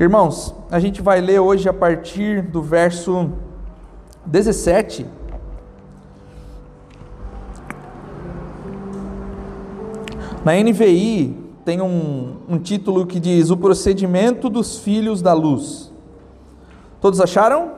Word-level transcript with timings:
Irmãos, 0.00 0.54
a 0.70 0.80
gente 0.80 1.02
vai 1.02 1.20
ler 1.20 1.40
hoje 1.40 1.68
a 1.68 1.74
partir 1.74 2.40
do 2.40 2.62
verso 2.62 3.32
17. 4.24 5.04
Na 10.42 10.54
NVI 10.54 11.36
tem 11.66 11.82
um, 11.82 12.36
um 12.48 12.58
título 12.58 13.06
que 13.06 13.20
diz: 13.20 13.50
O 13.50 13.58
procedimento 13.58 14.48
dos 14.48 14.78
filhos 14.78 15.20
da 15.20 15.34
luz. 15.34 15.92
Todos 16.98 17.20
acharam? 17.20 17.70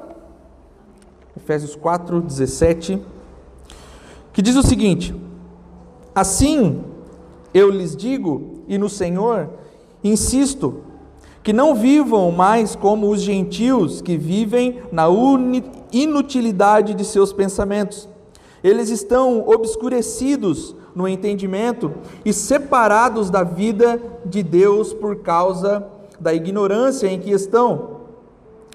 Efésios 1.37 1.75
4, 1.75 2.21
17. 2.21 3.03
Que 4.33 4.41
diz 4.41 4.55
o 4.55 4.63
seguinte: 4.63 5.13
Assim 6.15 6.85
eu 7.53 7.69
lhes 7.69 7.97
digo, 7.97 8.63
e 8.69 8.79
no 8.79 8.89
Senhor 8.89 9.51
insisto, 10.05 10.92
que 11.43 11.53
não 11.53 11.75
vivam 11.75 12.31
mais 12.31 12.77
como 12.77 13.11
os 13.11 13.21
gentios 13.21 14.01
que 14.01 14.17
vivem 14.17 14.81
na 14.93 15.07
inutilidade 15.93 16.95
de 16.95 17.05
seus 17.05 17.33
pensamentos. 17.33 18.09
Eles 18.63 18.91
estão 18.91 19.47
obscurecidos 19.49 20.75
no 20.95 21.09
entendimento 21.09 21.93
e 22.25 22.33
separados 22.33 23.29
da 23.29 23.43
vida 23.43 24.01
de 24.25 24.43
Deus 24.43 24.93
por 24.93 25.17
causa 25.17 25.87
da 26.21 26.33
ignorância 26.33 27.09
em 27.09 27.19
que 27.19 27.31
estão, 27.31 28.03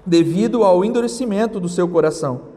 devido 0.04 0.62
ao 0.62 0.84
endurecimento 0.84 1.58
do 1.58 1.68
seu 1.68 1.88
coração. 1.88 2.47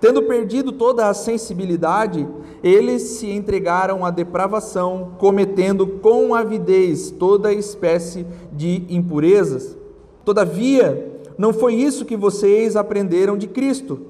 Tendo 0.00 0.22
perdido 0.22 0.72
toda 0.72 1.08
a 1.08 1.14
sensibilidade, 1.14 2.26
eles 2.62 3.02
se 3.02 3.30
entregaram 3.30 4.04
à 4.04 4.10
depravação, 4.10 5.12
cometendo 5.18 5.86
com 5.86 6.34
avidez 6.34 7.10
toda 7.10 7.52
espécie 7.52 8.26
de 8.52 8.84
impurezas. 8.88 9.76
Todavia, 10.24 11.20
não 11.38 11.52
foi 11.52 11.74
isso 11.74 12.04
que 12.04 12.16
vocês 12.16 12.76
aprenderam 12.76 13.36
de 13.36 13.46
Cristo. 13.46 14.00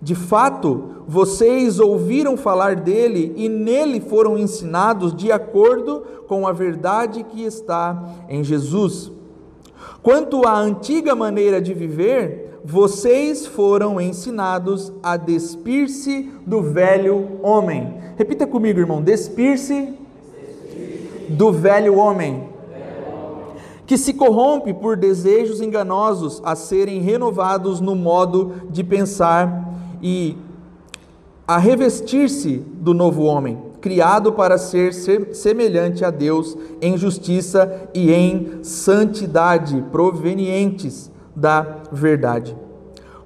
De 0.00 0.14
fato, 0.14 1.02
vocês 1.08 1.80
ouviram 1.80 2.36
falar 2.36 2.76
dele 2.76 3.32
e 3.36 3.48
nele 3.48 4.00
foram 4.00 4.38
ensinados 4.38 5.14
de 5.14 5.32
acordo 5.32 6.04
com 6.28 6.46
a 6.46 6.52
verdade 6.52 7.24
que 7.24 7.42
está 7.42 8.14
em 8.28 8.44
Jesus. 8.44 9.10
Quanto 10.02 10.46
à 10.46 10.56
antiga 10.56 11.16
maneira 11.16 11.60
de 11.60 11.74
viver, 11.74 12.47
vocês 12.64 13.46
foram 13.46 14.00
ensinados 14.00 14.92
a 15.02 15.16
despir-se 15.16 16.30
do 16.46 16.62
velho 16.62 17.38
homem. 17.42 17.94
Repita 18.16 18.46
comigo, 18.46 18.80
irmão: 18.80 19.02
despir-se 19.02 19.94
do 21.28 21.52
velho 21.52 21.96
homem, 21.96 22.48
que 23.86 23.96
se 23.96 24.12
corrompe 24.12 24.72
por 24.74 24.96
desejos 24.96 25.60
enganosos 25.60 26.40
a 26.44 26.54
serem 26.54 27.00
renovados 27.00 27.80
no 27.80 27.94
modo 27.94 28.54
de 28.70 28.82
pensar 28.82 29.72
e 30.02 30.36
a 31.46 31.58
revestir-se 31.58 32.58
do 32.58 32.92
novo 32.92 33.22
homem, 33.22 33.58
criado 33.80 34.32
para 34.32 34.58
ser 34.58 34.92
semelhante 34.92 36.04
a 36.04 36.10
Deus 36.10 36.56
em 36.80 36.96
justiça 36.96 37.88
e 37.94 38.12
em 38.12 38.62
santidade, 38.62 39.82
provenientes 39.90 41.10
da 41.38 41.82
verdade. 41.92 42.56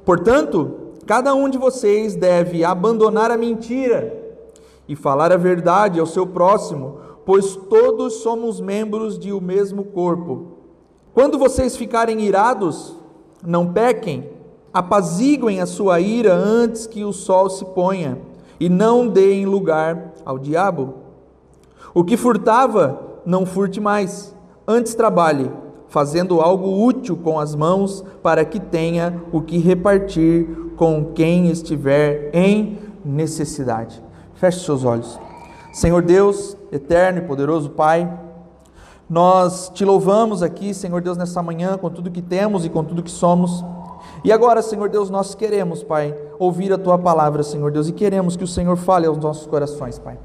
Portanto, 0.04 0.92
cada 1.06 1.34
um 1.34 1.48
de 1.48 1.56
vocês 1.56 2.14
deve 2.14 2.64
abandonar 2.64 3.30
a 3.30 3.36
mentira 3.36 4.20
e 4.86 4.94
falar 4.94 5.32
a 5.32 5.36
verdade 5.36 5.98
ao 5.98 6.06
seu 6.06 6.26
próximo, 6.26 6.98
pois 7.24 7.56
todos 7.56 8.14
somos 8.14 8.60
membros 8.60 9.18
de 9.18 9.32
um 9.32 9.40
mesmo 9.40 9.84
corpo. 9.84 10.58
Quando 11.14 11.38
vocês 11.38 11.76
ficarem 11.76 12.20
irados, 12.20 12.96
não 13.44 13.72
pequem, 13.72 14.30
apaziguem 14.72 15.60
a 15.60 15.66
sua 15.66 16.00
ira 16.00 16.34
antes 16.34 16.86
que 16.86 17.04
o 17.04 17.12
sol 17.12 17.48
se 17.48 17.64
ponha, 17.64 18.18
e 18.58 18.68
não 18.68 19.08
deem 19.08 19.44
lugar 19.44 20.12
ao 20.24 20.38
diabo. 20.38 20.94
O 21.92 22.04
que 22.04 22.16
furtava, 22.16 23.00
não 23.24 23.44
furte 23.44 23.80
mais, 23.80 24.34
antes 24.66 24.94
trabalhe 24.94 25.50
fazendo 25.92 26.40
algo 26.40 26.82
útil 26.82 27.18
com 27.18 27.38
as 27.38 27.54
mãos, 27.54 28.02
para 28.22 28.46
que 28.46 28.58
tenha 28.58 29.22
o 29.30 29.42
que 29.42 29.58
repartir 29.58 30.48
com 30.74 31.12
quem 31.14 31.50
estiver 31.50 32.30
em 32.32 32.78
necessidade. 33.04 34.02
Feche 34.36 34.60
seus 34.60 34.86
olhos. 34.86 35.20
Senhor 35.70 36.00
Deus, 36.00 36.56
eterno 36.72 37.18
e 37.18 37.22
poderoso 37.26 37.68
Pai, 37.68 38.10
nós 39.08 39.70
te 39.74 39.84
louvamos 39.84 40.42
aqui, 40.42 40.72
Senhor 40.72 41.02
Deus, 41.02 41.18
nessa 41.18 41.42
manhã, 41.42 41.76
com 41.76 41.90
tudo 41.90 42.10
que 42.10 42.22
temos 42.22 42.64
e 42.64 42.70
com 42.70 42.82
tudo 42.82 43.02
que 43.02 43.10
somos. 43.10 43.62
E 44.24 44.32
agora, 44.32 44.62
Senhor 44.62 44.88
Deus, 44.88 45.10
nós 45.10 45.34
queremos, 45.34 45.82
Pai, 45.82 46.16
ouvir 46.38 46.72
a 46.72 46.78
tua 46.78 46.96
palavra, 46.96 47.42
Senhor 47.42 47.70
Deus, 47.70 47.86
e 47.86 47.92
queremos 47.92 48.34
que 48.34 48.44
o 48.44 48.48
Senhor 48.48 48.76
fale 48.76 49.06
aos 49.06 49.18
nossos 49.18 49.46
corações, 49.46 49.98
Pai. 49.98 50.18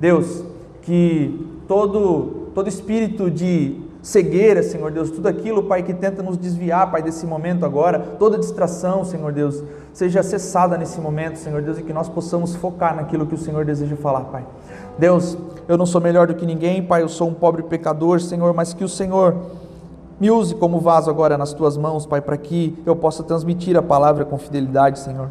Deus, 0.00 0.42
que 0.82 1.46
todo 1.68 2.50
todo 2.52 2.68
espírito 2.68 3.30
de 3.30 3.91
cegueira, 4.02 4.64
Senhor 4.64 4.90
Deus, 4.90 5.10
tudo 5.10 5.28
aquilo, 5.28 5.62
Pai, 5.62 5.82
que 5.82 5.94
tenta 5.94 6.22
nos 6.22 6.36
desviar, 6.36 6.90
Pai, 6.90 7.00
desse 7.00 7.24
momento 7.24 7.64
agora, 7.64 8.00
toda 8.18 8.36
distração, 8.36 9.04
Senhor 9.04 9.32
Deus, 9.32 9.62
seja 9.92 10.22
cessada 10.24 10.76
nesse 10.76 11.00
momento, 11.00 11.38
Senhor 11.38 11.62
Deus, 11.62 11.78
e 11.78 11.82
que 11.82 11.92
nós 11.92 12.08
possamos 12.08 12.56
focar 12.56 12.96
naquilo 12.96 13.24
que 13.24 13.34
o 13.34 13.38
Senhor 13.38 13.64
deseja 13.64 13.94
falar, 13.94 14.22
Pai. 14.22 14.44
Deus, 14.98 15.38
eu 15.68 15.78
não 15.78 15.86
sou 15.86 16.00
melhor 16.00 16.26
do 16.26 16.34
que 16.34 16.44
ninguém, 16.44 16.82
Pai, 16.82 17.02
eu 17.02 17.08
sou 17.08 17.28
um 17.28 17.34
pobre 17.34 17.62
pecador, 17.62 18.20
Senhor, 18.20 18.52
mas 18.52 18.74
que 18.74 18.82
o 18.82 18.88
Senhor 18.88 19.36
me 20.18 20.30
use 20.30 20.54
como 20.56 20.80
vaso 20.80 21.08
agora 21.08 21.38
nas 21.38 21.52
tuas 21.52 21.76
mãos, 21.76 22.04
Pai, 22.04 22.20
para 22.20 22.36
que 22.36 22.76
eu 22.84 22.96
possa 22.96 23.22
transmitir 23.22 23.76
a 23.76 23.82
palavra 23.82 24.24
com 24.24 24.36
fidelidade, 24.36 24.98
Senhor. 24.98 25.28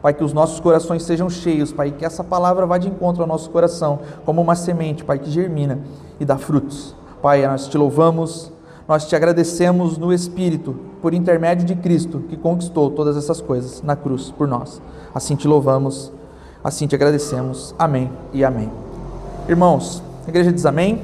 Pai, 0.00 0.14
que 0.14 0.24
os 0.24 0.32
nossos 0.32 0.60
corações 0.60 1.02
sejam 1.02 1.28
cheios, 1.28 1.72
Pai, 1.72 1.90
que 1.90 2.04
essa 2.04 2.22
palavra 2.22 2.66
vá 2.66 2.78
de 2.78 2.88
encontro 2.88 3.22
ao 3.22 3.28
nosso 3.28 3.50
coração, 3.50 4.00
como 4.24 4.40
uma 4.40 4.54
semente, 4.54 5.04
Pai, 5.04 5.18
que 5.18 5.30
germina 5.30 5.80
e 6.20 6.24
dá 6.24 6.38
frutos. 6.38 7.01
Pai, 7.22 7.46
nós 7.46 7.68
te 7.68 7.78
louvamos, 7.78 8.50
nós 8.88 9.06
te 9.06 9.14
agradecemos 9.14 9.96
no 9.96 10.12
Espírito, 10.12 10.74
por 11.00 11.14
intermédio 11.14 11.64
de 11.64 11.76
Cristo, 11.76 12.18
que 12.28 12.36
conquistou 12.36 12.90
todas 12.90 13.16
essas 13.16 13.40
coisas 13.40 13.80
na 13.80 13.94
cruz 13.94 14.32
por 14.32 14.48
nós. 14.48 14.82
Assim 15.14 15.36
te 15.36 15.46
louvamos, 15.46 16.12
assim 16.64 16.88
te 16.88 16.96
agradecemos. 16.96 17.76
Amém 17.78 18.10
e 18.32 18.44
amém. 18.44 18.68
Irmãos, 19.48 20.02
a 20.26 20.30
igreja 20.30 20.52
diz 20.52 20.66
amém. 20.66 21.00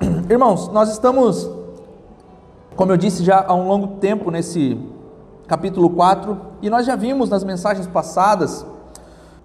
Irmãos, 0.28 0.66
nós 0.72 0.90
estamos, 0.90 1.48
como 2.74 2.90
eu 2.90 2.96
disse 2.96 3.22
já 3.22 3.44
há 3.46 3.54
um 3.54 3.68
longo 3.68 4.00
tempo 4.00 4.32
nesse 4.32 4.76
capítulo 5.46 5.88
4, 5.90 6.36
e 6.60 6.68
nós 6.68 6.86
já 6.86 6.96
vimos 6.96 7.30
nas 7.30 7.44
mensagens 7.44 7.86
passadas 7.86 8.66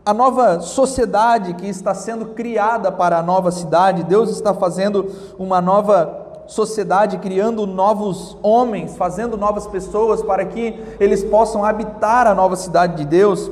a 0.08 0.14
nova 0.14 0.62
sociedade 0.62 1.54
que 1.56 1.68
está 1.68 1.94
sendo 1.94 2.28
criada 2.28 2.90
para 2.90 3.18
a 3.18 3.22
nova 3.22 3.52
cidade, 3.52 4.06
Deus 4.06 4.30
está 4.30 4.54
fazendo 4.54 5.12
uma 5.38 5.60
nova 5.60 6.46
sociedade, 6.48 7.18
criando 7.18 7.68
novos 7.68 8.38
homens, 8.42 8.96
fazendo 8.96 9.36
novas 9.36 9.68
pessoas 9.68 10.24
para 10.24 10.46
que 10.46 10.82
eles 10.98 11.26
possam 11.26 11.66
habitar 11.66 12.26
a 12.26 12.34
nova 12.34 12.56
cidade 12.56 12.96
de 12.96 13.04
Deus. 13.04 13.52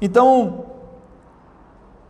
Então, 0.00 0.64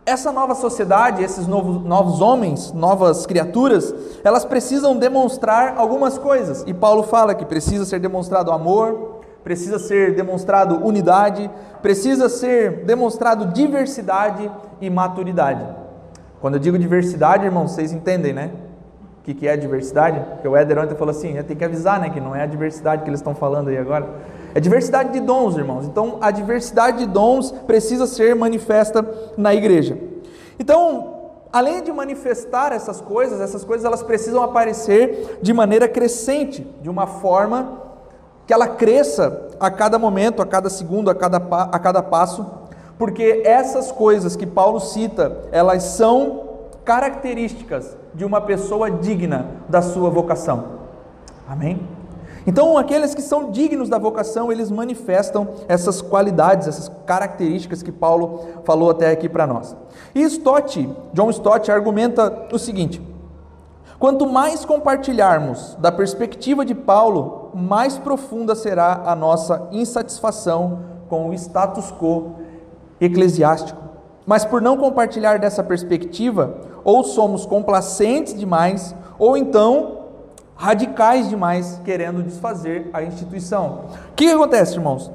essa 0.05 0.31
nova 0.31 0.55
sociedade, 0.55 1.21
esses 1.21 1.45
novos, 1.45 1.83
novos 1.83 2.21
homens, 2.21 2.71
novas 2.71 3.25
criaturas, 3.25 3.93
elas 4.23 4.45
precisam 4.45 4.95
demonstrar 4.95 5.75
algumas 5.77 6.17
coisas. 6.17 6.63
E 6.65 6.73
Paulo 6.73 7.03
fala 7.03 7.35
que 7.35 7.43
precisa 7.43 7.83
ser 7.83 7.99
demonstrado 7.99 8.53
amor, 8.53 9.20
precisa 9.43 9.79
ser 9.79 10.15
demonstrado 10.15 10.85
unidade, 10.85 11.49
precisa 11.81 12.29
ser 12.29 12.83
demonstrado 12.85 13.47
diversidade 13.47 14.49
e 14.79 14.89
maturidade. 14.89 15.65
Quando 16.39 16.55
eu 16.55 16.59
digo 16.59 16.77
diversidade, 16.77 17.45
irmãos, 17.45 17.71
vocês 17.71 17.91
entendem, 17.91 18.33
né? 18.33 18.51
O 19.19 19.23
que, 19.23 19.35
que 19.35 19.47
é 19.47 19.55
diversidade? 19.55 20.19
Porque 20.19 20.47
o 20.47 20.57
Éder 20.57 20.79
ontem 20.79 20.95
falou 20.95 21.11
assim, 21.11 21.41
tem 21.43 21.55
que 21.55 21.63
avisar, 21.63 21.99
né? 21.99 22.09
Que 22.09 22.19
não 22.19 22.35
é 22.35 22.41
a 22.41 22.47
diversidade 22.47 23.03
que 23.03 23.09
eles 23.09 23.19
estão 23.19 23.35
falando 23.35 23.67
aí 23.67 23.77
agora. 23.77 24.09
É 24.55 24.59
diversidade 24.59 25.13
de 25.13 25.19
dons, 25.19 25.55
irmãos. 25.55 25.85
Então, 25.85 26.17
a 26.19 26.31
diversidade 26.31 26.99
de 26.99 27.05
dons 27.05 27.51
precisa 27.51 28.07
ser 28.07 28.35
manifesta 28.35 29.07
na 29.37 29.53
igreja. 29.53 29.95
Então, 30.59 31.21
além 31.53 31.83
de 31.83 31.91
manifestar 31.91 32.73
essas 32.73 32.99
coisas, 32.99 33.39
essas 33.39 33.63
coisas 33.63 33.85
elas 33.85 34.01
precisam 34.01 34.41
aparecer 34.41 35.37
de 35.41 35.53
maneira 35.53 35.87
crescente, 35.87 36.67
de 36.81 36.89
uma 36.89 37.05
forma 37.05 37.90
que 38.45 38.53
ela 38.53 38.67
cresça 38.67 39.49
a 39.59 39.69
cada 39.69 39.97
momento, 39.99 40.41
a 40.41 40.45
cada 40.45 40.69
segundo, 40.69 41.09
a 41.09 41.15
cada, 41.15 41.37
a 41.37 41.79
cada 41.79 42.01
passo, 42.01 42.45
porque 42.97 43.41
essas 43.45 43.91
coisas 43.91 44.35
que 44.35 44.45
Paulo 44.45 44.79
cita, 44.79 45.49
elas 45.51 45.83
são 45.83 46.49
características 46.83 47.95
de 48.13 48.25
uma 48.25 48.41
pessoa 48.41 48.91
digna 48.91 49.47
da 49.69 49.81
sua 49.81 50.09
vocação. 50.09 50.81
Amém? 51.47 51.87
Então, 52.45 52.75
aqueles 52.77 53.13
que 53.13 53.21
são 53.21 53.51
dignos 53.51 53.87
da 53.87 53.99
vocação, 53.99 54.51
eles 54.51 54.71
manifestam 54.71 55.47
essas 55.67 56.01
qualidades, 56.01 56.67
essas 56.67 56.91
características 57.05 57.83
que 57.83 57.91
Paulo 57.91 58.47
falou 58.65 58.89
até 58.89 59.11
aqui 59.11 59.29
para 59.29 59.45
nós. 59.45 59.75
E 60.15 60.23
Stott, 60.23 60.89
John 61.13 61.29
Stott 61.29 61.71
argumenta 61.71 62.47
o 62.51 62.57
seguinte: 62.57 63.01
Quanto 64.01 64.25
mais 64.25 64.65
compartilharmos 64.65 65.75
da 65.75 65.91
perspectiva 65.91 66.65
de 66.65 66.73
Paulo, 66.73 67.51
mais 67.53 67.99
profunda 67.99 68.55
será 68.55 69.03
a 69.05 69.15
nossa 69.15 69.67
insatisfação 69.71 70.79
com 71.07 71.29
o 71.29 71.33
status 71.35 71.91
quo 71.91 72.31
eclesiástico. 72.99 73.79
Mas 74.25 74.43
por 74.43 74.59
não 74.59 74.75
compartilhar 74.75 75.37
dessa 75.37 75.63
perspectiva, 75.63 76.61
ou 76.83 77.03
somos 77.03 77.45
complacentes 77.45 78.33
demais, 78.33 78.95
ou 79.19 79.37
então 79.37 79.99
radicais 80.55 81.29
demais, 81.29 81.79
querendo 81.85 82.23
desfazer 82.23 82.89
a 82.93 83.03
instituição. 83.03 83.81
O 84.09 84.15
que 84.15 84.31
acontece, 84.31 84.77
irmãos? 84.77 85.11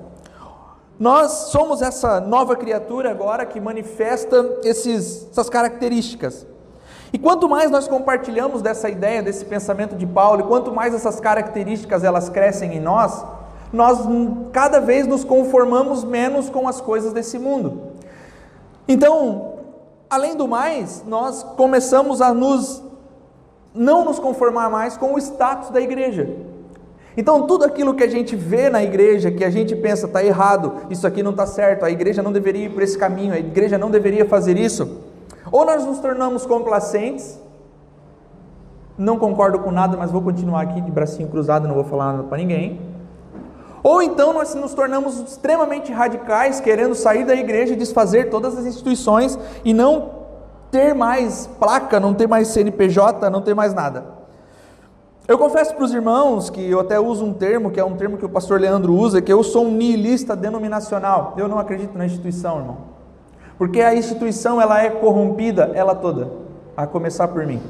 Nós 0.96 1.32
somos 1.50 1.82
essa 1.82 2.20
nova 2.20 2.54
criatura 2.54 3.10
agora 3.10 3.44
que 3.44 3.60
manifesta 3.60 4.60
esses, 4.62 5.26
essas 5.28 5.50
características. 5.50 6.46
E 7.12 7.18
quanto 7.18 7.48
mais 7.48 7.70
nós 7.70 7.86
compartilhamos 7.86 8.62
dessa 8.62 8.88
ideia, 8.88 9.22
desse 9.22 9.44
pensamento 9.44 9.94
de 9.94 10.06
Paulo, 10.06 10.40
e 10.40 10.44
quanto 10.44 10.72
mais 10.72 10.94
essas 10.94 11.20
características 11.20 12.04
elas 12.04 12.28
crescem 12.28 12.74
em 12.74 12.80
nós, 12.80 13.24
nós 13.72 14.00
cada 14.52 14.80
vez 14.80 15.06
nos 15.06 15.24
conformamos 15.24 16.04
menos 16.04 16.48
com 16.50 16.68
as 16.68 16.80
coisas 16.80 17.12
desse 17.12 17.38
mundo. 17.38 17.92
Então, 18.88 19.54
além 20.08 20.36
do 20.36 20.46
mais, 20.46 21.04
nós 21.06 21.42
começamos 21.42 22.20
a 22.20 22.32
nos 22.32 22.82
não 23.74 24.04
nos 24.04 24.18
conformar 24.18 24.70
mais 24.70 24.96
com 24.96 25.14
o 25.14 25.18
status 25.18 25.70
da 25.70 25.80
igreja. 25.80 26.28
Então, 27.16 27.46
tudo 27.46 27.64
aquilo 27.64 27.94
que 27.94 28.02
a 28.02 28.08
gente 28.08 28.34
vê 28.36 28.68
na 28.68 28.82
igreja, 28.82 29.30
que 29.30 29.44
a 29.44 29.50
gente 29.50 29.74
pensa 29.74 30.06
está 30.06 30.24
errado, 30.24 30.86
isso 30.90 31.06
aqui 31.06 31.22
não 31.22 31.30
está 31.30 31.46
certo, 31.46 31.84
a 31.84 31.90
igreja 31.90 32.22
não 32.22 32.32
deveria 32.32 32.66
ir 32.66 32.70
por 32.70 32.82
esse 32.82 32.96
caminho, 32.96 33.32
a 33.32 33.38
igreja 33.38 33.78
não 33.78 33.90
deveria 33.90 34.26
fazer 34.26 34.56
isso, 34.56 34.98
ou 35.56 35.64
nós 35.64 35.86
nos 35.86 36.00
tornamos 36.00 36.44
complacentes, 36.44 37.40
não 38.98 39.18
concordo 39.18 39.58
com 39.60 39.70
nada, 39.70 39.96
mas 39.96 40.10
vou 40.10 40.20
continuar 40.20 40.60
aqui 40.60 40.82
de 40.82 40.90
bracinho 40.90 41.30
cruzado, 41.30 41.66
não 41.66 41.74
vou 41.74 41.84
falar 41.84 42.12
nada 42.12 42.24
para 42.24 42.36
ninguém. 42.36 42.78
Ou 43.82 44.02
então 44.02 44.34
nós 44.34 44.54
nos 44.54 44.74
tornamos 44.74 45.18
extremamente 45.18 45.90
radicais, 45.90 46.60
querendo 46.60 46.94
sair 46.94 47.24
da 47.24 47.34
igreja 47.34 47.72
e 47.72 47.76
desfazer 47.76 48.28
todas 48.28 48.58
as 48.58 48.66
instituições 48.66 49.38
e 49.64 49.72
não 49.72 50.10
ter 50.70 50.94
mais 50.94 51.46
placa, 51.58 51.98
não 51.98 52.12
ter 52.12 52.26
mais 52.26 52.48
CNPJ, 52.48 53.30
não 53.30 53.40
ter 53.40 53.54
mais 53.54 53.72
nada. 53.72 54.04
Eu 55.26 55.38
confesso 55.38 55.74
para 55.74 55.84
os 55.84 55.94
irmãos 55.94 56.50
que 56.50 56.70
eu 56.70 56.80
até 56.80 57.00
uso 57.00 57.24
um 57.24 57.32
termo, 57.32 57.70
que 57.70 57.80
é 57.80 57.84
um 57.84 57.96
termo 57.96 58.18
que 58.18 58.26
o 58.26 58.28
pastor 58.28 58.60
Leandro 58.60 58.92
usa, 58.94 59.22
que 59.22 59.32
eu 59.32 59.42
sou 59.42 59.64
um 59.64 59.70
niilista 59.70 60.36
denominacional. 60.36 61.32
Eu 61.38 61.48
não 61.48 61.58
acredito 61.58 61.96
na 61.96 62.04
instituição, 62.04 62.58
irmão. 62.58 62.95
Porque 63.58 63.80
a 63.80 63.94
instituição 63.94 64.60
ela 64.60 64.82
é 64.82 64.90
corrompida, 64.90 65.70
ela 65.74 65.94
toda, 65.94 66.30
a 66.76 66.86
começar 66.86 67.28
por 67.28 67.46
mim. 67.46 67.60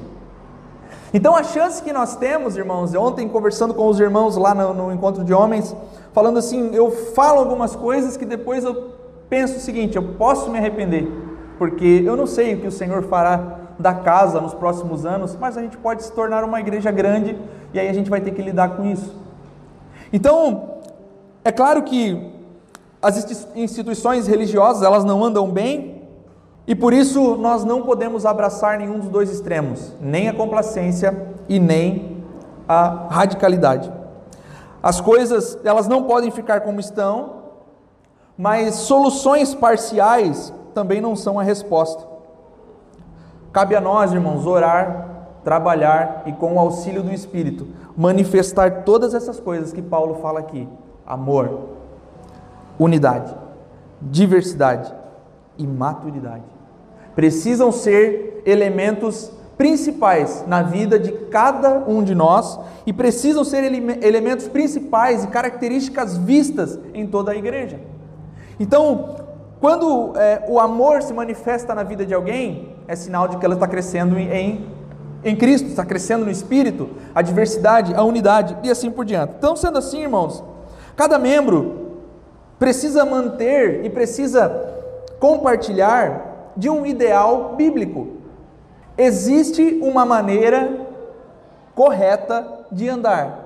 Então 1.15 1.37
a 1.37 1.43
chance 1.43 1.83
que 1.83 1.93
nós 1.93 2.17
temos, 2.17 2.57
irmãos, 2.57 2.95
ontem 2.95 3.29
conversando 3.29 3.73
com 3.73 3.87
os 3.87 4.01
irmãos 4.01 4.37
lá 4.37 4.55
no, 4.55 4.75
no 4.75 4.93
encontro 4.93 5.25
de 5.25 5.33
homens, 5.33 5.75
falando 6.13 6.39
assim, 6.39 6.75
eu 6.75 6.91
falo 6.91 7.39
algumas 7.39 7.77
coisas 7.77 8.17
que 8.17 8.25
depois 8.25 8.65
eu 8.65 8.95
penso 9.29 9.57
o 9.57 9.61
seguinte, 9.61 9.97
eu 9.97 10.03
posso 10.03 10.51
me 10.51 10.59
arrepender, 10.59 11.09
porque 11.59 12.03
eu 12.05 12.17
não 12.17 12.27
sei 12.27 12.55
o 12.55 12.61
que 12.61 12.67
o 12.67 12.73
Senhor 12.73 13.03
fará 13.05 13.61
da 13.79 13.95
casa 13.95 14.41
nos 14.41 14.55
próximos 14.55 15.07
anos, 15.07 15.37
mas 15.37 15.57
a 15.57 15.63
gente 15.63 15.77
pode 15.77 16.03
se 16.03 16.13
tornar 16.13 16.43
uma 16.45 16.61
igreja 16.61 16.91
grande 16.91 17.37
e 17.73 17.79
aí 17.79 17.89
a 17.89 17.93
gente 17.93 18.11
vai 18.11 18.21
ter 18.21 18.33
que 18.33 18.43
lidar 18.43 18.77
com 18.77 18.85
isso. 18.85 19.15
Então, 20.13 20.77
é 21.45 21.53
claro 21.53 21.83
que 21.83 22.36
as 23.07 23.17
instituições 23.55 24.27
religiosas, 24.27 24.83
elas 24.83 25.05
não 25.05 25.25
andam 25.25 25.49
bem, 25.49 26.03
e 26.67 26.75
por 26.75 26.93
isso 26.93 27.37
nós 27.37 27.65
não 27.65 27.83
podemos 27.83 28.27
abraçar 28.27 28.79
nenhum 28.79 28.99
dos 28.99 29.09
dois 29.09 29.31
extremos, 29.31 29.93
nem 30.01 30.29
a 30.29 30.35
complacência 30.35 31.35
e 31.49 31.61
nem 31.61 32.25
a 32.69 33.07
radicalidade. 33.09 33.93
As 34.83 35.01
coisas, 35.01 35.57
elas 35.65 35.87
não 35.87 36.03
podem 36.03 36.33
ficar 36.33 36.63
como 36.63 36.81
estão, 36.81 37.37
mas 38.37 38.75
soluções 38.75 39.55
parciais 39.55 40.53
também 40.75 41.01
não 41.01 41.15
são 41.15 41.39
a 41.39 41.45
resposta. 41.45 42.05
Cabe 43.53 43.77
a 43.77 43.81
nós, 43.81 44.13
irmãos, 44.13 44.45
orar, 44.47 45.09
trabalhar 45.45 46.25
e 46.27 46.33
com 46.33 46.55
o 46.55 46.59
auxílio 46.59 47.05
do 47.05 47.13
Espírito 47.13 47.69
manifestar 47.97 48.83
todas 48.83 49.15
essas 49.15 49.39
coisas 49.39 49.73
que 49.73 49.81
Paulo 49.81 50.17
fala 50.17 50.41
aqui: 50.41 50.69
amor, 51.07 51.76
unidade, 52.79 53.35
diversidade 54.01 54.93
e 55.59 55.67
maturidade. 55.67 56.45
Precisam 57.15 57.73
ser 57.73 58.43
elementos 58.45 59.33
principais 59.57 60.45
na 60.47 60.63
vida 60.63 60.99
de 60.99 61.13
cada 61.13 61.85
um 61.89 62.03
de 62.03 62.15
nós 62.15 62.59
e 62.87 62.93
precisam 62.93 63.43
ser 63.43 63.65
ele 63.65 63.99
elementos 64.07 64.47
principais 64.49 65.25
e 65.25 65.29
características 65.29 66.17
vistas 66.17 66.79
em 66.93 67.07
toda 67.07 67.33
a 67.33 67.37
igreja. 67.37 67.81
Então, 68.61 69.17
quando 69.61 70.13
é, 70.17 70.45
o 70.49 70.61
amor 70.61 71.03
se 71.03 71.13
manifesta 71.15 71.75
na 71.75 71.83
vida 71.83 72.05
de 72.05 72.13
alguém, 72.13 72.77
é 72.87 72.95
sinal 72.95 73.27
de 73.27 73.39
que 73.39 73.45
ela 73.45 73.55
está 73.55 73.67
crescendo 73.67 74.19
em, 74.19 74.67
em 75.25 75.35
Cristo, 75.35 75.69
está 75.69 75.85
crescendo 75.85 76.27
no 76.27 76.31
Espírito, 76.31 76.91
a 77.15 77.23
diversidade, 77.23 77.95
a 77.95 78.03
unidade 78.03 78.57
e 78.63 78.71
assim 78.71 78.91
por 78.91 79.05
diante. 79.05 79.35
Então, 79.39 79.57
sendo 79.57 79.79
assim, 79.79 80.03
irmãos, 80.03 80.45
cada 80.95 81.19
membro 81.19 81.86
precisa 82.59 83.05
manter 83.05 83.85
e 83.85 83.91
precisa 83.91 84.75
compartilhar 85.19 86.53
de 86.57 86.71
um 86.71 86.87
ideal 86.87 87.55
bíblico. 87.57 88.09
Existe 88.97 89.79
uma 89.83 90.05
maneira 90.07 90.87
correta 91.75 92.67
de 92.73 92.89
andar. 92.89 93.45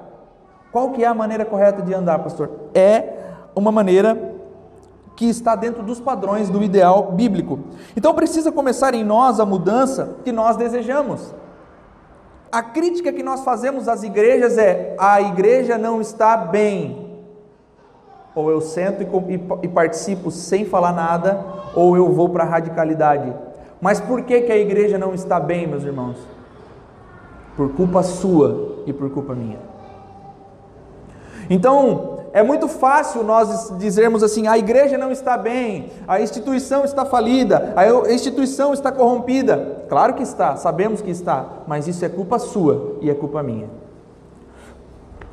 Qual 0.70 0.90
que 0.90 1.02
é 1.02 1.06
a 1.06 1.14
maneira 1.14 1.44
correta 1.44 1.82
de 1.82 1.92
andar, 1.92 2.20
pastor? 2.20 2.50
É 2.72 3.14
uma 3.54 3.72
maneira 3.72 4.36
que 5.16 5.28
está 5.28 5.56
dentro 5.56 5.82
dos 5.82 6.00
padrões 6.00 6.48
do 6.48 6.62
ideal 6.62 7.12
bíblico. 7.12 7.58
Então 7.96 8.14
precisa 8.14 8.52
começar 8.52 8.94
em 8.94 9.04
nós 9.04 9.40
a 9.40 9.44
mudança 9.44 10.16
que 10.24 10.30
nós 10.30 10.56
desejamos. 10.56 11.34
A 12.50 12.62
crítica 12.62 13.12
que 13.12 13.22
nós 13.22 13.44
fazemos 13.44 13.88
às 13.88 14.02
igrejas 14.02 14.56
é: 14.56 14.94
a 14.98 15.20
igreja 15.20 15.76
não 15.76 16.00
está 16.00 16.36
bem, 16.36 17.09
ou 18.40 18.50
eu 18.50 18.60
sento 18.60 19.02
e, 19.02 19.34
e, 19.34 19.40
e 19.62 19.68
participo 19.68 20.30
sem 20.30 20.64
falar 20.64 20.92
nada, 20.92 21.44
ou 21.74 21.96
eu 21.96 22.10
vou 22.12 22.28
para 22.28 22.44
a 22.44 22.46
radicalidade. 22.46 23.32
Mas 23.80 24.00
por 24.00 24.22
que, 24.22 24.42
que 24.42 24.52
a 24.52 24.58
igreja 24.58 24.98
não 24.98 25.14
está 25.14 25.40
bem, 25.40 25.66
meus 25.66 25.84
irmãos? 25.84 26.16
Por 27.56 27.72
culpa 27.74 28.02
sua 28.02 28.82
e 28.86 28.92
por 28.92 29.10
culpa 29.10 29.34
minha. 29.34 29.58
Então, 31.48 32.20
é 32.32 32.42
muito 32.42 32.68
fácil 32.68 33.24
nós 33.24 33.72
dizermos 33.78 34.22
assim: 34.22 34.46
a 34.46 34.56
igreja 34.56 34.96
não 34.96 35.10
está 35.10 35.36
bem, 35.36 35.90
a 36.06 36.20
instituição 36.20 36.84
está 36.84 37.04
falida, 37.04 37.72
a 37.74 38.12
instituição 38.12 38.72
está 38.72 38.92
corrompida. 38.92 39.84
Claro 39.88 40.14
que 40.14 40.22
está, 40.22 40.56
sabemos 40.56 41.00
que 41.00 41.10
está, 41.10 41.64
mas 41.66 41.88
isso 41.88 42.04
é 42.04 42.08
culpa 42.08 42.38
sua 42.38 42.96
e 43.00 43.10
é 43.10 43.14
culpa 43.14 43.42
minha. 43.42 43.68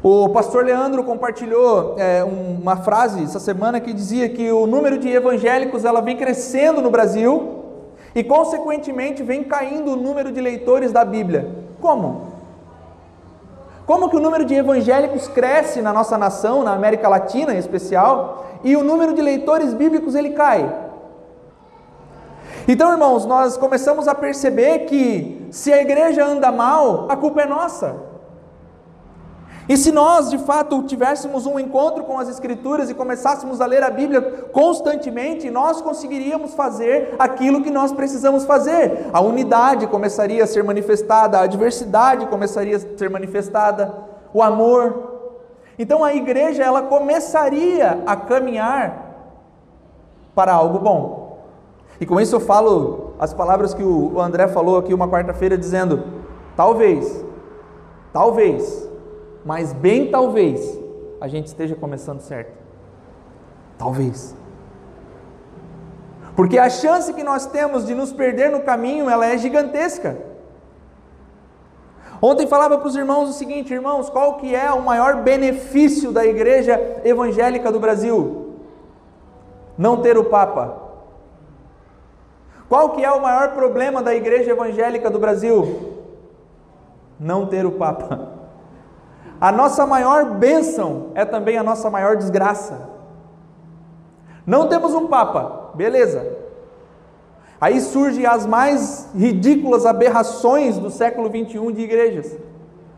O 0.09 0.29
pastor 0.29 0.63
Leandro 0.63 1.03
compartilhou 1.03 1.95
é, 1.97 2.23
uma 2.23 2.77
frase 2.77 3.25
essa 3.25 3.41
semana 3.41 3.81
que 3.81 3.91
dizia 3.91 4.29
que 4.29 4.49
o 4.49 4.65
número 4.65 4.97
de 4.97 5.09
evangélicos 5.09 5.83
ela 5.83 5.99
vem 5.99 6.15
crescendo 6.15 6.81
no 6.81 6.89
Brasil 6.89 7.65
e, 8.15 8.23
consequentemente, 8.23 9.21
vem 9.21 9.43
caindo 9.43 9.91
o 9.91 9.95
número 9.97 10.31
de 10.31 10.39
leitores 10.39 10.93
da 10.93 11.03
Bíblia. 11.03 11.51
Como? 11.81 12.21
Como 13.85 14.09
que 14.09 14.15
o 14.15 14.21
número 14.21 14.45
de 14.45 14.53
evangélicos 14.55 15.27
cresce 15.27 15.81
na 15.81 15.91
nossa 15.91 16.17
nação, 16.17 16.63
na 16.63 16.71
América 16.71 17.09
Latina 17.09 17.53
em 17.53 17.57
especial, 17.57 18.45
e 18.63 18.77
o 18.77 18.85
número 18.85 19.13
de 19.13 19.21
leitores 19.21 19.73
bíblicos 19.73 20.15
ele 20.15 20.29
cai? 20.29 20.73
Então, 22.65 22.93
irmãos, 22.93 23.25
nós 23.25 23.57
começamos 23.57 24.07
a 24.07 24.15
perceber 24.15 24.85
que 24.85 25.49
se 25.51 25.73
a 25.73 25.81
igreja 25.81 26.25
anda 26.25 26.49
mal, 26.49 27.07
a 27.09 27.17
culpa 27.17 27.41
é 27.41 27.45
nossa. 27.45 28.16
E 29.69 29.75
se 29.75 29.91
nós 29.91 30.29
de 30.29 30.38
fato 30.38 30.83
tivéssemos 30.83 31.45
um 31.45 31.59
encontro 31.59 32.03
com 32.03 32.17
as 32.17 32.29
Escrituras 32.29 32.89
e 32.89 32.93
começássemos 32.93 33.59
a 33.59 33.65
ler 33.65 33.83
a 33.83 33.89
Bíblia 33.89 34.21
constantemente, 34.53 35.50
nós 35.50 35.81
conseguiríamos 35.81 36.53
fazer 36.53 37.15
aquilo 37.19 37.62
que 37.62 37.69
nós 37.69 37.91
precisamos 37.91 38.45
fazer. 38.45 39.09
A 39.12 39.19
unidade 39.19 39.86
começaria 39.88 40.43
a 40.43 40.47
ser 40.47 40.63
manifestada, 40.63 41.39
a 41.39 41.47
diversidade 41.47 42.27
começaria 42.27 42.77
a 42.77 42.79
ser 42.79 43.09
manifestada, 43.09 43.93
o 44.33 44.41
amor. 44.41 45.17
Então 45.77 46.03
a 46.03 46.13
igreja 46.13 46.63
ela 46.63 46.83
começaria 46.83 48.03
a 48.05 48.15
caminhar 48.15 49.05
para 50.33 50.53
algo 50.53 50.79
bom. 50.79 51.39
E 52.00 52.05
com 52.05 52.21
isso 52.21 52.36
eu 52.36 52.39
falo 52.39 53.15
as 53.19 53.33
palavras 53.33 53.74
que 53.74 53.83
o 53.83 54.21
André 54.21 54.47
falou 54.47 54.77
aqui 54.77 54.93
uma 54.93 55.09
quarta-feira, 55.09 55.57
dizendo: 55.57 56.03
talvez, 56.55 57.25
talvez 58.13 58.88
mas 59.47 59.71
bem 59.71 60.11
talvez 60.11 60.77
a 61.21 61.27
gente 61.29 61.47
esteja 61.47 61.73
começando 61.73 62.19
certo. 62.19 62.51
Talvez. 63.77 64.35
Porque 66.35 66.57
a 66.57 66.69
chance 66.69 67.13
que 67.13 67.23
nós 67.23 67.45
temos 67.45 67.85
de 67.85 67.95
nos 67.95 68.11
perder 68.11 68.51
no 68.51 68.59
caminho, 68.63 69.09
ela 69.09 69.25
é 69.25 69.37
gigantesca. 69.37 70.17
Ontem 72.21 72.45
falava 72.45 72.77
para 72.77 72.89
os 72.89 72.95
irmãos 72.97 73.29
o 73.29 73.33
seguinte, 73.33 73.73
irmãos, 73.73 74.09
qual 74.09 74.35
que 74.35 74.53
é 74.53 74.69
o 74.69 74.81
maior 74.81 75.23
benefício 75.23 76.11
da 76.11 76.25
igreja 76.25 76.99
evangélica 77.05 77.71
do 77.71 77.79
Brasil? 77.79 78.53
Não 79.77 80.01
ter 80.01 80.17
o 80.17 80.25
Papa. 80.25 80.77
Qual 82.67 82.89
que 82.89 83.05
é 83.05 83.11
o 83.11 83.21
maior 83.21 83.53
problema 83.53 84.03
da 84.03 84.13
igreja 84.13 84.51
evangélica 84.51 85.09
do 85.09 85.19
Brasil? 85.19 86.03
Não 87.17 87.45
ter 87.45 87.65
o 87.65 87.71
Papa. 87.71 88.26
A 89.39 89.51
nossa 89.51 89.86
maior 89.86 90.32
bênção 90.32 91.12
é 91.13 91.24
também 91.24 91.58
a 91.58 91.63
nossa 91.63 91.89
maior 91.89 92.15
desgraça. 92.15 92.89
Não 94.46 94.67
temos 94.67 94.94
um 94.94 95.08
Papa, 95.08 95.72
beleza. 95.75 96.38
Aí 97.60 97.82
surgem 97.82 98.25
as 98.25 98.46
mais 98.46 99.10
ridículas 99.15 99.86
aberrações 99.86 100.77
do 100.77 100.89
século 100.89 101.29
21 101.29 101.72
de 101.72 101.82
igrejas. 101.82 102.38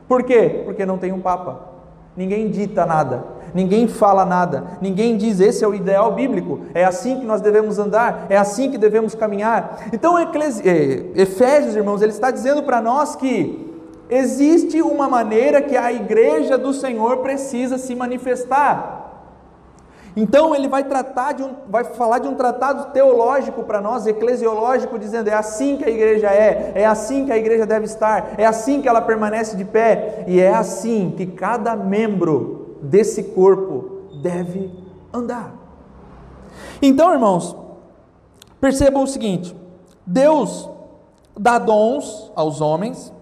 Por 0.08 0.24
quê? 0.24 0.62
Porque 0.65 0.86
não 0.86 0.98
tem 0.98 1.12
um 1.12 1.22
Papa. 1.22 1.69
Ninguém 2.15 2.50
dita 2.50 2.86
nada, 2.86 3.24
ninguém 3.53 3.88
fala 3.88 4.25
nada, 4.25 4.63
ninguém 4.81 5.15
diz 5.15 5.39
esse 5.39 5.63
é 5.63 5.67
o 5.67 5.74
ideal 5.74 6.12
bíblico, 6.12 6.60
é 6.74 6.84
assim 6.84 7.17
que 7.17 7.25
nós 7.25 7.39
devemos 7.39 7.79
andar, 7.79 8.25
é 8.29 8.36
assim 8.36 8.69
que 8.69 8.77
devemos 8.77 9.15
caminhar. 9.15 9.86
Então, 9.93 10.19
é, 10.19 10.25
Efésios, 11.15 11.77
irmãos, 11.77 12.01
ele 12.01 12.12
está 12.12 12.29
dizendo 12.29 12.63
para 12.63 12.81
nós 12.81 13.15
que 13.15 13.68
existe 14.09 14.81
uma 14.81 15.07
maneira 15.07 15.61
que 15.61 15.77
a 15.77 15.91
igreja 15.91 16.57
do 16.57 16.73
Senhor 16.73 17.17
precisa 17.17 17.77
se 17.77 17.93
manifestar. 17.95 18.99
Então 20.15 20.55
ele 20.55 20.67
vai 20.67 20.83
tratar 20.83 21.33
de 21.33 21.43
um, 21.43 21.53
vai 21.69 21.83
falar 21.83 22.19
de 22.19 22.27
um 22.27 22.35
tratado 22.35 22.91
teológico 22.91 23.63
para 23.63 23.79
nós, 23.79 24.07
eclesiológico, 24.07 24.97
dizendo 24.97 25.29
é 25.29 25.33
assim 25.33 25.77
que 25.77 25.85
a 25.85 25.89
igreja 25.89 26.27
é, 26.27 26.73
é 26.75 26.85
assim 26.85 27.25
que 27.25 27.31
a 27.31 27.37
igreja 27.37 27.65
deve 27.65 27.85
estar, 27.85 28.33
é 28.37 28.45
assim 28.45 28.81
que 28.81 28.89
ela 28.89 29.01
permanece 29.01 29.55
de 29.55 29.63
pé 29.63 30.25
e 30.27 30.39
é 30.39 30.53
assim 30.53 31.13
que 31.15 31.25
cada 31.25 31.75
membro 31.75 32.77
desse 32.81 33.23
corpo 33.23 34.07
deve 34.21 34.71
andar. 35.13 35.53
Então, 36.81 37.13
irmãos, 37.13 37.55
percebam 38.59 39.03
o 39.03 39.07
seguinte: 39.07 39.55
Deus 40.05 40.69
dá 41.37 41.59
dons 41.59 42.31
aos 42.35 42.61
homens, 42.61 43.13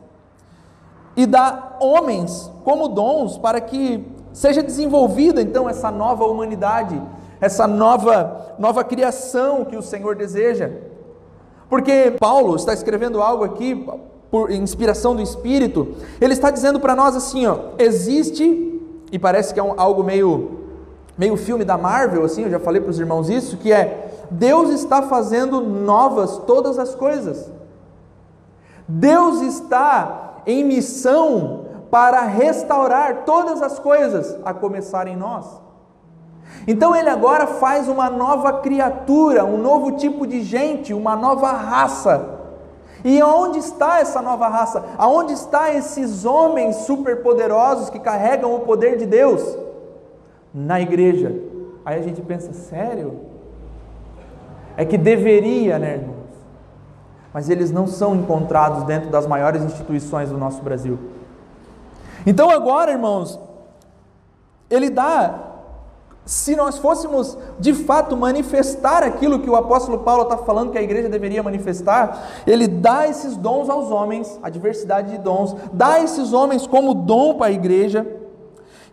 e 1.18 1.26
dá 1.26 1.76
homens 1.80 2.52
como 2.64 2.88
dons 2.88 3.40
para 3.40 3.60
que 3.60 4.06
seja 4.32 4.62
desenvolvida 4.62 5.42
então 5.42 5.68
essa 5.68 5.90
nova 5.90 6.26
humanidade, 6.26 7.02
essa 7.42 7.68
nova 7.68 8.56
nova 8.60 8.84
criação 8.84 9.66
que 9.66 9.76
o 9.76 9.82
Senhor 9.82 10.16
deseja. 10.16 10.72
Porque 11.68 12.16
Paulo 12.20 12.56
está 12.56 12.72
escrevendo 12.72 13.20
algo 13.20 13.44
aqui 13.44 13.86
por 14.30 14.52
inspiração 14.52 15.16
do 15.16 15.22
Espírito, 15.22 15.96
ele 16.22 16.34
está 16.34 16.52
dizendo 16.52 16.80
para 16.80 16.96
nós 16.96 17.16
assim, 17.16 17.48
ó, 17.48 17.58
existe 17.80 18.80
e 19.12 19.18
parece 19.18 19.54
que 19.54 19.60
é 19.60 19.64
um, 19.64 19.74
algo 19.76 20.04
meio 20.04 20.52
meio 21.18 21.36
filme 21.36 21.66
da 21.66 21.80
Marvel 21.80 22.24
assim, 22.24 22.44
eu 22.44 22.52
já 22.52 22.60
falei 22.60 22.80
para 22.80 22.92
os 22.92 23.00
irmãos 23.00 23.28
isso, 23.28 23.58
que 23.58 23.74
é 23.74 24.12
Deus 24.30 24.70
está 24.70 25.02
fazendo 25.02 25.62
novas 25.62 26.38
todas 26.46 26.78
as 26.78 26.94
coisas. 26.94 27.52
Deus 28.88 29.42
está 29.42 30.26
em 30.48 30.63
missão 30.63 31.66
para 31.92 32.22
restaurar 32.22 33.25
todas 33.25 33.62
as 33.62 33.77
coisas, 33.77 34.39
a 34.46 34.54
começar 34.54 35.08
em 35.08 35.16
nós. 35.16 35.46
Então 36.66 36.96
ele 36.96 37.10
agora 37.10 37.46
faz 37.46 37.88
uma 37.88 38.10
nova 38.10 38.54
criatura, 38.62 39.44
um 39.46 39.58
novo 39.58 39.92
tipo 39.92 40.25
de 40.25 40.42
gente, 40.42 40.94
uma 40.94 41.16
nova 41.16 41.51
raça. 41.51 42.38
E 43.04 43.22
onde 43.22 43.60
está 43.60 44.00
essa 44.00 44.22
nova 44.22 44.48
raça? 44.48 44.84
Aonde 44.98 45.34
está 45.34 45.74
esses 45.74 46.25
homens 46.25 46.77
superpoderosos 46.77 47.89
que 47.89 48.00
carregam 48.00 48.56
o 48.56 48.62
poder 48.62 48.98
de 48.98 49.06
Deus? 49.06 49.58
Na 50.54 50.82
igreja. 50.82 51.36
Aí 51.86 52.00
a 52.00 52.01
gente 52.01 52.22
pensa, 52.22 52.51
sério? 52.54 53.20
É 54.75 54.84
que 54.84 54.98
deveria, 54.98 55.77
né, 55.77 55.94
irmão? 55.94 56.17
Mas 57.38 57.51
eles 57.51 57.70
não 57.70 57.86
são 57.86 58.15
encontrados 58.15 58.82
dentro 58.86 59.12
das 59.12 59.27
maiores 59.27 59.62
instituições 59.62 60.32
do 60.32 60.39
nosso 60.39 60.60
Brasil. 60.63 60.98
Então, 62.25 62.50
agora, 62.50 62.89
irmãos, 62.89 63.39
ele 64.67 64.89
dá, 64.89 65.36
se 66.25 66.56
nós 66.56 66.79
fôssemos 66.79 67.38
de 67.60 67.75
fato 67.75 68.17
manifestar 68.17 69.03
aquilo 69.03 69.38
que 69.38 69.50
o 69.51 69.56
apóstolo 69.56 70.00
Paulo 70.00 70.24
está 70.24 70.36
falando 70.36 70.72
que 70.72 70.79
a 70.79 70.82
igreja 70.82 71.10
deveria 71.10 71.44
manifestar, 71.44 72.41
ele 72.48 72.67
dá 72.67 73.08
esses 73.08 73.38
dons 73.38 73.70
aos 73.70 73.91
homens, 73.91 74.39
a 74.41 74.50
diversidade 74.50 75.12
de 75.12 75.20
dons, 75.20 75.56
dá 75.72 76.00
esses 76.00 76.34
homens 76.34 76.65
como 76.65 76.96
dom 76.96 77.36
para 77.36 77.46
a 77.46 77.51
igreja, 77.51 78.03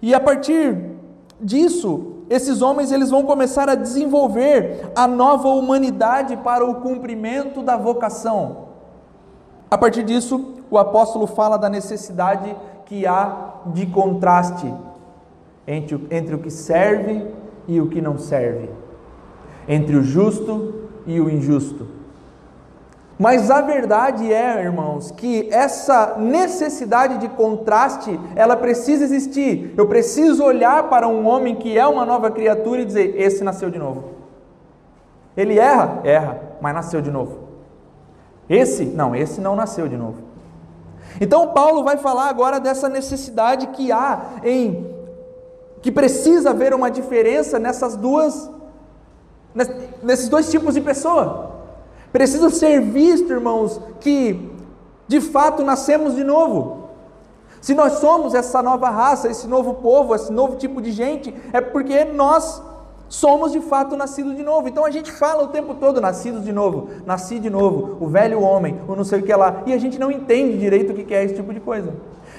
e 0.02 0.12
a 0.12 0.20
partir 0.20 0.98
disso, 1.40 2.13
esses 2.34 2.60
homens 2.62 2.90
eles 2.90 3.10
vão 3.10 3.22
começar 3.22 3.68
a 3.68 3.76
desenvolver 3.76 4.90
a 4.96 5.06
nova 5.06 5.48
humanidade 5.48 6.36
para 6.38 6.64
o 6.64 6.76
cumprimento 6.76 7.62
da 7.62 7.76
vocação. 7.76 8.68
A 9.70 9.78
partir 9.78 10.02
disso, 10.02 10.54
o 10.68 10.76
apóstolo 10.76 11.28
fala 11.28 11.56
da 11.56 11.68
necessidade 11.68 12.54
que 12.86 13.06
há 13.06 13.54
de 13.66 13.86
contraste 13.86 14.72
entre, 15.66 16.06
entre 16.10 16.34
o 16.34 16.38
que 16.38 16.50
serve 16.50 17.24
e 17.68 17.80
o 17.80 17.88
que 17.88 18.00
não 18.00 18.18
serve, 18.18 18.68
entre 19.68 19.96
o 19.96 20.02
justo 20.02 20.88
e 21.06 21.20
o 21.20 21.30
injusto. 21.30 21.86
Mas 23.18 23.50
a 23.50 23.60
verdade 23.60 24.32
é, 24.32 24.62
irmãos, 24.62 25.12
que 25.12 25.48
essa 25.52 26.16
necessidade 26.18 27.18
de 27.18 27.28
contraste, 27.28 28.18
ela 28.34 28.56
precisa 28.56 29.04
existir. 29.04 29.72
Eu 29.76 29.86
preciso 29.86 30.42
olhar 30.42 30.88
para 30.88 31.06
um 31.06 31.26
homem 31.26 31.54
que 31.54 31.78
é 31.78 31.86
uma 31.86 32.04
nova 32.04 32.30
criatura 32.30 32.80
e 32.80 32.84
dizer: 32.84 33.14
esse 33.16 33.44
nasceu 33.44 33.70
de 33.70 33.78
novo. 33.78 34.04
Ele 35.36 35.58
erra? 35.58 36.00
Erra, 36.04 36.40
mas 36.60 36.74
nasceu 36.74 37.00
de 37.00 37.10
novo. 37.10 37.38
Esse? 38.48 38.84
Não, 38.84 39.14
esse 39.14 39.40
não 39.40 39.54
nasceu 39.54 39.88
de 39.88 39.96
novo. 39.96 40.18
Então 41.20 41.48
Paulo 41.48 41.84
vai 41.84 41.96
falar 41.96 42.28
agora 42.28 42.58
dessa 42.58 42.88
necessidade 42.88 43.68
que 43.68 43.92
há 43.92 44.22
em 44.42 44.92
que 45.80 45.92
precisa 45.92 46.50
haver 46.50 46.74
uma 46.74 46.90
diferença 46.90 47.58
nessas 47.58 47.94
duas 47.94 48.50
nesses 50.02 50.28
dois 50.28 50.50
tipos 50.50 50.74
de 50.74 50.80
pessoa. 50.80 51.53
Precisa 52.14 52.48
ser 52.48 52.80
visto, 52.80 53.32
irmãos, 53.32 53.80
que 53.98 54.48
de 55.08 55.20
fato 55.20 55.64
nascemos 55.64 56.14
de 56.14 56.22
novo. 56.22 56.90
Se 57.60 57.74
nós 57.74 57.94
somos 57.94 58.34
essa 58.34 58.62
nova 58.62 58.88
raça, 58.88 59.28
esse 59.28 59.48
novo 59.48 59.74
povo, 59.74 60.14
esse 60.14 60.32
novo 60.32 60.54
tipo 60.54 60.80
de 60.80 60.92
gente, 60.92 61.34
é 61.52 61.60
porque 61.60 62.04
nós 62.04 62.62
somos 63.08 63.50
de 63.50 63.58
fato 63.60 63.96
nascidos 63.96 64.36
de 64.36 64.44
novo. 64.44 64.68
Então 64.68 64.84
a 64.84 64.92
gente 64.92 65.10
fala 65.10 65.42
o 65.42 65.48
tempo 65.48 65.74
todo 65.74 66.00
nascidos 66.00 66.44
de 66.44 66.52
novo, 66.52 66.88
nasci 67.04 67.40
de 67.40 67.50
novo, 67.50 67.96
o 67.98 68.06
velho 68.06 68.40
homem, 68.40 68.80
o 68.86 68.94
não 68.94 69.02
sei 69.02 69.18
o 69.18 69.24
que 69.24 69.34
lá, 69.34 69.64
e 69.66 69.72
a 69.72 69.78
gente 69.78 69.98
não 69.98 70.08
entende 70.08 70.56
direito 70.56 70.92
o 70.92 70.94
que 70.94 71.12
é 71.12 71.24
esse 71.24 71.34
tipo 71.34 71.52
de 71.52 71.58
coisa. 71.58 71.94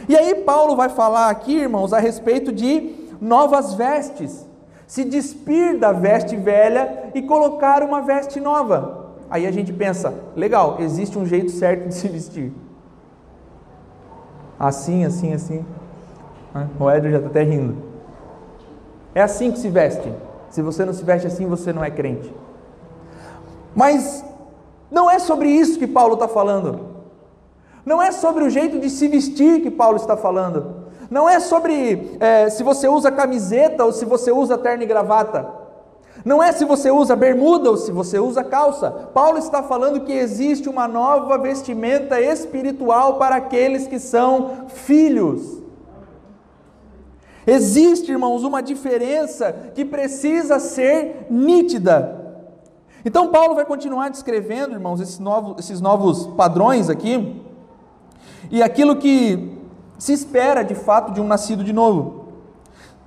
E 0.07 0.15
aí 0.15 0.35
Paulo 0.35 0.77
vai 0.77 0.87
falar 0.87 1.29
aqui, 1.29 1.57
irmãos, 1.57 1.91
a 1.91 1.99
respeito 1.99 2.53
de 2.53 2.95
novas 3.19 3.73
vestes. 3.73 4.47
Se 4.87 5.03
despir 5.03 5.77
da 5.77 5.91
veste 5.91 6.37
velha 6.37 7.09
e 7.13 7.21
colocar 7.21 7.83
uma 7.83 7.99
veste 7.99 8.39
nova. 8.39 9.03
Aí 9.29 9.45
a 9.47 9.51
gente 9.51 9.73
pensa, 9.73 10.13
legal, 10.35 10.77
existe 10.79 11.17
um 11.17 11.25
jeito 11.25 11.51
certo 11.51 11.87
de 11.87 11.95
se 11.95 12.07
vestir. 12.07 12.53
Assim, 14.59 15.03
assim, 15.03 15.33
assim. 15.33 15.65
O 16.79 16.89
Edro 16.89 17.09
já 17.09 17.17
está 17.17 17.29
até 17.29 17.43
rindo. 17.43 17.75
É 19.13 19.21
assim 19.21 19.51
que 19.51 19.59
se 19.59 19.69
veste. 19.69 20.11
Se 20.49 20.61
você 20.61 20.85
não 20.85 20.93
se 20.93 21.03
veste 21.03 21.27
assim, 21.27 21.45
você 21.45 21.73
não 21.73 21.83
é 21.83 21.91
crente. 21.91 22.33
Mas 23.75 24.23
não 24.89 25.11
é 25.11 25.19
sobre 25.19 25.49
isso 25.49 25.77
que 25.77 25.87
Paulo 25.87 26.13
está 26.13 26.27
falando. 26.27 26.95
Não 27.85 28.01
é 28.01 28.11
sobre 28.11 28.43
o 28.43 28.49
jeito 28.49 28.79
de 28.79 28.89
se 28.89 29.07
vestir 29.07 29.61
que 29.61 29.69
Paulo 29.69 29.97
está 29.97 30.15
falando. 30.15 30.85
Não 31.09 31.29
é 31.29 31.39
sobre 31.39 32.17
é, 32.19 32.49
se 32.49 32.63
você 32.63 32.87
usa 32.87 33.11
camiseta 33.11 33.83
ou 33.83 33.91
se 33.91 34.05
você 34.05 34.31
usa 34.31 34.57
terno 34.57 34.83
e 34.83 34.87
gravata. 34.87 35.64
Não 36.23 36.41
é 36.41 36.51
se 36.51 36.63
você 36.63 36.89
usa 36.89 37.15
bermuda 37.15 37.69
ou 37.69 37.77
se 37.77 37.91
você 37.91 38.17
usa 38.19 38.43
calça. 38.43 38.89
Paulo 38.89 39.37
está 39.37 39.61
falando 39.61 40.01
que 40.01 40.13
existe 40.13 40.69
uma 40.69 40.87
nova 40.87 41.37
vestimenta 41.37 42.21
espiritual 42.21 43.15
para 43.17 43.35
aqueles 43.35 43.87
que 43.87 43.99
são 43.99 44.67
filhos. 44.69 45.61
Existe, 47.47 48.11
irmãos, 48.11 48.43
uma 48.43 48.61
diferença 48.61 49.53
que 49.75 49.85
precisa 49.85 50.57
ser 50.59 51.27
nítida. 51.29 52.23
Então, 53.03 53.27
Paulo 53.27 53.53
vai 53.53 53.65
continuar 53.65 54.09
descrevendo, 54.09 54.73
irmãos, 54.73 54.99
esses 54.99 55.19
novos, 55.19 55.59
esses 55.59 55.79
novos 55.79 56.25
padrões 56.25 56.89
aqui, 56.89 57.39
e 58.49 58.63
aquilo 58.63 58.95
que 58.95 59.59
se 59.99 60.11
espera 60.11 60.63
de 60.63 60.73
fato 60.73 61.11
de 61.11 61.21
um 61.21 61.27
nascido 61.27 61.63
de 61.63 61.71
novo. 61.71 62.25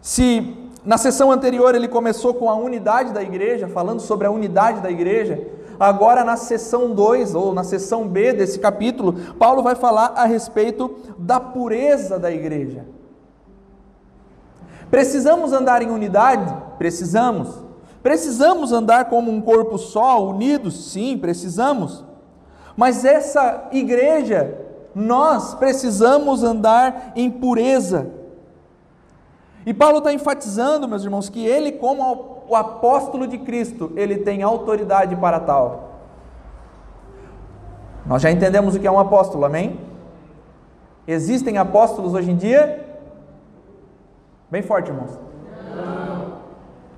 Se 0.01 0.57
na 0.89 0.97
sessão 0.97 1.31
anterior 1.31 1.75
ele 1.75 1.87
começou 1.87 2.33
com 2.33 2.49
a 2.49 2.55
unidade 2.55 3.13
da 3.13 3.23
igreja, 3.23 3.69
falando 3.69 4.01
sobre 4.01 4.27
a 4.27 4.31
unidade 4.31 4.81
da 4.81 4.91
igreja. 4.91 5.47
agora 5.79 6.25
na 6.25 6.35
seção 6.35 6.95
2 6.95 7.35
ou 7.35 7.53
na 7.53 7.63
seção 7.63 8.09
B 8.09 8.33
desse 8.33 8.59
capítulo, 8.59 9.13
Paulo 9.39 9.63
vai 9.63 9.75
falar 9.75 10.15
a 10.17 10.25
respeito 10.25 10.97
da 11.19 11.39
pureza 11.39 12.19
da 12.19 12.33
igreja. 12.33 12.87
Precisamos 14.91 15.53
andar 15.53 15.83
em 15.83 15.91
unidade? 15.91 16.57
Precisamos. 16.79 17.63
Precisamos 18.03 18.73
andar 18.73 19.11
como 19.11 19.31
um 19.31 19.43
corpo 19.43 19.77
só, 19.77 20.27
unidos? 20.27 20.91
Sim, 20.91 21.19
precisamos. 21.19 22.03
Mas 22.75 23.05
essa 23.05 23.69
igreja, 23.73 24.57
nós 24.95 25.53
precisamos 25.53 26.43
andar 26.43 27.13
em 27.15 27.31
pureza. 27.31 28.18
E 29.69 29.75
Paulo 29.75 29.99
está 29.99 30.11
enfatizando, 30.11 30.89
meus 30.89 31.05
irmãos, 31.05 31.29
que 31.29 31.45
ele, 31.45 31.73
como 31.73 32.39
o 32.49 32.57
apóstolo 32.57 33.27
de 33.27 33.37
Cristo, 33.37 33.93
ele 33.97 34.17
tem 34.17 34.43
autoridade 34.43 35.15
para 35.15 35.39
tal. 35.39 35.91
Nós 38.07 38.23
já 38.23 38.31
entendemos 38.31 38.75
o 38.75 38.81
que 38.81 38.87
é 38.87 38.91
um 38.91 38.99
apóstolo, 38.99 39.45
amém? 39.45 39.79
Existem 41.07 41.59
apóstolos 41.59 42.15
hoje 42.15 42.31
em 42.31 42.37
dia? 42.37 42.83
Bem 44.51 44.63
forte, 44.63 44.89
irmãos. 44.89 45.11
Não. 45.77 46.39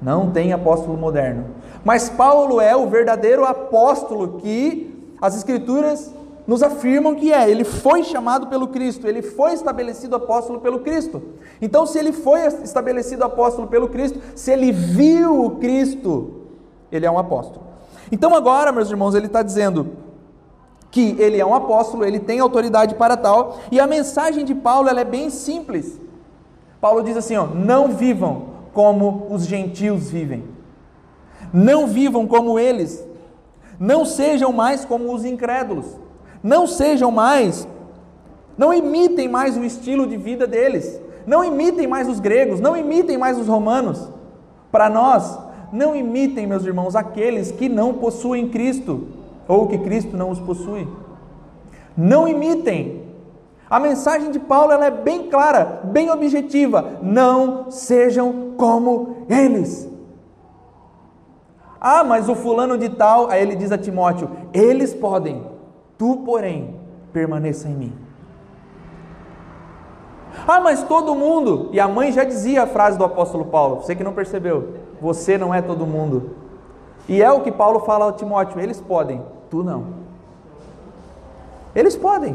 Não 0.01 0.31
tem 0.31 0.53
apóstolo 0.53 0.97
moderno. 0.97 1.47
Mas 1.85 2.09
Paulo 2.09 2.61
é 2.61 2.77
o 2.77 2.89
verdadeiro 2.89 3.45
apóstolo 3.45 4.39
que 4.39 5.13
as 5.21 5.35
Escrituras 5.35 6.15
nos 6.47 6.63
afirmam 6.63 7.15
que 7.15 7.33
é. 7.33 7.51
Ele 7.51 7.65
foi 7.65 8.03
chamado 8.05 8.47
pelo 8.47 8.69
Cristo, 8.69 9.07
ele 9.07 9.23
foi 9.23 9.53
estabelecido 9.53 10.17
apóstolo 10.17 10.61
pelo 10.61 10.81
Cristo. 10.81 11.23
Então, 11.61 11.87
se 11.87 11.99
ele 11.99 12.13
foi 12.13 12.41
estabelecido 12.63 13.25
apóstolo 13.25 13.69
pelo 13.69 13.89
Cristo, 13.89 14.21
se 14.35 14.51
ele 14.51 14.73
viu 14.73 15.45
o 15.45 15.51
Cristo, 15.57 16.47
ele 16.91 17.07
é 17.07 17.11
um 17.11 17.19
apóstolo. 17.19 17.67
Então, 18.11 18.35
agora, 18.35 18.73
meus 18.73 18.91
irmãos, 18.91 19.15
ele 19.15 19.27
está 19.27 19.43
dizendo 19.43 19.97
que 20.91 21.15
ele 21.19 21.39
é 21.39 21.47
um 21.47 21.55
apóstolo, 21.55 22.05
ele 22.05 22.19
tem 22.19 22.41
autoridade 22.41 22.95
para 22.95 23.17
tal, 23.17 23.61
e 23.71 23.79
a 23.79 23.87
mensagem 23.87 24.45
de 24.45 24.55
Paulo 24.55 24.89
ela 24.89 25.01
é 25.01 25.05
bem 25.05 25.31
simples. 25.31 26.01
Paulo 26.81 27.03
diz 27.03 27.17
assim: 27.17 27.37
ó, 27.37 27.47
não 27.47 27.89
vivam 27.89 28.47
como 28.73 29.27
os 29.31 29.45
gentios 29.47 30.11
vivem, 30.11 30.45
não 31.53 31.87
vivam 31.87 32.27
como 32.27 32.59
eles, 32.59 33.05
não 33.79 34.05
sejam 34.05 34.53
mais 34.53 34.85
como 34.85 35.15
os 35.15 35.25
incrédulos, 35.25 35.87
não 36.43 36.67
sejam 36.67 37.11
mais, 37.11 37.67
não 38.57 38.73
imitem 38.73 39.29
mais 39.29 39.57
o 39.57 39.65
estilo 39.65 40.07
de 40.07 40.17
vida 40.17 40.47
deles, 40.47 41.01
não 41.27 41.45
imitem 41.45 41.87
mais 41.87 42.09
os 42.09 42.21
gregos, 42.21 42.61
não 42.61 42.77
imitem 42.77 43.19
mais 43.19 43.39
os 43.39 43.47
romanos. 43.47 44.09
Para 44.73 44.89
nós, 44.89 45.39
não 45.73 45.95
imitem, 45.95 46.47
meus 46.47 46.65
irmãos, 46.65 46.97
aqueles 46.97 47.51
que 47.51 47.69
não 47.69 47.95
possuem 47.95 48.49
Cristo, 48.49 49.09
ou 49.47 49.67
que 49.67 49.79
Cristo 49.79 50.17
não 50.17 50.31
os 50.31 50.41
possui. 50.41 50.89
Não 51.97 52.27
imitem, 52.27 53.01
a 53.71 53.79
mensagem 53.79 54.33
de 54.33 54.41
Paulo 54.41 54.73
ela 54.73 54.87
é 54.87 54.91
bem 54.91 55.29
clara, 55.29 55.81
bem 55.85 56.11
objetiva. 56.11 56.99
Não 57.01 57.71
sejam 57.71 58.55
como 58.57 59.25
eles. 59.29 59.89
Ah, 61.81 62.03
mas 62.03 62.29
o 62.29 62.35
fulano 62.35 62.77
de 62.77 62.89
tal, 62.89 63.31
aí 63.31 63.41
ele 63.41 63.55
diz 63.55 63.71
a 63.71 63.79
Timóteo: 63.79 64.29
eles 64.53 64.93
podem, 64.93 65.47
tu, 66.01 66.17
porém, 66.25 66.81
permaneça 67.13 67.69
em 67.69 67.75
mim. 67.75 67.93
Ah, 70.49 70.59
mas 70.59 70.83
todo 70.83 71.15
mundo, 71.15 71.69
e 71.73 71.79
a 71.79 71.87
mãe 71.87 72.11
já 72.11 72.25
dizia 72.25 72.63
a 72.63 72.67
frase 72.67 72.97
do 72.97 73.05
apóstolo 73.05 73.45
Paulo, 73.45 73.83
você 73.83 73.95
que 73.95 74.03
não 74.03 74.15
percebeu, 74.15 74.77
você 74.99 75.37
não 75.37 75.53
é 75.53 75.61
todo 75.61 75.85
mundo. 75.85 76.31
E 77.07 77.23
é 77.23 77.31
o 77.31 77.43
que 77.43 77.53
Paulo 77.53 77.81
fala 77.81 78.09
a 78.09 78.13
Timóteo: 78.13 78.59
eles 78.59 78.81
podem, 78.81 79.23
tu 79.51 79.63
não. 79.63 79.89
Eles 81.75 81.97
podem. 81.97 82.35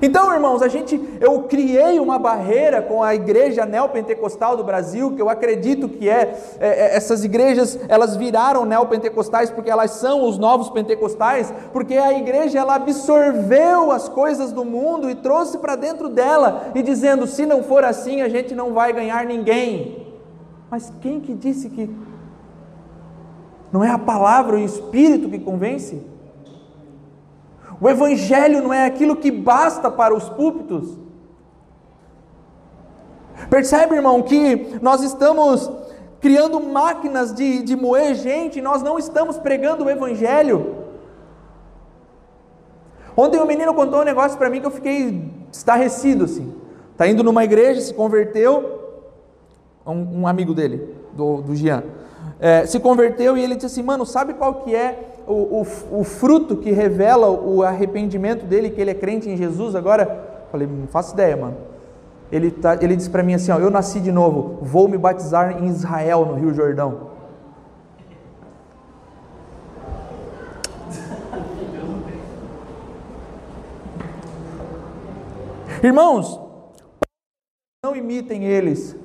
Então, 0.00 0.32
irmãos, 0.32 0.62
a 0.62 0.68
gente, 0.68 1.00
eu 1.20 1.44
criei 1.44 1.98
uma 1.98 2.18
barreira 2.18 2.82
com 2.82 3.02
a 3.02 3.14
igreja 3.14 3.64
neopentecostal 3.64 4.56
do 4.56 4.64
Brasil, 4.64 5.14
que 5.14 5.22
eu 5.22 5.28
acredito 5.28 5.88
que 5.88 6.08
é, 6.08 6.38
é, 6.60 6.68
é, 6.68 6.96
essas 6.96 7.24
igrejas, 7.24 7.78
elas 7.88 8.16
viraram 8.16 8.64
neopentecostais 8.64 9.50
porque 9.50 9.70
elas 9.70 9.92
são 9.92 10.28
os 10.28 10.38
novos 10.38 10.68
pentecostais, 10.68 11.52
porque 11.72 11.96
a 11.96 12.12
igreja 12.12 12.58
ela 12.58 12.74
absorveu 12.74 13.90
as 13.90 14.08
coisas 14.08 14.52
do 14.52 14.64
mundo 14.64 15.08
e 15.08 15.14
trouxe 15.14 15.58
para 15.58 15.76
dentro 15.76 16.08
dela 16.08 16.70
e 16.74 16.82
dizendo, 16.82 17.26
se 17.26 17.46
não 17.46 17.62
for 17.62 17.84
assim, 17.84 18.20
a 18.20 18.28
gente 18.28 18.54
não 18.54 18.74
vai 18.74 18.92
ganhar 18.92 19.24
ninguém. 19.24 20.06
Mas 20.70 20.92
quem 21.00 21.20
que 21.20 21.32
disse 21.32 21.70
que 21.70 21.88
não 23.72 23.82
é 23.82 23.90
a 23.90 23.98
palavra 23.98 24.58
e 24.58 24.62
o 24.62 24.66
espírito 24.66 25.28
que 25.28 25.38
convence? 25.38 26.15
O 27.80 27.88
Evangelho 27.88 28.62
não 28.62 28.72
é 28.72 28.86
aquilo 28.86 29.16
que 29.16 29.30
basta 29.30 29.90
para 29.90 30.14
os 30.14 30.28
púlpitos. 30.28 30.98
Percebe, 33.50 33.96
irmão, 33.96 34.22
que 34.22 34.78
nós 34.80 35.02
estamos 35.02 35.70
criando 36.20 36.58
máquinas 36.60 37.34
de, 37.34 37.62
de 37.62 37.76
moer 37.76 38.14
gente, 38.14 38.60
nós 38.60 38.82
não 38.82 38.98
estamos 38.98 39.38
pregando 39.38 39.84
o 39.84 39.90
Evangelho. 39.90 40.86
Ontem 43.16 43.40
um 43.40 43.46
menino 43.46 43.72
contou 43.74 44.00
um 44.00 44.04
negócio 44.04 44.36
para 44.36 44.50
mim 44.50 44.60
que 44.60 44.66
eu 44.66 44.70
fiquei 44.70 45.30
estarrecido 45.52 46.24
assim. 46.24 46.54
Está 46.92 47.06
indo 47.06 47.22
numa 47.22 47.44
igreja, 47.44 47.80
se 47.80 47.92
converteu, 47.92 49.04
um, 49.86 50.22
um 50.22 50.26
amigo 50.26 50.54
dele, 50.54 50.94
do, 51.12 51.42
do 51.42 51.54
Jean, 51.54 51.84
é, 52.40 52.66
se 52.66 52.80
converteu 52.80 53.36
e 53.36 53.42
ele 53.42 53.54
disse 53.54 53.66
assim, 53.66 53.82
mano, 53.82 54.04
sabe 54.04 54.34
qual 54.34 54.56
que 54.56 54.74
é 54.74 55.15
o, 55.26 55.66
o, 55.90 56.04
fruto 56.04 56.56
que 56.56 56.70
revela 56.70 57.28
o 57.28 57.62
arrependimento 57.62 58.44
dele, 58.44 58.70
que 58.70 58.80
ele 58.80 58.90
é 58.90 58.94
crente 58.94 59.28
em 59.28 59.36
Jesus 59.36 59.74
agora? 59.74 60.46
Falei, 60.52 60.68
não 60.68 60.86
faço 60.86 61.14
ideia, 61.14 61.36
mano. 61.36 61.56
Ele, 62.30 62.50
tá, 62.50 62.78
ele 62.80 62.96
disse 62.96 63.10
para 63.10 63.22
mim 63.22 63.34
assim: 63.34 63.50
ó, 63.50 63.58
Eu 63.58 63.70
nasci 63.70 64.00
de 64.00 64.12
novo, 64.12 64.58
vou 64.62 64.88
me 64.88 64.98
batizar 64.98 65.62
em 65.62 65.66
Israel, 65.68 66.24
no 66.24 66.34
Rio 66.34 66.54
Jordão. 66.54 67.16
Irmãos, 75.82 76.40
não 77.84 77.94
imitem 77.94 78.44
eles, 78.44 78.96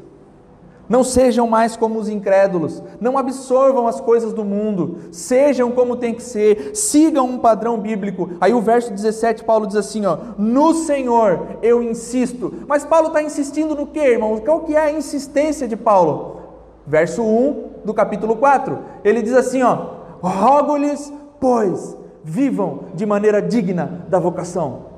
não 0.91 1.05
sejam 1.05 1.47
mais 1.47 1.77
como 1.77 1.97
os 1.97 2.09
incrédulos, 2.09 2.83
não 2.99 3.17
absorvam 3.17 3.87
as 3.87 4.01
coisas 4.01 4.33
do 4.33 4.43
mundo, 4.43 4.97
sejam 5.09 5.71
como 5.71 5.95
tem 5.95 6.13
que 6.13 6.21
ser, 6.21 6.75
sigam 6.75 7.27
um 7.27 7.37
padrão 7.37 7.77
bíblico. 7.77 8.31
Aí 8.41 8.53
o 8.53 8.59
verso 8.59 8.91
17, 8.91 9.45
Paulo 9.45 9.65
diz 9.65 9.77
assim: 9.77 10.05
ó, 10.05 10.17
no 10.37 10.73
Senhor 10.73 11.59
eu 11.61 11.81
insisto. 11.81 12.53
Mas 12.67 12.83
Paulo 12.83 13.07
está 13.07 13.23
insistindo 13.23 13.73
no 13.73 13.87
que, 13.87 14.01
irmãos? 14.01 14.41
Qual 14.41 14.59
que 14.65 14.75
é 14.75 14.79
a 14.79 14.91
insistência 14.91 15.65
de 15.65 15.77
Paulo? 15.77 16.41
Verso 16.85 17.23
1 17.23 17.85
do 17.85 17.93
capítulo 17.93 18.35
4. 18.35 18.77
Ele 19.01 19.21
diz 19.21 19.33
assim: 19.33 19.63
ó, 19.63 19.77
rogo-lhes, 20.21 21.09
pois, 21.39 21.95
vivam 22.21 22.81
de 22.93 23.05
maneira 23.05 23.41
digna 23.41 24.03
da 24.09 24.19
vocação 24.19 24.90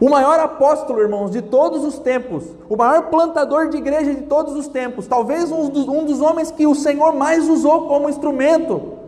o 0.00 0.08
maior 0.08 0.38
apóstolo, 0.38 1.00
irmãos, 1.00 1.30
de 1.30 1.42
todos 1.42 1.84
os 1.84 1.98
tempos, 1.98 2.44
o 2.68 2.76
maior 2.76 3.08
plantador 3.10 3.68
de 3.68 3.76
igreja 3.76 4.14
de 4.14 4.22
todos 4.22 4.54
os 4.54 4.68
tempos, 4.68 5.06
talvez 5.06 5.50
um 5.50 5.68
dos, 5.68 5.88
um 5.88 6.04
dos 6.04 6.20
homens 6.20 6.50
que 6.50 6.66
o 6.66 6.74
Senhor 6.74 7.14
mais 7.14 7.48
usou 7.48 7.88
como 7.88 8.08
instrumento, 8.08 8.98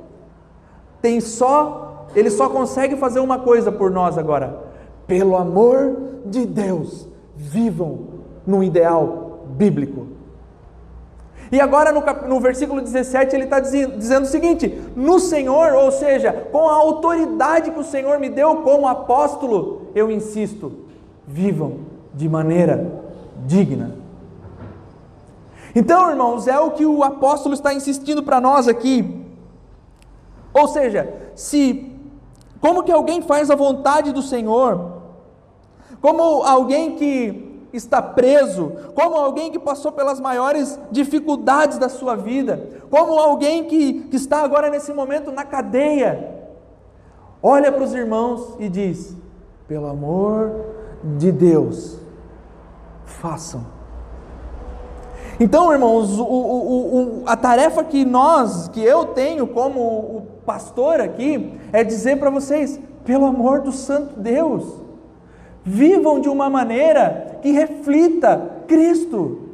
tem 1.01 1.21
só, 1.21 2.07
ele 2.15 2.31
só 2.31 2.49
consegue 2.49 2.97
fazer 2.97 3.21
uma 3.21 3.39
coisa 3.39 3.71
por 3.71 3.91
nós 3.91 4.19
agora: 4.19 4.65
pelo 5.07 5.37
amor 5.37 5.97
de 6.27 6.45
Deus, 6.45 7.09
vivam 7.37 8.01
no 8.47 8.63
ideal 8.63 9.41
bíblico. 9.47 10.20
E 11.53 11.61
agora 11.61 11.91
no, 11.91 12.01
no 12.29 12.41
versículo 12.41 12.81
17 12.81 13.35
ele 13.35 13.45
está 13.45 13.59
dizendo 13.59 14.25
o 14.25 14.29
seguinte: 14.29 14.81
no 14.95 15.19
Senhor, 15.19 15.73
ou 15.75 15.91
seja, 15.91 16.33
com 16.53 16.69
a 16.69 16.75
autoridade 16.75 17.71
que 17.73 17.81
o 17.81 17.85
Senhor 17.85 18.19
me 18.19 18.29
deu 18.29 18.57
como 18.59 18.87
apóstolo, 18.87 19.89
eu 19.95 20.11
insisto, 20.11 20.73
vivam 21.27 21.81
de 22.15 22.29
maneira 22.29 23.03
digna. 23.47 23.97
Então, 25.75 26.11
irmãos, 26.11 26.47
é 26.47 26.59
o 26.59 26.73
que 26.73 26.85
o 26.85 27.03
apóstolo 27.03 27.55
está 27.55 27.73
insistindo 27.73 28.23
para 28.23 28.41
nós 28.41 28.67
aqui. 28.67 29.25
Ou 30.53 30.67
seja, 30.69 31.33
se 31.35 31.97
como 32.61 32.83
que 32.83 32.93
alguém 32.93 33.23
faz 33.23 33.51
a 33.51 33.55
vontade 33.55 34.13
do 34.13 34.21
Senhor, 34.21 35.01
como 36.01 36.43
alguém 36.43 36.97
que 36.97 37.50
está 37.73 38.03
preso, 38.03 38.73
como 38.95 39.17
alguém 39.17 39.51
que 39.51 39.59
passou 39.59 39.93
pelas 39.93 40.21
maiores 40.21 40.79
dificuldades 40.91 41.79
da 41.79 41.89
sua 41.89 42.17
vida, 42.17 42.69
como 42.91 43.19
alguém 43.19 43.65
que, 43.65 44.03
que 44.03 44.17
está 44.17 44.43
agora 44.43 44.71
nesse 44.71 44.93
momento 44.93 45.31
na 45.31 45.45
cadeia, 45.45 46.41
olha 47.43 47.71
para 47.71 47.85
os 47.85 47.95
irmãos 47.95 48.57
e 48.59 48.69
diz: 48.69 49.17
pelo 49.69 49.87
amor 49.87 50.53
de 51.17 51.31
Deus, 51.31 51.99
façam. 53.05 53.65
Então, 55.39 55.73
irmãos, 55.73 56.19
o, 56.19 56.25
o, 56.25 57.23
o, 57.23 57.23
a 57.25 57.35
tarefa 57.35 57.83
que 57.83 58.05
nós, 58.05 58.69
que 58.69 58.83
eu 58.83 59.07
tenho 59.07 59.47
como 59.47 60.27
pastor 60.45 61.01
aqui, 61.01 61.59
é 61.73 61.83
dizer 61.83 62.19
para 62.19 62.29
vocês: 62.29 62.79
pelo 63.05 63.25
amor 63.25 63.61
do 63.61 63.73
Santo 63.73 64.21
Deus, 64.21 64.80
vivam 65.71 66.21
de 66.21 66.29
uma 66.29 66.51
maneira 66.51 67.39
que 67.41 67.53
reflita 67.53 68.65
Cristo. 68.67 69.49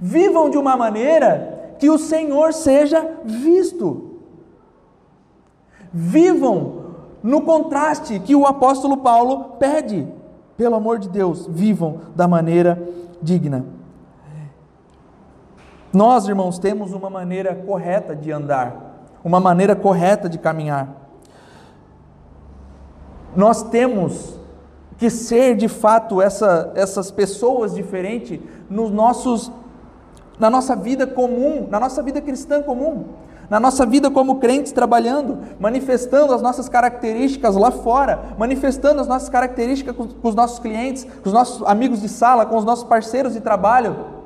Vivam 0.00 0.48
de 0.48 0.56
uma 0.56 0.76
maneira 0.76 1.74
que 1.78 1.90
o 1.90 1.98
Senhor 1.98 2.54
seja 2.54 3.06
visto. 3.24 4.20
Vivam 5.92 6.86
no 7.22 7.42
contraste 7.42 8.18
que 8.20 8.34
o 8.34 8.46
apóstolo 8.46 8.96
Paulo 8.98 9.56
pede. 9.58 10.08
Pelo 10.56 10.74
amor 10.74 10.98
de 10.98 11.08
Deus, 11.08 11.46
vivam 11.46 12.00
da 12.16 12.26
maneira 12.26 12.82
digna. 13.20 13.64
Nós, 15.92 16.26
irmãos, 16.26 16.58
temos 16.58 16.92
uma 16.92 17.10
maneira 17.10 17.54
correta 17.54 18.14
de 18.14 18.30
andar, 18.32 19.08
uma 19.22 19.40
maneira 19.40 19.76
correta 19.76 20.28
de 20.28 20.38
caminhar. 20.38 20.94
Nós 23.36 23.62
temos 23.62 24.37
que 24.98 25.08
ser 25.08 25.56
de 25.56 25.68
fato 25.68 26.20
essa, 26.20 26.72
essas 26.74 27.10
pessoas 27.10 27.74
diferentes 27.74 28.40
nos 28.68 28.90
nossos, 28.90 29.50
na 30.38 30.50
nossa 30.50 30.76
vida 30.76 31.06
comum, 31.06 31.66
na 31.70 31.80
nossa 31.80 32.02
vida 32.02 32.20
cristã 32.20 32.60
comum, 32.60 33.04
na 33.48 33.58
nossa 33.58 33.86
vida 33.86 34.10
como 34.10 34.36
crentes 34.36 34.72
trabalhando, 34.72 35.38
manifestando 35.58 36.34
as 36.34 36.42
nossas 36.42 36.68
características 36.68 37.56
lá 37.56 37.70
fora, 37.70 38.34
manifestando 38.36 39.00
as 39.00 39.08
nossas 39.08 39.28
características 39.28 39.96
com, 39.96 40.06
com 40.08 40.28
os 40.28 40.34
nossos 40.34 40.58
clientes, 40.58 41.04
com 41.04 41.28
os 41.28 41.32
nossos 41.32 41.66
amigos 41.66 42.02
de 42.02 42.08
sala, 42.08 42.44
com 42.44 42.56
os 42.56 42.64
nossos 42.64 42.84
parceiros 42.84 43.32
de 43.32 43.40
trabalho 43.40 44.18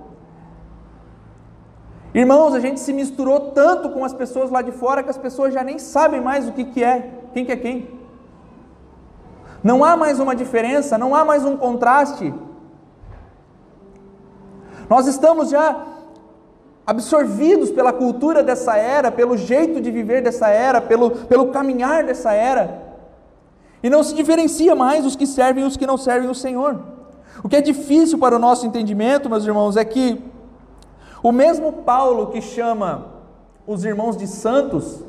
Irmãos, 2.14 2.54
a 2.54 2.60
gente 2.60 2.78
se 2.78 2.92
misturou 2.92 3.52
tanto 3.52 3.88
com 3.88 4.04
as 4.04 4.12
pessoas 4.12 4.50
lá 4.50 4.60
de 4.60 4.70
fora 4.70 5.02
que 5.02 5.08
as 5.08 5.16
pessoas 5.16 5.54
já 5.54 5.64
nem 5.64 5.78
sabem 5.78 6.20
mais 6.20 6.46
o 6.46 6.52
que, 6.52 6.64
que 6.64 6.84
é, 6.84 7.10
quem 7.32 7.44
que 7.44 7.52
é 7.52 7.56
quem. 7.56 7.88
Não 9.62 9.84
há 9.84 9.96
mais 9.96 10.18
uma 10.18 10.34
diferença, 10.34 10.98
não 10.98 11.14
há 11.14 11.24
mais 11.24 11.44
um 11.44 11.56
contraste. 11.56 12.34
Nós 14.88 15.06
estamos 15.06 15.50
já 15.50 15.86
absorvidos 16.86 17.70
pela 17.70 17.92
cultura 17.92 18.42
dessa 18.42 18.76
era, 18.76 19.12
pelo 19.12 19.36
jeito 19.36 19.80
de 19.80 19.90
viver 19.90 20.20
dessa 20.22 20.48
era, 20.48 20.80
pelo, 20.80 21.10
pelo 21.10 21.48
caminhar 21.48 22.04
dessa 22.04 22.32
era. 22.32 22.82
E 23.82 23.88
não 23.88 24.02
se 24.02 24.14
diferencia 24.14 24.74
mais 24.74 25.06
os 25.06 25.16
que 25.16 25.26
servem 25.26 25.64
e 25.64 25.66
os 25.66 25.76
que 25.76 25.86
não 25.86 25.96
servem 25.96 26.28
o 26.28 26.34
Senhor. 26.34 26.80
O 27.42 27.48
que 27.48 27.56
é 27.56 27.60
difícil 27.60 28.18
para 28.18 28.36
o 28.36 28.38
nosso 28.38 28.66
entendimento, 28.66 29.30
meus 29.30 29.44
irmãos, 29.44 29.76
é 29.76 29.84
que 29.84 30.22
o 31.22 31.30
mesmo 31.30 31.72
Paulo 31.72 32.26
que 32.28 32.40
chama 32.40 33.06
os 33.66 33.84
irmãos 33.84 34.16
de 34.16 34.26
santos, 34.26 35.04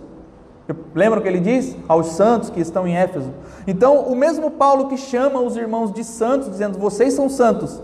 lembra 0.96 1.20
o 1.20 1.22
que 1.22 1.28
ele 1.28 1.40
diz? 1.40 1.76
Aos 1.88 2.08
santos 2.08 2.50
que 2.50 2.60
estão 2.60 2.88
em 2.88 2.96
Éfeso. 2.96 3.30
Então, 3.68 4.00
o 4.04 4.16
mesmo 4.16 4.52
Paulo 4.52 4.88
que 4.88 4.98
chama 4.98 5.40
os 5.42 5.58
irmãos 5.58 5.92
de 5.92 6.04
santos, 6.04 6.50
dizendo, 6.50 6.78
vocês 6.78 7.14
são 7.14 7.30
santos, 7.30 7.82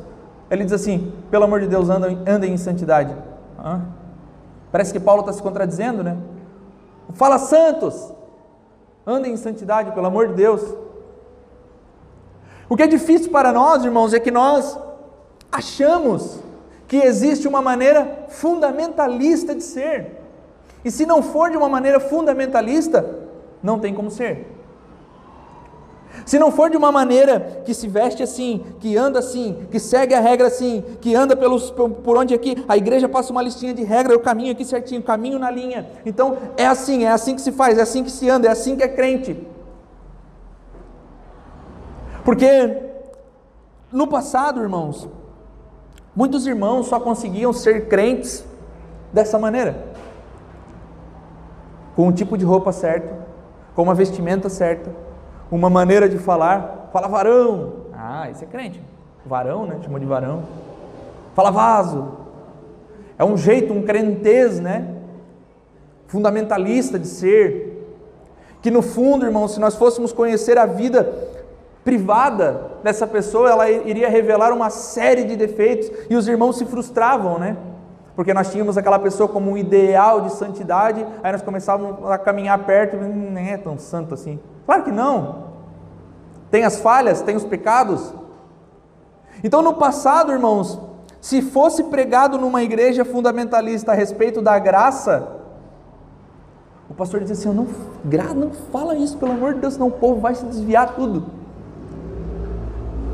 ele 0.50 0.64
diz 0.64 0.74
assim: 0.74 1.14
pelo 1.30 1.44
amor 1.44 1.60
de 1.60 1.68
Deus, 1.68 1.90
andem, 1.90 2.20
andem 2.28 2.54
em 2.54 2.58
santidade. 2.58 3.16
Hã? 3.58 3.82
Parece 4.72 4.94
que 4.94 5.00
Paulo 5.00 5.22
está 5.22 5.34
se 5.34 5.42
contradizendo, 5.42 6.04
né? 6.04 6.18
Fala 7.14 7.38
santos, 7.38 8.14
andem 9.06 9.34
em 9.34 9.38
santidade, 9.38 9.92
pelo 9.92 10.08
amor 10.08 10.28
de 10.30 10.36
Deus. 10.36 10.62
O 12.70 12.78
que 12.78 12.84
é 12.84 12.88
difícil 12.88 13.32
para 13.32 13.52
nós, 13.52 13.84
irmãos, 13.84 14.14
é 14.14 14.20
que 14.20 14.30
nós 14.30 14.78
achamos 15.52 16.40
que 16.88 16.98
existe 16.98 17.48
uma 17.48 17.62
maneira 17.62 18.26
fundamentalista 18.30 19.56
de 19.56 19.64
ser. 19.64 20.19
E 20.84 20.92
se 20.92 21.06
não 21.06 21.22
for 21.22 21.50
de 21.50 21.58
uma 21.58 21.70
maneira 21.70 22.00
fundamentalista, 22.00 23.20
não 23.62 23.80
tem 23.80 23.94
como 23.94 24.10
ser. 24.10 24.56
Se 26.26 26.40
não 26.40 26.52
for 26.52 26.70
de 26.70 26.78
uma 26.78 26.92
maneira 26.92 27.62
que 27.66 27.74
se 27.74 27.88
veste 27.88 28.24
assim, 28.24 28.66
que 28.80 28.98
anda 28.98 29.20
assim, 29.20 29.68
que 29.70 29.80
segue 29.80 30.14
a 30.14 30.20
regra 30.20 30.48
assim, 30.48 30.84
que 31.00 31.16
anda 31.16 31.36
pelos, 31.36 31.70
por 31.72 32.18
onde 32.18 32.34
aqui, 32.34 32.64
a 32.68 32.76
igreja 32.76 33.08
passa 33.08 33.32
uma 33.32 33.42
listinha 33.42 33.74
de 33.74 33.84
regra, 33.84 34.14
eu 34.14 34.20
caminho 34.20 34.52
aqui 34.52 34.66
certinho, 34.66 35.04
caminho 35.04 35.38
na 35.38 35.52
linha. 35.52 35.88
Então 36.06 36.38
é 36.58 36.66
assim, 36.66 37.06
é 37.06 37.12
assim 37.12 37.36
que 37.36 37.42
se 37.42 37.52
faz, 37.52 37.78
é 37.78 37.82
assim 37.82 38.04
que 38.04 38.12
se 38.12 38.30
anda, 38.30 38.48
é 38.48 38.52
assim 38.52 38.76
que 38.76 38.84
é 38.84 38.88
crente. 38.88 39.48
Porque 42.24 42.78
no 43.92 44.08
passado, 44.08 44.62
irmãos, 44.62 45.08
Muitos 46.20 46.46
irmãos 46.48 46.88
só 46.88 47.00
conseguiam 47.00 47.54
ser 47.54 47.88
crentes 47.88 48.44
dessa 49.14 49.40
maneira, 49.40 49.86
com 52.00 52.08
um 52.08 52.14
tipo 52.14 52.38
de 52.38 52.46
roupa 52.46 52.72
certo, 52.72 53.14
com 53.76 53.84
uma 53.84 53.94
vestimenta 53.94 54.48
certa, 54.48 54.90
uma 55.52 55.70
maneira 55.70 56.08
de 56.08 56.18
falar. 56.18 56.88
Fala 56.94 57.10
varão, 57.10 57.74
ah, 57.94 58.30
esse 58.32 58.46
é 58.46 58.48
crente. 58.48 58.82
Varão, 59.26 59.66
né? 59.66 59.80
Chamou 59.84 60.00
de 60.00 60.06
varão. 60.06 60.44
Fala 61.36 61.52
vaso. 61.52 62.08
É 63.18 63.26
um 63.26 63.36
jeito, 63.36 63.74
um 63.74 63.82
crentez, 63.82 64.62
né? 64.62 64.96
Fundamentalista 66.08 66.98
de 66.98 67.06
ser. 67.06 67.86
Que 68.62 68.72
no 68.72 68.82
fundo, 68.82 69.26
irmãos, 69.26 69.56
se 69.56 69.60
nós 69.60 69.76
fôssemos 69.76 70.14
conhecer 70.14 70.58
a 70.58 70.66
vida 70.66 71.04
privada 71.84 72.78
dessa 72.82 73.06
pessoa, 73.08 73.50
ela 73.50 73.70
iria 73.70 74.08
revelar 74.08 74.54
uma 74.54 74.70
série 74.70 75.26
de 75.26 75.36
defeitos 75.36 75.92
e 76.10 76.16
os 76.16 76.30
irmãos 76.30 76.58
se 76.58 76.64
frustravam, 76.64 77.38
né? 77.38 77.58
Porque 78.20 78.34
nós 78.34 78.52
tínhamos 78.52 78.78
aquela 78.78 79.00
pessoa 79.00 79.30
como 79.30 79.50
um 79.50 79.58
ideal 79.58 80.20
de 80.20 80.34
santidade, 80.34 81.08
aí 81.24 81.32
nós 81.32 81.42
começávamos 81.42 82.06
a 82.12 82.18
caminhar 82.18 82.60
perto 82.66 82.98
e 82.98 83.00
hum, 83.00 83.30
nem 83.32 83.52
é 83.52 83.58
tão 83.58 83.78
santo 83.78 84.14
assim. 84.14 84.38
Claro 84.66 84.84
que 84.84 84.92
não. 84.92 85.46
Tem 86.52 86.66
as 86.66 86.82
falhas, 86.82 87.22
tem 87.22 87.38
os 87.38 87.46
pecados. 87.46 88.14
Então, 89.42 89.62
no 89.62 89.76
passado, 89.76 90.34
irmãos, 90.34 90.78
se 91.22 91.42
fosse 91.42 91.86
pregado 91.86 92.38
numa 92.38 92.62
igreja 92.62 93.06
fundamentalista 93.06 93.94
a 93.94 93.96
respeito 93.96 94.42
da 94.42 94.60
graça, 94.60 95.26
o 96.90 96.94
pastor 96.94 97.22
dizia 97.22 97.38
assim: 97.38 97.58
não, 97.58 97.68
não 98.36 98.52
fala 98.70 98.96
isso, 98.96 99.18
pelo 99.18 99.32
amor 99.32 99.54
de 99.54 99.62
Deus, 99.62 99.76
senão 99.76 99.88
o 99.88 99.92
povo 99.92 100.20
vai 100.20 100.36
se 100.36 100.44
desviar 100.44 100.94
tudo. 100.94 101.24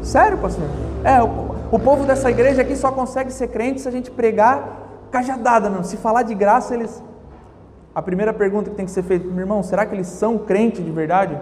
Sério, 0.02 0.40
pastor? 0.40 0.66
É, 1.04 1.22
o, 1.22 1.54
o 1.72 1.78
povo 1.78 2.08
dessa 2.08 2.32
igreja 2.32 2.64
aqui 2.64 2.76
só 2.76 2.92
consegue 2.92 3.32
ser 3.32 3.50
crente 3.50 3.82
se 3.82 3.88
a 3.88 3.92
gente 3.92 4.10
pregar 4.10 4.84
cajadada, 5.16 5.70
não. 5.70 5.84
Se 5.84 5.96
falar 5.96 6.24
de 6.24 6.36
graça, 6.36 6.74
eles. 6.74 7.02
A 7.94 8.02
primeira 8.02 8.34
pergunta 8.34 8.70
que 8.70 8.76
tem 8.76 8.86
que 8.86 8.92
ser 8.92 9.04
feita, 9.04 9.26
meu 9.26 9.40
irmão, 9.40 9.64
será 9.64 9.86
que 9.86 9.96
eles 9.96 10.08
são 10.08 10.38
crente 10.38 10.84
de 10.84 10.92
verdade? 10.92 11.40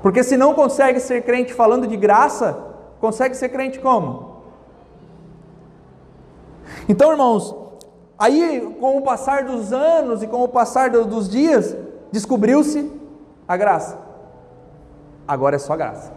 Porque 0.00 0.22
se 0.22 0.36
não 0.36 0.54
consegue 0.54 1.00
ser 1.00 1.22
crente 1.22 1.52
falando 1.52 1.86
de 1.88 1.96
graça, 1.96 2.56
consegue 3.00 3.34
ser 3.34 3.48
crente 3.48 3.80
como? 3.80 4.42
Então, 6.88 7.10
irmãos, 7.10 7.54
aí 8.16 8.76
com 8.78 8.96
o 8.96 9.02
passar 9.02 9.44
dos 9.44 9.72
anos 9.72 10.22
e 10.22 10.28
com 10.28 10.44
o 10.44 10.48
passar 10.48 10.90
dos 10.90 11.28
dias, 11.28 11.76
descobriu-se 12.12 12.88
a 13.48 13.56
graça. 13.56 13.98
Agora 15.26 15.56
é 15.56 15.58
só 15.58 15.76
graça. 15.76 16.12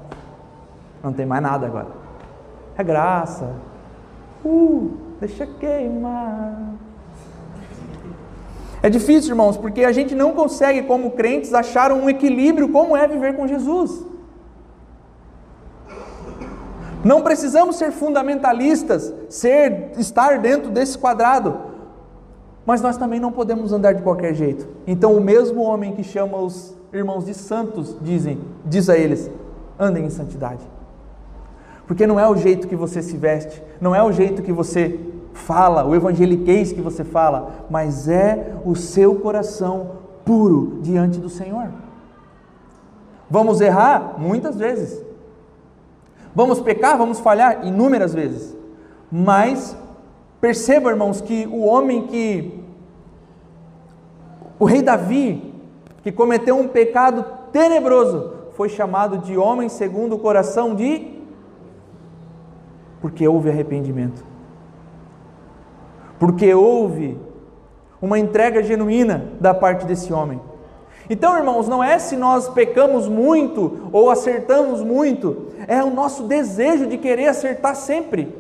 Não 1.04 1.12
tem 1.12 1.26
mais 1.26 1.42
nada 1.42 1.66
agora. 1.66 1.88
É 2.78 2.84
graça. 2.84 3.52
Uh, 4.46 5.03
deixa 5.20 5.46
queimar. 5.46 6.76
É 8.82 8.90
difícil, 8.90 9.32
irmãos, 9.32 9.56
porque 9.56 9.86
a 9.86 9.92
gente 9.94 10.14
não 10.14 10.34
consegue, 10.34 10.84
como 10.84 11.12
crentes, 11.12 11.54
achar 11.54 11.92
um 11.92 12.10
equilíbrio 12.10 12.70
como 12.70 12.98
é 12.98 13.08
viver 13.08 13.36
com 13.36 13.48
Jesus. 13.48 14.06
Não 17.04 17.22
precisamos 17.22 17.76
ser 17.78 17.92
fundamentalistas, 17.92 19.14
ser 19.30 19.92
estar 19.98 20.40
dentro 20.40 20.70
desse 20.70 20.98
quadrado. 20.98 21.58
Mas 22.66 22.82
nós 22.82 22.98
também 22.98 23.20
não 23.20 23.32
podemos 23.32 23.74
andar 23.74 23.94
de 23.94 24.02
qualquer 24.02 24.34
jeito. 24.34 24.68
Então 24.88 25.14
o 25.14 25.22
mesmo 25.22 25.62
homem 25.62 25.94
que 25.94 26.04
chama 26.04 26.38
os 26.38 26.74
irmãos 26.94 27.26
de 27.26 27.34
santos 27.34 27.98
dizem, 28.02 28.40
diz 28.66 28.90
a 28.90 28.98
eles: 28.98 29.30
andem 29.78 30.06
em 30.06 30.10
santidade. 30.10 30.73
Porque 31.88 32.08
não 32.08 32.20
é 32.20 32.28
o 32.28 32.36
jeito 32.36 32.68
que 32.68 32.76
você 32.76 33.02
se 33.02 33.18
veste, 33.18 33.62
não 33.82 33.94
é 33.94 34.02
o 34.02 34.12
jeito 34.12 34.42
que 34.42 34.54
você 34.54 35.00
fala, 35.34 35.86
o 35.86 35.96
evangeliquez 35.96 36.72
que 36.72 36.82
você 36.82 37.04
fala, 37.04 37.66
mas 37.70 38.08
é 38.08 38.54
o 38.64 38.76
seu 38.76 39.16
coração 39.16 40.04
puro 40.24 40.80
diante 40.82 41.20
do 41.20 41.30
Senhor. 41.30 41.70
Vamos 43.30 43.60
errar? 43.60 44.16
Muitas 44.18 44.56
vezes. 44.56 45.04
Vamos 46.36 46.62
pecar? 46.62 46.98
Vamos 46.98 47.20
falhar? 47.20 47.66
Inúmeras 47.66 48.14
vezes. 48.14 48.56
Mas 49.12 49.76
perceba, 50.40 50.90
irmãos, 50.90 51.20
que 51.20 51.48
o 51.48 51.64
homem 51.64 52.08
que. 52.08 52.64
O 54.60 54.66
rei 54.66 54.82
Davi, 54.82 55.54
que 56.04 56.12
cometeu 56.12 56.58
um 56.58 56.68
pecado 56.68 57.26
tenebroso, 57.52 58.34
foi 58.56 58.70
chamado 58.70 59.18
de 59.18 59.38
homem 59.38 59.68
segundo 59.68 60.16
o 60.16 60.20
coração 60.20 60.76
de 60.76 61.13
porque 63.04 63.28
houve 63.28 63.50
arrependimento. 63.50 64.24
porque 66.18 66.54
houve 66.54 67.20
uma 68.02 68.18
entrega 68.18 68.64
genuína 68.64 69.26
da 69.42 69.54
parte 69.54 69.86
desse 69.86 70.14
homem. 70.14 70.40
Então, 71.10 71.36
irmãos, 71.36 71.68
não 71.68 71.84
é 71.84 72.00
se 72.00 72.16
nós 72.16 72.48
pecamos 72.48 73.10
muito 73.10 73.90
ou 73.92 74.10
acertamos 74.10 74.82
muito, 74.82 75.48
é 75.68 75.84
o 75.84 75.90
nosso 75.90 76.24
desejo 76.24 76.88
de 76.88 76.98
querer 76.98 77.28
acertar 77.28 77.76
sempre. 77.76 78.34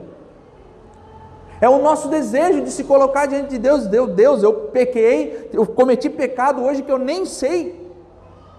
É 1.59 1.67
o 1.67 1.79
nosso 1.79 2.07
desejo 2.07 2.61
de 2.61 2.71
se 2.71 2.85
colocar 2.85 3.25
diante 3.25 3.49
de 3.49 3.57
Deus, 3.57 3.85
Deus, 3.85 4.11
Deus, 4.11 4.43
eu 4.43 4.53
pequei, 4.53 5.49
eu 5.51 5.65
cometi 5.65 6.09
pecado 6.09 6.63
hoje 6.63 6.83
que 6.83 6.91
eu 6.91 6.97
nem 6.97 7.25
sei 7.25 7.82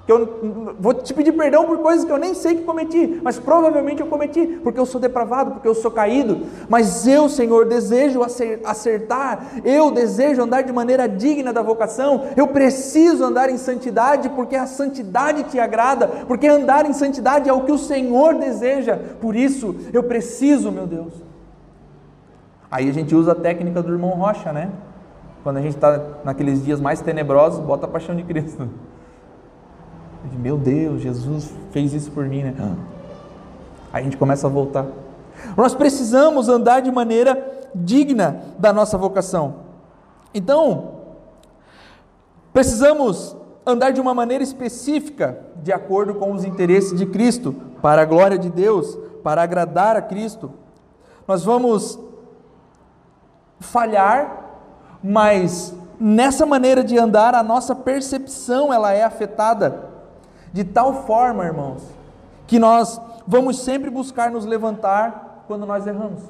que 0.07 0.13
eu 0.13 0.75
vou 0.79 0.93
te 0.93 1.15
pedir 1.15 1.33
perdão 1.33 1.65
por 1.65 1.79
coisas 1.79 2.05
que 2.05 2.13
eu 2.13 2.19
nem 2.19 2.35
sei 2.35 2.57
que 2.57 2.63
cometi, 2.63 3.21
mas 3.23 3.39
provavelmente 3.39 4.03
eu 4.03 4.07
cometi, 4.07 4.61
porque 4.63 4.79
eu 4.79 4.85
sou 4.85 5.01
depravado, 5.01 5.53
porque 5.53 5.67
eu 5.67 5.75
sou 5.75 5.91
caído. 5.91 6.47
Mas 6.69 7.07
eu, 7.07 7.27
Senhor, 7.29 7.65
desejo 7.65 8.21
acertar, 8.65 9.63
eu 9.65 9.91
desejo 9.91 10.43
andar 10.43 10.63
de 10.63 10.73
maneira 10.73 11.09
digna 11.09 11.53
da 11.55 11.63
vocação, 11.63 12.27
eu 12.37 12.49
preciso 12.49 13.25
andar 13.25 13.49
em 13.49 13.57
santidade, 13.57 14.29
porque 14.29 14.57
a 14.57 14.67
santidade 14.67 15.45
te 15.45 15.59
agrada, 15.59 16.07
porque 16.29 16.47
andar 16.47 16.85
em 16.85 16.93
santidade 16.93 17.49
é 17.49 17.53
o 17.53 17.63
que 17.63 17.73
o 17.73 17.79
Senhor 17.79 18.35
deseja, 18.35 18.99
por 19.23 19.35
isso 19.35 19.75
eu 19.93 20.03
preciso, 20.03 20.71
meu 20.71 20.87
Deus. 20.87 21.15
Aí 22.71 22.91
a 22.91 22.93
gente 22.93 23.15
usa 23.15 23.33
a 23.33 23.35
técnica 23.35 23.83
do 23.83 23.93
irmão 23.93 24.11
Rocha, 24.11 24.53
né? 24.53 24.71
Quando 25.43 25.59
a 25.59 25.63
gente 25.63 25.77
está 25.77 26.01
naqueles 26.25 26.63
dias 26.63 26.81
mais 26.81 27.01
tenebrosos, 27.01 27.61
bota 27.61 27.87
a 27.87 27.89
paixão 27.89 28.15
de 28.15 28.23
Cristo. 28.23 28.69
Meu 30.33 30.57
Deus, 30.57 31.03
Jesus 31.03 31.51
fez 31.71 31.93
isso 31.93 32.11
por 32.11 32.27
mim, 32.27 32.43
né? 32.43 32.55
Ah. 32.59 32.75
Aí 33.93 34.01
a 34.01 34.05
gente 34.05 34.17
começa 34.17 34.47
a 34.47 34.51
voltar. 34.51 34.87
Nós 35.57 35.75
precisamos 35.75 36.49
andar 36.49 36.81
de 36.81 36.91
maneira 36.91 37.69
digna 37.75 38.43
da 38.59 38.73
nossa 38.73 38.97
vocação. 38.97 39.57
Então, 40.33 40.93
precisamos 42.53 43.37
andar 43.67 43.93
de 43.93 44.01
uma 44.01 44.15
maneira 44.15 44.43
específica, 44.43 45.39
de 45.63 45.73
acordo 45.73 46.15
com 46.15 46.33
os 46.33 46.45
interesses 46.45 46.99
de 46.99 47.07
Cristo, 47.07 47.55
para 47.81 48.03
a 48.03 48.05
glória 48.05 48.39
de 48.39 48.51
Deus, 48.51 48.99
para 49.23 49.43
agradar 49.43 49.97
a 49.97 50.03
Cristo. 50.03 50.51
Nós 51.27 51.45
vamos 51.45 51.99
falhar, 53.61 54.59
mas 55.03 55.75
nessa 55.99 56.45
maneira 56.45 56.83
de 56.83 56.99
andar, 56.99 57.35
a 57.35 57.43
nossa 57.43 57.75
percepção 57.75 58.73
ela 58.73 58.93
é 58.93 59.05
afetada 59.05 59.94
de 60.55 60.63
tal 60.63 61.03
forma, 61.03 61.45
irmãos, 61.45 61.83
que 62.47 62.61
nós 62.61 63.01
vamos 63.27 63.65
sempre 63.65 63.91
buscar 63.91 64.31
nos 64.31 64.45
levantar 64.47 65.43
quando 65.49 65.67
nós 65.67 65.85
erramos. 65.85 66.23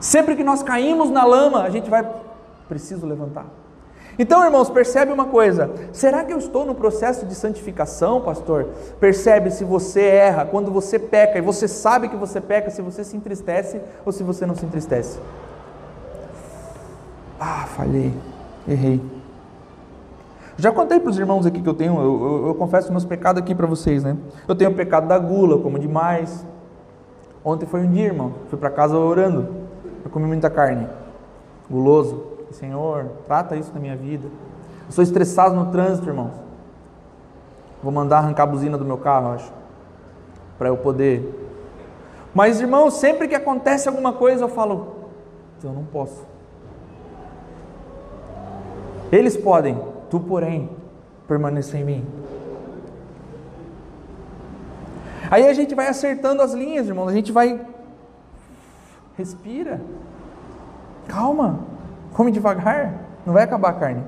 Sempre 0.00 0.34
que 0.34 0.42
nós 0.42 0.64
caímos 0.64 1.10
na 1.10 1.22
lama, 1.22 1.62
a 1.62 1.70
gente 1.70 1.88
vai, 1.88 2.04
preciso 2.68 3.06
levantar. 3.06 3.46
Então, 4.18 4.44
irmãos, 4.44 4.68
percebe 4.68 5.12
uma 5.12 5.26
coisa: 5.26 5.70
será 5.92 6.24
que 6.24 6.32
eu 6.32 6.38
estou 6.38 6.66
no 6.66 6.74
processo 6.74 7.24
de 7.24 7.36
santificação, 7.36 8.20
pastor? 8.20 8.70
Percebe 8.98 9.52
se 9.52 9.62
você 9.62 10.02
erra, 10.02 10.44
quando 10.44 10.72
você 10.72 10.98
peca, 10.98 11.38
e 11.38 11.40
você 11.40 11.68
sabe 11.68 12.08
que 12.08 12.16
você 12.16 12.40
peca, 12.40 12.68
se 12.68 12.82
você 12.82 13.04
se 13.04 13.16
entristece 13.16 13.80
ou 14.04 14.10
se 14.10 14.24
você 14.24 14.44
não 14.44 14.56
se 14.56 14.66
entristece. 14.66 15.20
Ah, 17.38 17.64
falhei, 17.76 18.12
errei. 18.66 19.00
Já 20.62 20.70
contei 20.70 21.00
para 21.00 21.10
os 21.10 21.18
irmãos 21.18 21.44
aqui 21.44 21.60
que 21.60 21.68
eu 21.68 21.74
tenho, 21.74 22.00
eu, 22.00 22.24
eu, 22.24 22.46
eu 22.46 22.54
confesso 22.54 22.92
meus 22.92 23.04
pecados 23.04 23.42
aqui 23.42 23.52
para 23.52 23.66
vocês, 23.66 24.04
né? 24.04 24.16
Eu 24.46 24.54
tenho 24.54 24.70
o 24.70 24.74
pecado 24.76 25.08
da 25.08 25.18
gula, 25.18 25.58
como 25.58 25.76
demais. 25.76 26.46
Ontem 27.44 27.66
foi 27.66 27.80
um 27.80 27.90
dia, 27.90 28.04
irmão, 28.04 28.34
fui 28.48 28.56
para 28.56 28.70
casa 28.70 28.96
orando, 28.96 29.48
eu 30.04 30.08
comi 30.12 30.24
muita 30.24 30.48
carne, 30.48 30.86
guloso. 31.68 32.22
Senhor, 32.52 33.06
trata 33.26 33.56
isso 33.56 33.72
na 33.74 33.80
minha 33.80 33.96
vida. 33.96 34.28
Eu 34.86 34.92
sou 34.92 35.02
estressado 35.02 35.56
no 35.56 35.72
trânsito, 35.72 36.08
irmãos. 36.08 36.34
Vou 37.82 37.90
mandar 37.90 38.18
arrancar 38.18 38.44
a 38.44 38.46
buzina 38.46 38.78
do 38.78 38.84
meu 38.84 38.98
carro, 38.98 39.32
acho, 39.32 39.52
para 40.58 40.68
eu 40.68 40.76
poder. 40.76 41.50
Mas, 42.32 42.60
irmãos, 42.60 42.94
sempre 42.94 43.26
que 43.26 43.34
acontece 43.34 43.88
alguma 43.88 44.12
coisa, 44.12 44.44
eu 44.44 44.48
falo, 44.48 45.08
eu 45.64 45.72
não 45.72 45.82
posso. 45.82 46.24
Eles 49.10 49.36
podem, 49.36 49.76
Tu, 50.12 50.20
porém, 50.20 50.68
permaneça 51.26 51.78
em 51.78 51.84
mim. 51.84 52.06
Aí 55.30 55.48
a 55.48 55.54
gente 55.54 55.74
vai 55.74 55.88
acertando 55.88 56.42
as 56.42 56.52
linhas, 56.52 56.86
irmãos. 56.86 57.08
A 57.08 57.14
gente 57.14 57.32
vai. 57.32 57.58
Respira. 59.16 59.80
Calma. 61.08 61.60
Come 62.12 62.30
devagar. 62.30 62.92
Não 63.24 63.32
vai 63.32 63.44
acabar 63.44 63.70
a 63.70 63.72
carne. 63.72 64.04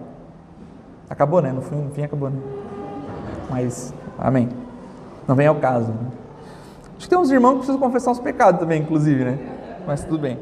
Acabou, 1.09 1.41
né? 1.41 1.51
No 1.53 1.63
fim, 1.63 1.77
no 1.77 1.91
fim 1.93 2.03
acabou, 2.03 2.29
né? 2.29 2.39
Mas, 3.49 3.95
amém. 4.19 4.51
Não 5.27 5.35
vem 5.35 5.47
ao 5.47 5.55
caso. 5.55 5.91
Né? 5.91 6.11
Acho 6.99 7.07
que 7.07 7.09
tem 7.09 7.19
uns 7.19 7.31
irmãos 7.31 7.53
que 7.53 7.57
precisam 7.61 7.81
confessar 7.81 8.11
os 8.11 8.21
pecados 8.21 8.61
também, 8.61 8.83
inclusive, 8.83 9.25
né? 9.25 9.39
Mas 9.87 10.05
tudo 10.05 10.19
bem. 10.19 10.39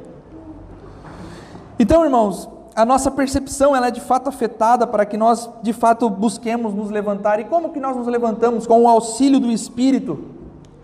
Então, 1.79 2.05
irmãos, 2.05 2.51
a 2.75 2.85
nossa 2.85 3.11
percepção 3.11 3.77
ela 3.77 3.89
é 3.89 3.91
de 3.91 4.01
fato 4.01 4.29
afetada 4.29 4.87
para 4.87 5.05
que 5.05 5.17
nós 5.17 5.49
de 5.63 5.73
fato 5.73 6.09
busquemos 6.09 6.75
nos 6.75 6.91
levantar. 6.91 7.39
E 7.39 7.45
como 7.45 7.71
que 7.71 7.81
nós 7.81 7.97
nos 7.97 8.07
levantamos? 8.07 8.67
Com 8.67 8.83
o 8.83 8.89
auxílio 8.89 9.39
do 9.39 9.51
Espírito. 9.51 10.25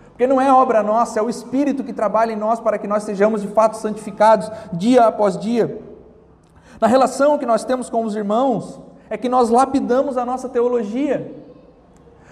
Porque 0.09 0.27
não 0.27 0.39
é 0.39 0.51
obra 0.51 0.83
nossa, 0.83 1.19
é 1.19 1.23
o 1.23 1.29
Espírito 1.29 1.83
que 1.83 1.93
trabalha 1.93 2.33
em 2.33 2.35
nós 2.35 2.59
para 2.59 2.77
que 2.77 2.87
nós 2.87 3.03
sejamos 3.03 3.41
de 3.41 3.47
fato 3.47 3.77
santificados 3.77 4.51
dia 4.73 5.05
após 5.05 5.37
dia. 5.37 5.81
Na 6.79 6.87
relação 6.87 7.37
que 7.37 7.45
nós 7.45 7.63
temos 7.63 7.89
com 7.89 8.03
os 8.03 8.15
irmãos, 8.15 8.79
é 9.09 9.17
que 9.17 9.27
nós 9.27 9.49
lapidamos 9.49 10.17
a 10.17 10.25
nossa 10.25 10.47
teologia. 10.47 11.38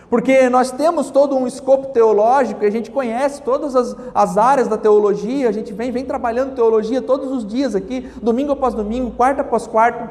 Porque 0.09 0.49
nós 0.49 0.71
temos 0.71 1.11
todo 1.11 1.35
um 1.35 1.45
escopo 1.45 1.87
teológico 1.87 2.65
a 2.65 2.69
gente 2.69 2.89
conhece 2.89 3.41
todas 3.41 3.75
as, 3.75 3.95
as 4.15 4.37
áreas 4.37 4.67
da 4.67 4.77
teologia, 4.77 5.49
a 5.49 5.51
gente 5.51 5.73
vem, 5.73 5.91
vem 5.91 6.05
trabalhando 6.05 6.55
teologia 6.55 7.01
todos 7.01 7.31
os 7.31 7.45
dias 7.45 7.75
aqui, 7.75 8.09
domingo 8.21 8.53
após 8.53 8.73
domingo, 8.73 9.11
quarta 9.11 9.41
após 9.41 9.67
quarta, 9.67 10.09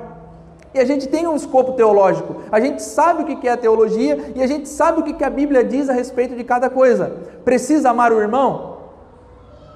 e 0.75 0.79
a 0.79 0.85
gente 0.85 1.09
tem 1.09 1.27
um 1.27 1.35
escopo 1.35 1.73
teológico, 1.73 2.43
a 2.53 2.61
gente 2.61 2.83
sabe 2.83 3.23
o 3.23 3.25
que 3.27 3.49
é 3.49 3.53
a 3.53 3.57
teologia 3.57 4.33
e 4.35 4.43
a 4.43 4.47
gente 4.47 4.69
sabe 4.69 5.01
o 5.01 5.03
que 5.03 5.25
a 5.25 5.31
Bíblia 5.31 5.65
diz 5.65 5.89
a 5.89 5.95
respeito 5.95 6.37
de 6.37 6.45
cada 6.45 6.69
coisa. 6.69 7.17
Precisa 7.45 7.91
amar 7.91 8.13
o 8.13 8.21
irmão? 8.21 8.77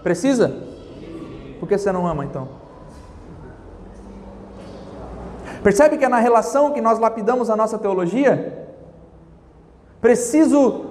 Precisa? 0.02 0.54
Por 1.58 1.66
que 1.66 1.78
você 1.78 1.90
não 1.90 2.06
ama 2.06 2.26
então? 2.26 2.48
Percebe 5.62 5.96
que 5.96 6.04
é 6.04 6.08
na 6.08 6.18
relação 6.18 6.72
que 6.72 6.80
nós 6.82 6.98
lapidamos 6.98 7.48
a 7.48 7.56
nossa 7.56 7.78
teologia? 7.78 8.59
Preciso, 10.00 10.86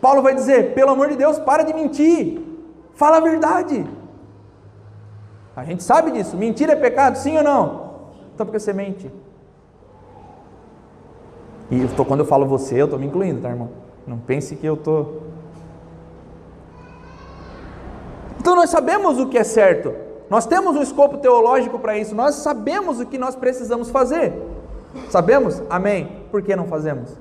Paulo 0.00 0.22
vai 0.22 0.34
dizer, 0.34 0.74
pelo 0.74 0.90
amor 0.90 1.08
de 1.08 1.16
Deus, 1.16 1.38
para 1.38 1.62
de 1.62 1.72
mentir, 1.72 2.40
fala 2.94 3.18
a 3.18 3.20
verdade. 3.20 3.86
A 5.54 5.64
gente 5.64 5.82
sabe 5.82 6.10
disso, 6.10 6.36
mentir 6.36 6.68
é 6.68 6.76
pecado, 6.76 7.16
sim 7.16 7.36
ou 7.36 7.42
não? 7.42 7.90
Então 8.34 8.46
por 8.46 8.52
que 8.52 8.58
você 8.58 8.72
mente? 8.72 9.10
E 11.70 11.82
eu 11.82 11.88
tô, 11.94 12.04
quando 12.04 12.20
eu 12.20 12.26
falo 12.26 12.46
você, 12.46 12.80
eu 12.80 12.86
estou 12.86 12.98
me 12.98 13.06
incluindo, 13.06 13.40
tá 13.40 13.50
irmão? 13.50 13.70
Não 14.06 14.18
pense 14.18 14.56
que 14.56 14.66
eu 14.66 14.74
estou. 14.74 15.22
Então 18.40 18.56
nós 18.56 18.70
sabemos 18.70 19.20
o 19.20 19.28
que 19.28 19.38
é 19.38 19.44
certo, 19.44 19.94
nós 20.28 20.46
temos 20.46 20.74
um 20.76 20.82
escopo 20.82 21.18
teológico 21.18 21.78
para 21.78 21.96
isso, 21.98 22.14
nós 22.14 22.36
sabemos 22.36 22.98
o 22.98 23.06
que 23.06 23.18
nós 23.18 23.36
precisamos 23.36 23.90
fazer. 23.90 24.32
Sabemos? 25.08 25.62
Amém. 25.68 26.24
Por 26.30 26.42
que 26.42 26.56
não 26.56 26.66
fazemos? 26.66 27.16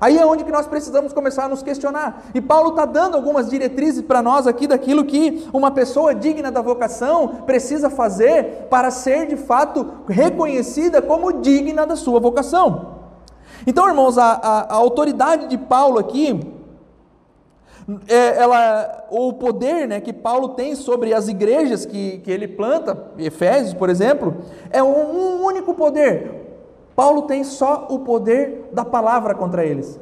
Aí 0.00 0.18
é 0.18 0.26
onde 0.26 0.44
que 0.44 0.52
nós 0.52 0.66
precisamos 0.66 1.12
começar 1.12 1.44
a 1.44 1.48
nos 1.48 1.62
questionar. 1.62 2.24
E 2.34 2.40
Paulo 2.40 2.70
está 2.70 2.84
dando 2.84 3.16
algumas 3.16 3.48
diretrizes 3.48 4.02
para 4.02 4.22
nós 4.22 4.46
aqui 4.46 4.66
daquilo 4.66 5.04
que 5.04 5.48
uma 5.52 5.70
pessoa 5.70 6.14
digna 6.14 6.50
da 6.50 6.60
vocação 6.60 7.28
precisa 7.46 7.88
fazer 7.88 8.66
para 8.68 8.90
ser 8.90 9.26
de 9.26 9.36
fato 9.36 9.86
reconhecida 10.08 11.00
como 11.00 11.40
digna 11.40 11.86
da 11.86 11.96
sua 11.96 12.20
vocação. 12.20 12.96
Então, 13.66 13.88
irmãos, 13.88 14.18
a, 14.18 14.32
a, 14.32 14.60
a 14.72 14.74
autoridade 14.74 15.48
de 15.48 15.58
Paulo 15.58 15.98
aqui, 15.98 16.40
é, 18.08 18.36
ela, 18.36 19.06
o 19.10 19.32
poder 19.32 19.86
né, 19.86 20.00
que 20.00 20.12
Paulo 20.12 20.50
tem 20.50 20.74
sobre 20.74 21.14
as 21.14 21.28
igrejas 21.28 21.86
que, 21.86 22.18
que 22.18 22.30
ele 22.30 22.48
planta, 22.48 23.10
Efésios, 23.16 23.74
por 23.74 23.88
exemplo, 23.88 24.36
é 24.70 24.82
um, 24.82 24.88
um 24.88 25.44
único 25.44 25.74
poder, 25.74 26.45
Paulo 26.96 27.22
tem 27.22 27.44
só 27.44 27.86
o 27.90 27.98
poder 27.98 28.70
da 28.72 28.82
palavra 28.84 29.34
contra 29.34 29.64
eles. 29.64 30.00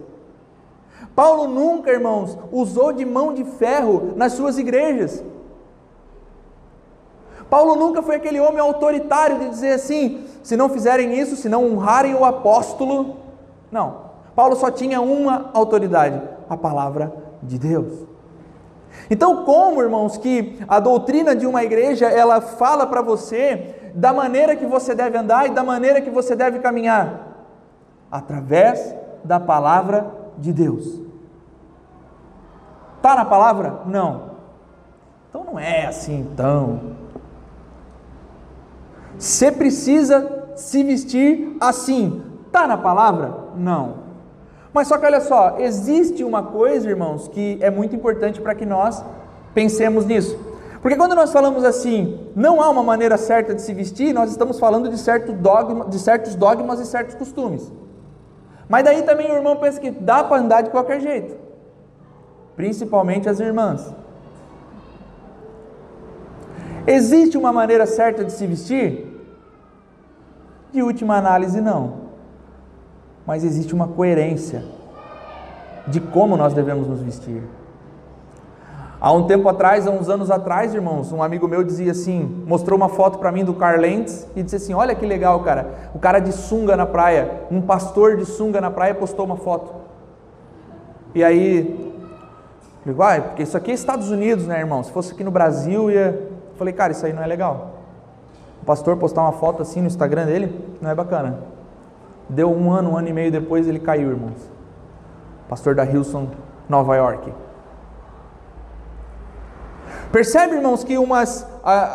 Paulo 1.14 1.48
nunca, 1.48 1.90
irmãos, 1.90 2.38
usou 2.52 2.92
de 2.92 3.04
mão 3.04 3.34
de 3.34 3.44
ferro 3.44 4.12
nas 4.14 4.32
suas 4.32 4.58
igrejas. 4.58 5.22
Paulo 7.50 7.74
nunca 7.76 8.02
foi 8.02 8.16
aquele 8.16 8.40
homem 8.40 8.60
autoritário 8.60 9.40
de 9.40 9.48
dizer 9.48 9.72
assim: 9.72 10.24
se 10.42 10.56
não 10.56 10.68
fizerem 10.68 11.18
isso, 11.18 11.36
se 11.36 11.48
não 11.48 11.64
honrarem 11.64 12.14
o 12.14 12.24
apóstolo. 12.24 13.16
Não. 13.70 14.04
Paulo 14.34 14.56
só 14.56 14.70
tinha 14.70 15.00
uma 15.00 15.50
autoridade: 15.52 16.22
a 16.48 16.56
palavra 16.56 17.12
de 17.42 17.58
Deus. 17.58 18.04
Então, 19.10 19.44
como, 19.44 19.82
irmãos, 19.82 20.16
que 20.16 20.58
a 20.66 20.80
doutrina 20.80 21.34
de 21.34 21.46
uma 21.46 21.62
igreja, 21.62 22.06
ela 22.06 22.40
fala 22.40 22.86
para 22.86 23.02
você 23.02 23.73
da 23.94 24.12
maneira 24.12 24.56
que 24.56 24.66
você 24.66 24.94
deve 24.94 25.16
andar 25.16 25.46
e 25.46 25.50
da 25.50 25.62
maneira 25.62 26.00
que 26.00 26.10
você 26.10 26.34
deve 26.34 26.58
caminhar? 26.58 27.28
Através 28.10 28.94
da 29.22 29.38
palavra 29.38 30.12
de 30.36 30.52
Deus. 30.52 31.00
Está 32.96 33.14
na 33.14 33.24
palavra? 33.24 33.82
Não. 33.86 34.34
Então 35.28 35.44
não 35.44 35.58
é 35.58 35.86
assim 35.86 36.20
então. 36.20 36.80
Você 39.16 39.52
precisa 39.52 40.48
se 40.56 40.82
vestir 40.82 41.56
assim. 41.60 42.22
Está 42.46 42.66
na 42.66 42.76
palavra? 42.76 43.32
Não. 43.56 44.04
Mas 44.72 44.88
só 44.88 44.98
que 44.98 45.06
olha 45.06 45.20
só, 45.20 45.56
existe 45.60 46.24
uma 46.24 46.42
coisa, 46.42 46.90
irmãos, 46.90 47.28
que 47.28 47.58
é 47.60 47.70
muito 47.70 47.94
importante 47.94 48.40
para 48.40 48.56
que 48.56 48.66
nós 48.66 49.04
pensemos 49.54 50.04
nisso. 50.04 50.53
Porque 50.84 50.98
quando 50.98 51.14
nós 51.14 51.32
falamos 51.32 51.64
assim, 51.64 52.28
não 52.36 52.60
há 52.60 52.68
uma 52.68 52.82
maneira 52.82 53.16
certa 53.16 53.54
de 53.54 53.62
se 53.62 53.72
vestir, 53.72 54.12
nós 54.12 54.30
estamos 54.30 54.60
falando 54.60 54.90
de, 54.90 54.98
certo 54.98 55.32
dogma, 55.32 55.86
de 55.86 55.98
certos 55.98 56.34
dogmas 56.34 56.78
e 56.78 56.84
certos 56.84 57.14
costumes. 57.14 57.72
Mas 58.68 58.84
daí 58.84 59.02
também 59.02 59.32
o 59.32 59.34
irmão 59.34 59.56
pensa 59.56 59.80
que 59.80 59.90
dá 59.90 60.22
para 60.22 60.42
andar 60.42 60.60
de 60.60 60.68
qualquer 60.68 61.00
jeito, 61.00 61.34
principalmente 62.54 63.30
as 63.30 63.40
irmãs. 63.40 63.94
Existe 66.86 67.38
uma 67.38 67.50
maneira 67.50 67.86
certa 67.86 68.22
de 68.22 68.32
se 68.32 68.46
vestir? 68.46 69.10
De 70.70 70.82
última 70.82 71.16
análise, 71.16 71.62
não 71.62 72.04
mas 73.26 73.44
existe 73.44 73.74
uma 73.74 73.88
coerência 73.88 74.64
de 75.86 76.00
como 76.00 76.36
nós 76.36 76.52
devemos 76.54 76.86
nos 76.86 77.00
vestir. 77.00 77.42
Há 79.04 79.12
um 79.12 79.26
tempo 79.26 79.46
atrás, 79.50 79.86
há 79.86 79.90
uns 79.90 80.08
anos 80.08 80.30
atrás, 80.30 80.74
irmãos, 80.74 81.12
um 81.12 81.22
amigo 81.22 81.46
meu 81.46 81.62
dizia 81.62 81.92
assim, 81.92 82.42
mostrou 82.46 82.74
uma 82.74 82.88
foto 82.88 83.18
para 83.18 83.30
mim 83.30 83.44
do 83.44 83.52
Carl 83.52 83.78
Lentz 83.78 84.26
e 84.34 84.42
disse 84.42 84.56
assim: 84.56 84.72
"Olha 84.72 84.94
que 84.94 85.04
legal, 85.04 85.40
cara. 85.40 85.90
O 85.94 85.98
cara 85.98 86.20
de 86.20 86.32
sunga 86.32 86.74
na 86.74 86.86
praia, 86.86 87.42
um 87.50 87.60
pastor 87.60 88.16
de 88.16 88.24
sunga 88.24 88.62
na 88.62 88.70
praia 88.70 88.94
postou 88.94 89.26
uma 89.26 89.36
foto". 89.36 89.74
E 91.14 91.22
aí, 91.22 91.92
eu 92.86 92.94
falei, 92.94 93.20
porque 93.20 93.42
isso 93.42 93.54
aqui 93.58 93.72
é 93.72 93.74
Estados 93.74 94.10
Unidos, 94.10 94.46
né, 94.46 94.58
irmão? 94.58 94.82
Se 94.82 94.90
fosse 94.90 95.12
aqui 95.12 95.22
no 95.22 95.30
Brasil, 95.30 95.90
ia. 95.90 96.30
Falei, 96.56 96.72
cara, 96.72 96.92
isso 96.92 97.04
aí 97.04 97.12
não 97.12 97.22
é 97.22 97.26
legal. 97.26 97.72
O 98.62 98.64
pastor 98.64 98.96
postar 98.96 99.20
uma 99.20 99.32
foto 99.32 99.60
assim 99.60 99.82
no 99.82 99.86
Instagram 99.86 100.24
dele 100.24 100.58
não 100.80 100.88
é 100.88 100.94
bacana. 100.94 101.40
Deu 102.26 102.50
um 102.50 102.72
ano, 102.72 102.92
um 102.92 102.96
ano 102.96 103.08
e 103.08 103.12
meio 103.12 103.30
depois, 103.30 103.68
ele 103.68 103.80
caiu, 103.80 104.12
irmãos. 104.12 104.50
Pastor 105.46 105.74
da 105.74 105.84
Hilson, 105.84 106.28
Nova 106.70 106.96
York. 106.96 107.43
Percebe, 110.14 110.54
irmãos, 110.54 110.84
que 110.84 110.96
umas, 110.96 111.44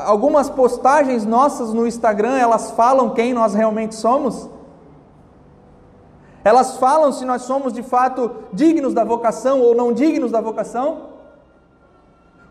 algumas 0.05 0.49
postagens 0.49 1.25
nossas 1.25 1.73
no 1.73 1.87
Instagram, 1.87 2.37
elas 2.37 2.69
falam 2.71 3.11
quem 3.11 3.33
nós 3.33 3.53
realmente 3.53 3.95
somos? 3.95 4.49
Elas 6.43 6.75
falam 6.75 7.13
se 7.13 7.23
nós 7.23 7.43
somos 7.43 7.71
de 7.71 7.81
fato 7.81 8.29
dignos 8.51 8.93
da 8.93 9.05
vocação 9.05 9.61
ou 9.61 9.73
não 9.73 9.93
dignos 9.93 10.31
da 10.31 10.41
vocação? 10.41 11.11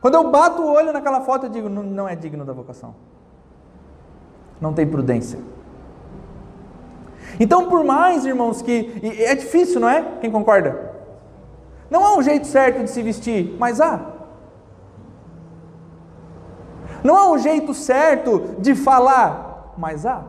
Quando 0.00 0.14
eu 0.14 0.30
bato 0.30 0.62
o 0.62 0.72
olho 0.72 0.90
naquela 0.90 1.20
foto, 1.20 1.44
eu 1.44 1.50
digo, 1.50 1.68
não, 1.68 1.82
não 1.82 2.08
é 2.08 2.16
digno 2.16 2.46
da 2.46 2.54
vocação. 2.54 2.94
Não 4.58 4.72
tem 4.72 4.86
prudência. 4.86 5.38
Então, 7.38 7.68
por 7.68 7.84
mais, 7.84 8.24
irmãos, 8.24 8.62
que. 8.62 8.90
é 9.22 9.34
difícil, 9.34 9.82
não 9.82 9.88
é? 9.90 10.16
Quem 10.22 10.30
concorda? 10.30 10.92
Não 11.90 12.06
há 12.06 12.16
um 12.16 12.22
jeito 12.22 12.46
certo 12.46 12.82
de 12.82 12.88
se 12.88 13.02
vestir, 13.02 13.54
mas 13.58 13.82
há. 13.82 14.16
Não 17.02 17.16
há 17.16 17.30
um 17.30 17.38
jeito 17.38 17.72
certo 17.74 18.56
de 18.58 18.74
falar, 18.74 19.74
mas 19.76 20.04
há. 20.04 20.22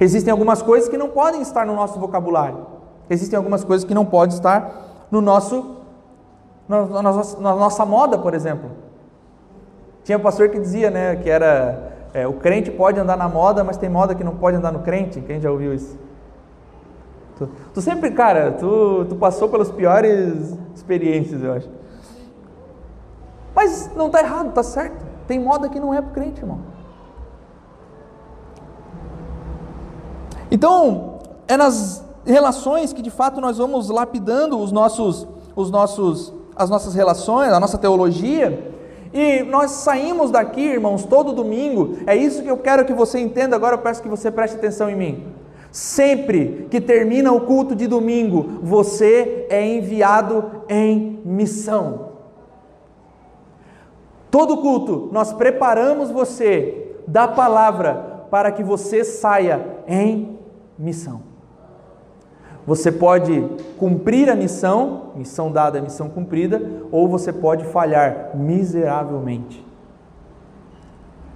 Existem 0.00 0.30
algumas 0.30 0.62
coisas 0.62 0.88
que 0.88 0.96
não 0.96 1.08
podem 1.08 1.42
estar 1.42 1.66
no 1.66 1.74
nosso 1.74 1.98
vocabulário. 1.98 2.66
Existem 3.10 3.36
algumas 3.36 3.64
coisas 3.64 3.86
que 3.86 3.94
não 3.94 4.04
podem 4.04 4.34
estar 4.34 5.06
no 5.10 5.20
nosso, 5.20 5.76
na, 6.68 6.84
na, 6.86 7.02
na 7.02 7.54
nossa 7.56 7.84
moda, 7.84 8.18
por 8.18 8.34
exemplo. 8.34 8.70
Tinha 10.04 10.16
um 10.16 10.22
pastor 10.22 10.48
que 10.48 10.58
dizia, 10.58 10.90
né, 10.90 11.16
que 11.16 11.28
era 11.28 11.92
é, 12.14 12.26
o 12.26 12.34
crente 12.34 12.70
pode 12.70 12.98
andar 12.98 13.16
na 13.16 13.28
moda, 13.28 13.62
mas 13.62 13.76
tem 13.76 13.88
moda 13.88 14.14
que 14.14 14.24
não 14.24 14.36
pode 14.36 14.56
andar 14.56 14.72
no 14.72 14.80
crente. 14.80 15.20
Quem 15.20 15.40
já 15.40 15.50
ouviu 15.50 15.74
isso? 15.74 15.98
Tu, 17.36 17.48
tu 17.74 17.80
sempre, 17.80 18.10
cara, 18.10 18.52
tu, 18.52 19.04
tu 19.08 19.16
passou 19.16 19.48
pelas 19.48 19.70
piores 19.70 20.56
experiências, 20.74 21.42
eu 21.42 21.52
acho. 21.52 21.68
Mas 23.58 23.90
não 23.96 24.06
está 24.06 24.20
errado, 24.20 24.50
está 24.50 24.62
certo. 24.62 25.04
Tem 25.26 25.36
moda 25.36 25.68
que 25.68 25.80
não 25.80 25.92
é 25.92 26.00
para 26.00 26.12
crente, 26.12 26.40
irmão. 26.40 26.60
Então, 30.48 31.18
é 31.48 31.56
nas 31.56 32.04
relações 32.24 32.92
que 32.92 33.02
de 33.02 33.10
fato 33.10 33.40
nós 33.40 33.58
vamos 33.58 33.90
lapidando 33.90 34.60
os 34.60 34.70
nossos, 34.70 35.26
os 35.56 35.72
nossos, 35.72 36.32
as 36.54 36.70
nossas 36.70 36.94
relações, 36.94 37.52
a 37.52 37.58
nossa 37.58 37.76
teologia, 37.76 38.72
e 39.12 39.42
nós 39.42 39.72
saímos 39.72 40.30
daqui, 40.30 40.60
irmãos, 40.60 41.04
todo 41.04 41.32
domingo. 41.32 41.98
É 42.06 42.14
isso 42.14 42.44
que 42.44 42.48
eu 42.48 42.58
quero 42.58 42.84
que 42.84 42.92
você 42.92 43.18
entenda. 43.18 43.56
Agora 43.56 43.74
eu 43.74 43.80
peço 43.80 44.00
que 44.00 44.08
você 44.08 44.30
preste 44.30 44.54
atenção 44.54 44.88
em 44.88 44.94
mim. 44.94 45.26
Sempre 45.72 46.68
que 46.70 46.80
termina 46.80 47.32
o 47.32 47.40
culto 47.40 47.74
de 47.74 47.88
domingo, 47.88 48.60
você 48.62 49.48
é 49.50 49.66
enviado 49.66 50.44
em 50.68 51.20
missão. 51.24 52.07
Todo 54.30 54.58
culto, 54.58 55.08
nós 55.12 55.32
preparamos 55.32 56.10
você 56.10 56.96
da 57.06 57.26
palavra 57.26 58.26
para 58.30 58.52
que 58.52 58.62
você 58.62 59.04
saia 59.04 59.64
em 59.86 60.38
missão. 60.78 61.22
Você 62.66 62.92
pode 62.92 63.48
cumprir 63.78 64.28
a 64.28 64.36
missão, 64.36 65.12
missão 65.16 65.50
dada, 65.50 65.80
missão 65.80 66.10
cumprida, 66.10 66.60
ou 66.92 67.08
você 67.08 67.32
pode 67.32 67.64
falhar 67.64 68.32
miseravelmente. 68.34 69.66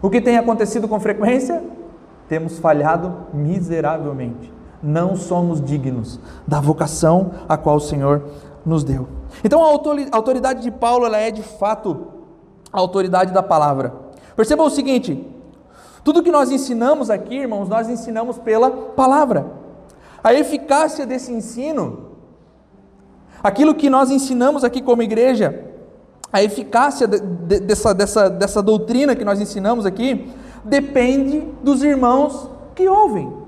O 0.02 0.10
que 0.10 0.20
tem 0.20 0.36
acontecido 0.36 0.86
com 0.86 1.00
frequência? 1.00 1.64
Temos 2.28 2.58
falhado 2.58 3.28
miseravelmente. 3.32 4.52
Não 4.82 5.16
somos 5.16 5.58
dignos 5.64 6.20
da 6.46 6.60
vocação 6.60 7.30
a 7.48 7.56
qual 7.56 7.76
o 7.76 7.80
Senhor 7.80 8.22
nos 8.66 8.84
deu. 8.84 9.08
Então 9.42 9.62
a 9.64 9.68
autoridade 10.12 10.60
de 10.60 10.70
Paulo 10.70 11.06
ela 11.06 11.16
é 11.16 11.30
de 11.30 11.42
fato 11.42 12.08
a 12.72 12.78
autoridade 12.78 13.32
da 13.32 13.42
palavra. 13.42 13.92
Perceba 14.34 14.62
o 14.62 14.70
seguinte: 14.70 15.26
tudo 16.02 16.22
que 16.22 16.32
nós 16.32 16.50
ensinamos 16.50 17.10
aqui, 17.10 17.36
irmãos, 17.36 17.68
nós 17.68 17.88
ensinamos 17.88 18.38
pela 18.38 18.70
palavra. 18.70 19.46
A 20.22 20.32
eficácia 20.32 21.04
desse 21.04 21.32
ensino, 21.32 22.12
aquilo 23.42 23.74
que 23.74 23.90
nós 23.90 24.10
ensinamos 24.10 24.64
aqui 24.64 24.80
como 24.80 25.02
igreja, 25.02 25.64
a 26.32 26.42
eficácia 26.42 27.06
de, 27.06 27.20
de, 27.20 27.60
dessa, 27.60 27.92
dessa, 27.92 28.30
dessa 28.30 28.62
doutrina 28.62 29.14
que 29.14 29.24
nós 29.24 29.40
ensinamos 29.40 29.84
aqui, 29.84 30.32
depende 30.64 31.40
dos 31.62 31.82
irmãos 31.82 32.48
que 32.74 32.88
ouvem. 32.88 33.41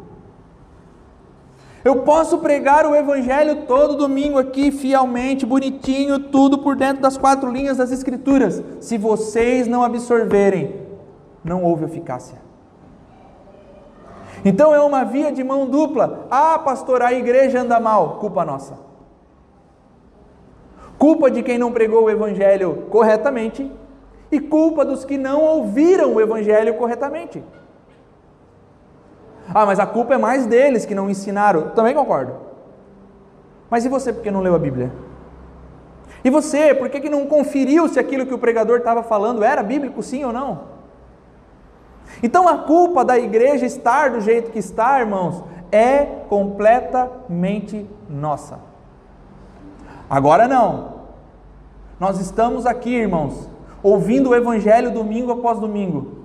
Eu 1.85 1.97
posso 1.97 2.39
pregar 2.39 2.87
o 2.87 2.95
Evangelho 2.95 3.67
todo 3.67 3.97
domingo 3.97 4.39
aqui, 4.39 4.73
fielmente, 4.73 5.45
bonitinho, 5.45 6.19
tudo 6.19 6.59
por 6.59 6.75
dentro 6.75 7.03
das 7.03 7.19
quatro 7.19 7.51
linhas 7.51 7.77
das 7.77 7.93
Escrituras. 7.93 8.63
Se 8.81 8.97
vocês 8.97 9.69
não 9.69 9.83
absorverem, 9.83 10.75
não 11.45 11.63
houve 11.63 11.85
eficácia. 11.85 12.39
Então 14.43 14.75
é 14.75 14.81
uma 14.81 15.05
via 15.05 15.31
de 15.31 15.45
mão 15.45 15.67
dupla. 15.67 16.27
Ah, 16.31 16.59
pastor, 16.59 17.03
a 17.03 17.13
igreja 17.13 17.61
anda 17.61 17.79
mal. 17.79 18.17
Culpa 18.19 18.47
nossa. 18.47 18.79
Culpa 20.99 21.31
de 21.31 21.43
quem 21.43 21.59
não 21.59 21.71
pregou 21.71 22.05
o 22.05 22.11
evangelho 22.11 22.87
corretamente 22.91 23.71
e 24.33 24.41
culpa 24.41 24.85
dos 24.85 25.05
que 25.05 25.19
não 25.19 25.43
ouviram 25.43 26.15
o 26.15 26.21
evangelho 26.21 26.75
corretamente. 26.75 27.43
Ah, 29.55 29.65
mas 29.65 29.79
a 29.79 29.87
culpa 29.87 30.15
é 30.15 30.19
mais 30.19 30.47
deles 30.47 30.85
que 30.85 30.97
não 30.97 31.09
ensinaram. 31.09 31.71
Também 31.71 31.95
concordo. 31.95 32.35
Mas 33.71 33.85
e 33.85 33.89
você 33.89 34.13
porque 34.13 34.31
não 34.31 34.41
leu 34.41 34.57
a 34.57 34.59
Bíblia? 34.59 34.93
E 36.25 36.31
você, 36.31 36.75
por 36.75 36.89
que, 36.89 37.01
que 37.01 37.09
não 37.09 37.27
conferiu 37.27 37.87
se 37.89 38.01
aquilo 38.01 38.27
que 38.27 38.35
o 38.35 38.39
pregador 38.39 38.79
estava 38.79 39.03
falando 39.03 39.45
era 39.45 39.63
bíblico, 39.63 40.03
sim 40.03 40.25
ou 40.25 40.33
não? 40.33 40.75
Então 42.23 42.49
a 42.49 42.59
culpa 42.59 43.05
da 43.05 43.19
igreja 43.19 43.65
estar 43.65 44.11
do 44.11 44.21
jeito 44.21 44.51
que 44.51 44.59
está, 44.59 44.99
irmãos, 44.99 45.45
é 45.71 46.05
completamente 46.29 47.89
nossa. 48.09 48.59
Agora 50.09 50.49
não. 50.49 50.95
Nós 52.01 52.21
estamos 52.21 52.67
aqui, 52.67 52.95
irmãos, 52.95 53.49
ouvindo 53.83 54.31
o 54.31 54.35
evangelho 54.35 54.91
domingo 54.91 55.31
após 55.31 55.59
domingo. 55.59 56.25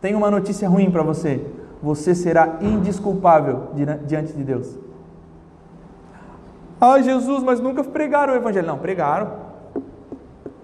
Tenho 0.00 0.18
uma 0.18 0.30
notícia 0.30 0.68
ruim 0.68 0.90
para 0.90 1.02
você. 1.02 1.44
Você 1.84 2.14
será 2.14 2.60
indisculpável 2.62 3.68
diante 4.06 4.32
de 4.32 4.42
Deus. 4.42 4.74
Ah, 6.80 6.98
Jesus, 6.98 7.42
mas 7.42 7.60
nunca 7.60 7.84
pregaram 7.84 8.32
o 8.32 8.36
evangelho. 8.36 8.66
Não, 8.66 8.78
pregaram. 8.78 9.30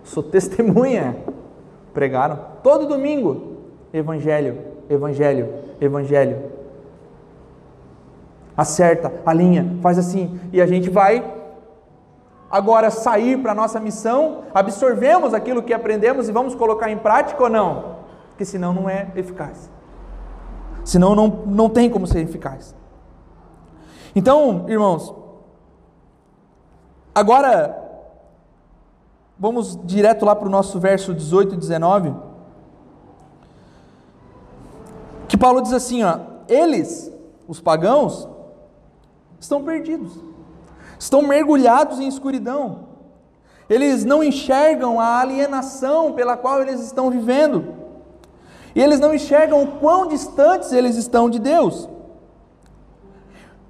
Sou 0.02 0.22
testemunha. 0.22 1.18
Pregaram 1.92 2.38
todo 2.62 2.86
domingo. 2.86 3.58
Evangelho, 3.92 4.56
evangelho, 4.88 5.52
evangelho. 5.78 6.38
Acerta, 8.56 9.12
alinha, 9.26 9.76
faz 9.82 9.98
assim. 9.98 10.40
E 10.50 10.58
a 10.58 10.66
gente 10.66 10.88
vai 10.88 11.22
agora 12.50 12.90
sair 12.90 13.36
para 13.36 13.52
a 13.52 13.54
nossa 13.54 13.78
missão, 13.78 14.44
absorvemos 14.54 15.34
aquilo 15.34 15.62
que 15.62 15.74
aprendemos 15.74 16.30
e 16.30 16.32
vamos 16.32 16.54
colocar 16.54 16.90
em 16.90 16.96
prática 16.96 17.42
ou 17.42 17.50
não? 17.50 17.96
Porque 18.30 18.46
senão 18.46 18.72
não 18.72 18.88
é 18.88 19.08
eficaz. 19.14 19.70
Senão 20.84 21.14
não, 21.14 21.26
não 21.46 21.68
tem 21.68 21.88
como 21.90 22.06
ser 22.06 22.20
eficaz. 22.20 22.74
Então, 24.14 24.66
irmãos, 24.68 25.14
agora 27.14 27.76
vamos 29.38 29.78
direto 29.84 30.24
lá 30.24 30.36
para 30.36 30.46
o 30.46 30.50
nosso 30.50 30.78
verso 30.78 31.14
18 31.14 31.54
e 31.54 31.56
19. 31.56 32.14
Que 35.28 35.36
Paulo 35.36 35.62
diz 35.62 35.72
assim: 35.72 36.02
ó, 36.02 36.18
eles, 36.48 37.10
os 37.46 37.60
pagãos, 37.60 38.28
estão 39.38 39.64
perdidos, 39.64 40.12
estão 40.98 41.22
mergulhados 41.22 42.00
em 42.00 42.08
escuridão, 42.08 42.90
eles 43.68 44.04
não 44.04 44.22
enxergam 44.22 45.00
a 45.00 45.20
alienação 45.20 46.12
pela 46.12 46.36
qual 46.36 46.60
eles 46.60 46.80
estão 46.80 47.10
vivendo, 47.10 47.79
e 48.80 48.82
eles 48.82 48.98
não 48.98 49.14
enxergam 49.14 49.62
o 49.62 49.66
quão 49.66 50.06
distantes 50.06 50.72
eles 50.72 50.96
estão 50.96 51.28
de 51.28 51.38
Deus. 51.38 51.86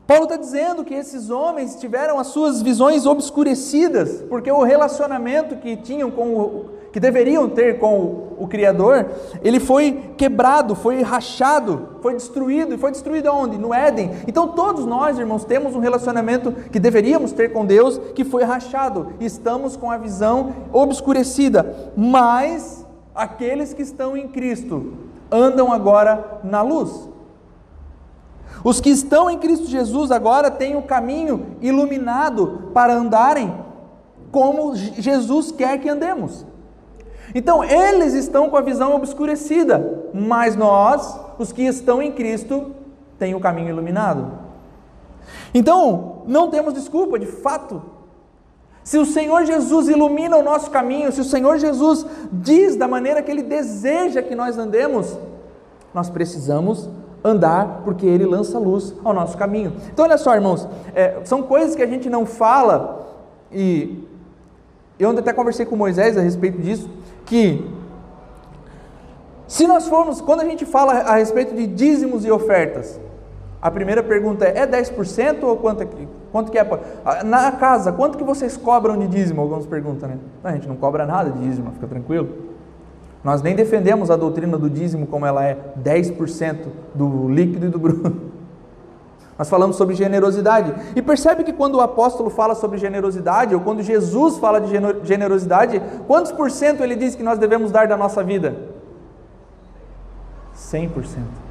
Paulo 0.07 0.23
está 0.23 0.37
dizendo 0.37 0.85
que 0.85 0.95
esses 0.95 1.31
homens 1.31 1.75
tiveram 1.75 2.17
as 2.17 2.29
suas 2.29 2.63
visões 2.63 3.07
obscurecidas, 3.07 4.23
porque 4.29 4.53
o 4.53 4.63
relacionamento 4.63 5.57
que 5.57 5.77
tinham 5.77 6.13
com 6.13 6.37
o, 6.37 6.71
que 6.93 7.01
deveriam 7.01 7.49
ter 7.49 7.81
com 7.81 8.37
o, 8.39 8.47
Criador, 8.47 9.07
ele 9.43 9.59
foi 9.59 10.13
quebrado, 10.17 10.77
foi 10.77 11.03
rachado, 11.03 11.97
foi 12.01 12.15
destruído. 12.15 12.73
E 12.75 12.79
foi 12.79 12.93
destruído 12.93 13.27
aonde? 13.27 13.59
No 13.59 13.75
Éden. 13.75 14.13
Então 14.29 14.47
todos 14.47 14.87
nós, 14.87 15.19
irmãos, 15.19 15.45
temos 15.45 15.75
um 15.75 15.81
relacionamento 15.81 16.53
que 16.71 16.79
deveríamos 16.79 17.33
ter 17.33 17.53
com 17.53 17.67
Deus, 17.67 17.99
que 18.15 18.25
foi 18.25 18.45
rachado. 18.45 19.15
Estamos 19.19 19.77
com 19.77 19.91
a 19.91 19.99
visão 19.99 20.55
obscurecida. 20.73 21.93
Mas 21.97 22.87
aqueles 23.15 23.73
que 23.73 23.83
estão 23.83 24.17
em 24.17 24.29
Cristo 24.29 24.95
andam 25.31 25.73
agora 25.73 26.41
na 26.43 26.63
luz. 26.63 27.09
Os 28.65 28.81
que 28.81 28.91
estão 28.91 29.31
em 29.31 29.39
Cristo 29.39 29.67
Jesus 29.67 30.11
agora 30.11 30.51
têm 30.51 30.77
o 30.77 30.83
caminho 30.83 31.57
iluminado 31.61 32.71
para 32.75 32.95
andarem 32.95 33.55
como 34.31 34.75
Jesus 34.75 35.51
quer 35.51 35.79
que 35.79 35.89
andemos. 35.89 36.45
Então, 37.35 37.63
eles 37.63 38.13
estão 38.15 38.51
com 38.51 38.57
a 38.57 38.61
visão 38.61 38.95
obscurecida, 38.95 40.09
mas 40.13 40.57
nós, 40.57 41.19
os 41.39 41.53
que 41.53 41.63
estão 41.63 42.03
em 42.03 42.11
Cristo, 42.13 42.75
têm 43.19 43.35
o 43.35 43.41
caminho 43.41 43.69
iluminado. 43.69 44.33
Então, 45.55 46.23
não 46.27 46.51
temos 46.51 46.75
desculpa, 46.75 47.19
de 47.19 47.27
fato. 47.27 47.83
Se 48.83 48.99
o 48.99 49.05
Senhor 49.05 49.45
Jesus 49.45 49.89
ilumina 49.89 50.37
o 50.37 50.43
nosso 50.43 50.71
caminho, 50.71 51.13
se 51.13 51.21
o 51.21 51.25
Senhor 51.25 51.59
Jesus 51.59 52.07
diz 52.33 52.77
da 52.77 52.89
maneira 52.89 53.23
que 53.23 53.31
Ele 53.31 53.43
deseja 53.43 54.23
que 54.23 54.35
nós 54.35 54.57
andemos, 54.57 55.19
nós 55.93 56.09
precisamos 56.09 56.89
andar, 57.23 57.83
porque 57.85 58.07
Ele 58.07 58.25
lança 58.25 58.59
luz 58.59 58.95
ao 59.05 59.13
nosso 59.13 59.37
caminho. 59.37 59.75
Então, 59.93 60.05
olha 60.05 60.17
só, 60.17 60.35
irmãos, 60.35 60.67
é, 60.95 61.21
são 61.25 61.43
coisas 61.43 61.77
que 61.77 61.83
a 61.83 61.87
gente 61.87 62.09
não 62.09 62.25
fala, 62.25 63.07
e 63.53 64.09
eu 64.99 65.11
até 65.11 65.33
conversei 65.33 65.67
com 65.67 65.77
Moisés 65.77 66.17
a 66.17 66.21
respeito 66.21 66.61
disso, 66.61 66.89
que 67.27 67.65
se 69.47 69.67
nós 69.67 69.89
formos, 69.89 70.21
quando 70.21 70.41
a 70.41 70.45
gente 70.45 70.65
fala 70.65 70.93
a 70.93 71.17
respeito 71.17 71.55
de 71.55 71.67
dízimos 71.67 72.25
e 72.25 72.31
ofertas, 72.31 73.01
a 73.63 73.71
primeira 73.71 74.03
pergunta 74.03 74.45
é: 74.47 74.61
é 74.61 74.67
10% 74.67 75.43
ou 75.43 75.57
quanto, 75.57 75.87
quanto 76.33 76.51
que 76.51 76.59
é? 76.59 76.67
Na 77.25 77.53
casa, 77.53 77.93
quanto 77.93 78.17
que 78.17 78.25
vocês 78.25 78.57
cobram 78.57 78.97
de 78.97 79.07
dízimo? 79.07 79.41
Alguns 79.41 79.67
perguntam, 79.67 80.09
né? 80.09 80.19
A 80.43 80.53
gente 80.53 80.67
não 80.67 80.77
cobra 80.77 81.05
nada 81.05 81.31
de 81.31 81.41
dízimo, 81.41 81.71
fica 81.73 81.87
tranquilo. 81.87 82.29
Nós 83.23 83.43
nem 83.43 83.55
defendemos 83.55 84.11
a 84.11 84.17
doutrina 84.17 84.57
do 84.57 84.71
dízimo 84.71 85.07
como 85.07 85.27
ela 85.27 85.45
é 85.45 85.59
10% 85.83 86.57
do 86.95 87.29
líquido 87.29 87.67
e 87.67 87.69
do 87.69 87.79
bruto. 87.79 88.11
Nós 89.39 89.49
falamos 89.49 89.77
sobre 89.77 89.95
generosidade. 89.95 90.75
E 90.95 91.01
percebe 91.03 91.45
que 91.45 91.53
quando 91.53 91.77
o 91.77 91.81
apóstolo 91.81 92.29
fala 92.29 92.55
sobre 92.55 92.79
generosidade, 92.79 93.55
ou 93.55 93.61
quando 93.61 93.83
Jesus 93.83 94.39
fala 94.39 94.61
de 94.61 94.71
generosidade, 95.03 95.81
quantos 96.07 96.31
por 96.33 96.51
cento 96.51 96.83
ele 96.83 96.95
diz 96.95 97.15
que 97.15 97.23
nós 97.23 97.39
devemos 97.39 97.71
dar 97.71 97.89
da 97.89 97.97
nossa 97.97 98.23
vida? 98.23 98.55
100%. 100.55 101.50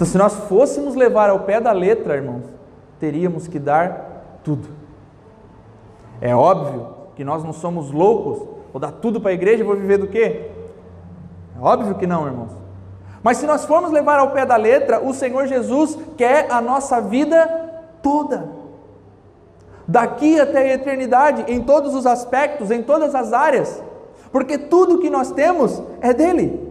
Então, 0.00 0.06
se 0.06 0.16
nós 0.16 0.32
fôssemos 0.48 0.94
levar 0.94 1.28
ao 1.28 1.40
pé 1.40 1.60
da 1.60 1.72
letra, 1.72 2.16
irmãos, 2.16 2.44
teríamos 2.98 3.46
que 3.46 3.58
dar 3.58 4.38
tudo. 4.42 4.68
É 6.22 6.34
óbvio 6.34 6.88
que 7.14 7.22
nós 7.22 7.44
não 7.44 7.52
somos 7.52 7.90
loucos 7.90 8.48
Vou 8.72 8.80
dar 8.80 8.92
tudo 8.92 9.20
para 9.20 9.30
a 9.30 9.34
igreja 9.34 9.62
e 9.62 9.66
vou 9.66 9.76
viver 9.76 9.98
do 9.98 10.06
quê? 10.06 10.48
É 11.56 11.62
óbvio 11.62 11.94
que 11.96 12.06
não, 12.06 12.26
irmãos. 12.26 12.52
Mas 13.22 13.36
se 13.38 13.46
nós 13.46 13.64
formos 13.64 13.90
levar 13.90 14.18
ao 14.18 14.30
pé 14.30 14.46
da 14.46 14.56
letra, 14.56 15.04
o 15.04 15.12
Senhor 15.12 15.46
Jesus 15.46 15.98
quer 16.16 16.46
a 16.50 16.60
nossa 16.60 17.00
vida 17.00 17.46
toda. 18.02 18.48
Daqui 19.86 20.38
até 20.38 20.60
a 20.60 20.74
eternidade, 20.74 21.44
em 21.48 21.62
todos 21.62 21.94
os 21.94 22.06
aspectos, 22.06 22.70
em 22.70 22.82
todas 22.82 23.14
as 23.14 23.32
áreas. 23.32 23.82
Porque 24.30 24.56
tudo 24.56 25.00
que 25.00 25.10
nós 25.10 25.32
temos 25.32 25.82
é 26.00 26.14
dele. 26.14 26.69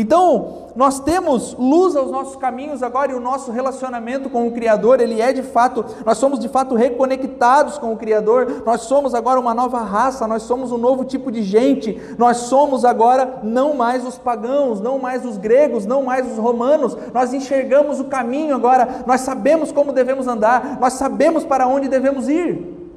Então, 0.00 0.68
nós 0.76 1.00
temos 1.00 1.56
luz 1.58 1.96
aos 1.96 2.08
nossos 2.08 2.36
caminhos 2.36 2.84
agora 2.84 3.10
e 3.10 3.16
o 3.16 3.20
nosso 3.20 3.50
relacionamento 3.50 4.30
com 4.30 4.46
o 4.46 4.52
Criador, 4.52 5.00
ele 5.00 5.20
é 5.20 5.32
de 5.32 5.42
fato, 5.42 5.84
nós 6.06 6.18
somos 6.18 6.38
de 6.38 6.48
fato 6.48 6.76
reconectados 6.76 7.78
com 7.78 7.92
o 7.92 7.96
Criador, 7.96 8.62
nós 8.64 8.82
somos 8.82 9.12
agora 9.12 9.40
uma 9.40 9.52
nova 9.52 9.80
raça, 9.80 10.24
nós 10.28 10.44
somos 10.44 10.70
um 10.70 10.78
novo 10.78 11.04
tipo 11.04 11.32
de 11.32 11.42
gente, 11.42 12.00
nós 12.16 12.36
somos 12.36 12.84
agora 12.84 13.40
não 13.42 13.74
mais 13.74 14.06
os 14.06 14.16
pagãos, 14.16 14.80
não 14.80 15.00
mais 15.00 15.24
os 15.24 15.36
gregos, 15.36 15.84
não 15.84 16.04
mais 16.04 16.30
os 16.30 16.38
romanos, 16.38 16.96
nós 17.12 17.34
enxergamos 17.34 17.98
o 17.98 18.04
caminho 18.04 18.54
agora, 18.54 19.02
nós 19.04 19.22
sabemos 19.22 19.72
como 19.72 19.92
devemos 19.92 20.28
andar, 20.28 20.78
nós 20.80 20.92
sabemos 20.92 21.44
para 21.44 21.66
onde 21.66 21.88
devemos 21.88 22.28
ir. 22.28 22.92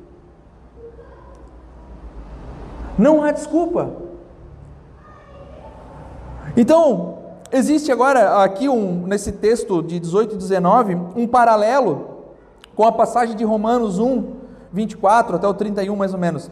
Não 2.96 3.24
há 3.24 3.32
desculpa. 3.32 4.11
Então, 6.56 7.18
existe 7.52 7.92
agora 7.92 8.44
aqui 8.44 8.68
um, 8.68 9.06
nesse 9.08 9.32
texto 9.32 9.82
de 9.82 10.00
18 10.00 10.36
e 10.36 10.38
19 10.38 10.96
um 11.16 11.28
paralelo 11.28 12.10
com 12.76 12.84
a 12.84 12.92
passagem 12.92 13.36
de 13.36 13.44
Romanos 13.44 14.00
1, 14.00 14.24
24 14.72 15.36
até 15.36 15.48
o 15.48 15.54
31 15.54 15.96
mais 15.96 16.14
ou 16.14 16.20
menos. 16.20 16.50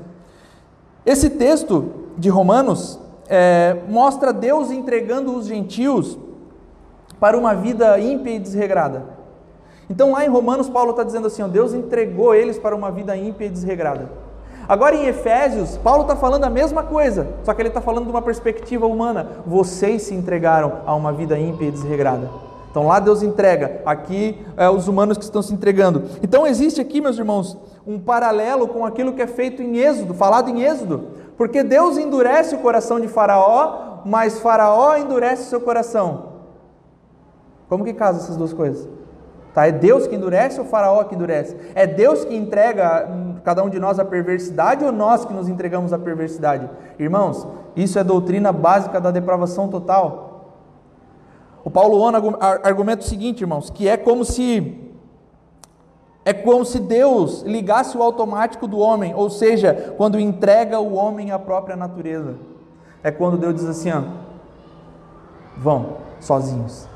Esse 1.06 1.30
texto 1.30 1.92
de 2.18 2.30
Romanos 2.30 3.00
é, 3.28 3.78
mostra 3.88 4.32
Deus 4.34 4.72
entregando 4.72 5.36
os 5.36 5.48
gentios 5.48 6.18
para 7.20 7.38
uma 7.38 7.54
vida 7.54 8.00
ímpia 8.00 8.36
e 8.36 8.40
desregrada. 8.40 9.04
Então 9.90 10.12
lá 10.12 10.24
em 10.24 10.30
Romanos 10.30 10.70
Paulo 10.70 10.92
está 10.92 11.04
dizendo 11.04 11.28
assim: 11.28 11.42
ó, 11.42 11.48
Deus 11.48 11.74
entregou 11.74 12.36
eles 12.36 12.58
para 12.58 12.76
uma 12.76 12.92
vida 12.92 13.16
ímpia 13.18 13.46
e 13.46 13.50
desregrada. 13.50 14.10
Agora 14.70 14.96
em 14.96 15.08
Efésios, 15.08 15.78
Paulo 15.78 16.04
está 16.04 16.16
falando 16.16 16.44
a 16.44 16.50
mesma 16.50 16.84
coisa, 16.84 17.28
só 17.44 17.56
que 17.56 17.62
ele 17.62 17.70
está 17.70 17.82
falando 17.82 18.06
de 18.06 18.12
uma 18.12 18.22
perspectiva 18.22 18.86
humana. 18.86 19.28
Vocês 19.44 20.04
se 20.04 20.14
entregaram 20.14 20.82
a 20.86 20.94
uma 20.94 21.12
vida 21.12 21.40
ímpia 21.40 21.70
e 21.70 21.72
desregrada. 21.72 22.30
Então 22.70 22.86
lá 22.86 23.00
Deus 23.00 23.24
entrega, 23.24 23.82
aqui 23.84 24.46
é, 24.56 24.70
os 24.70 24.88
humanos 24.88 25.18
que 25.18 25.24
estão 25.24 25.42
se 25.42 25.52
entregando. 25.52 26.04
Então 26.22 26.46
existe 26.46 26.80
aqui, 26.80 27.02
meus 27.02 27.18
irmãos, 27.18 27.58
um 27.84 27.98
paralelo 27.98 28.68
com 28.68 28.86
aquilo 28.86 29.14
que 29.14 29.24
é 29.24 29.28
feito 29.28 29.60
em 29.60 29.78
Êxodo, 29.78 30.14
falado 30.14 30.52
em 30.52 30.62
Êxodo. 30.62 31.08
Porque 31.36 31.64
Deus 31.64 31.98
endurece 31.98 32.54
o 32.54 32.60
coração 32.60 33.00
de 33.00 33.08
Faraó, 33.08 34.02
mas 34.06 34.40
Faraó 34.40 34.96
endurece 34.98 35.48
o 35.48 35.50
seu 35.50 35.62
coração. 35.62 36.26
Como 37.68 37.84
que 37.84 37.94
casa 37.94 38.20
essas 38.20 38.38
duas 38.38 38.54
coisas? 38.54 38.88
Tá? 39.54 39.68
É 39.68 39.72
Deus 39.72 40.08
que 40.08 40.16
endurece 40.16 40.60
ou 40.60 40.66
o 40.66 40.70
faraó 40.70 41.04
que 41.04 41.16
endurece? 41.16 41.56
É 41.74 41.88
Deus 41.88 42.24
que 42.24 42.36
entrega 42.36 43.08
cada 43.44 43.64
um 43.64 43.70
de 43.70 43.80
nós 43.80 44.00
a 44.00 44.06
perversidade 44.06 44.86
ou 44.86 44.92
nós 44.92 45.26
que 45.26 45.34
nos 45.34 45.50
entregamos 45.50 45.92
à 45.92 45.98
perversidade? 45.98 46.70
Irmãos, 46.98 47.48
isso 47.76 47.98
é 47.98 48.04
doutrina 48.04 48.52
básica 48.52 49.02
da 49.02 49.12
depravação 49.12 49.68
total. 49.68 50.30
O 51.64 51.70
Paulo 51.70 52.00
Ono 52.00 52.38
argumenta 52.64 53.04
o 53.04 53.08
seguinte, 53.08 53.42
irmãos, 53.42 53.70
que 53.70 53.88
é 53.88 53.98
como 53.98 54.24
se 54.24 54.86
é 56.26 56.34
como 56.34 56.64
se 56.64 56.80
Deus 56.80 57.42
ligasse 57.42 57.98
o 57.98 58.04
automático 58.04 58.68
do 58.68 58.78
homem, 58.78 59.16
ou 59.16 59.30
seja, 59.30 59.96
quando 59.98 60.20
entrega 60.20 60.80
o 60.80 60.94
homem 60.94 61.32
à 61.32 61.40
própria 61.40 61.76
natureza. 61.76 62.36
É 63.02 63.10
quando 63.10 63.38
Deus 63.38 63.56
diz 63.56 63.66
assim, 63.66 63.92
ó, 63.92 64.04
vão 65.58 65.98
sozinhos. 66.20 66.88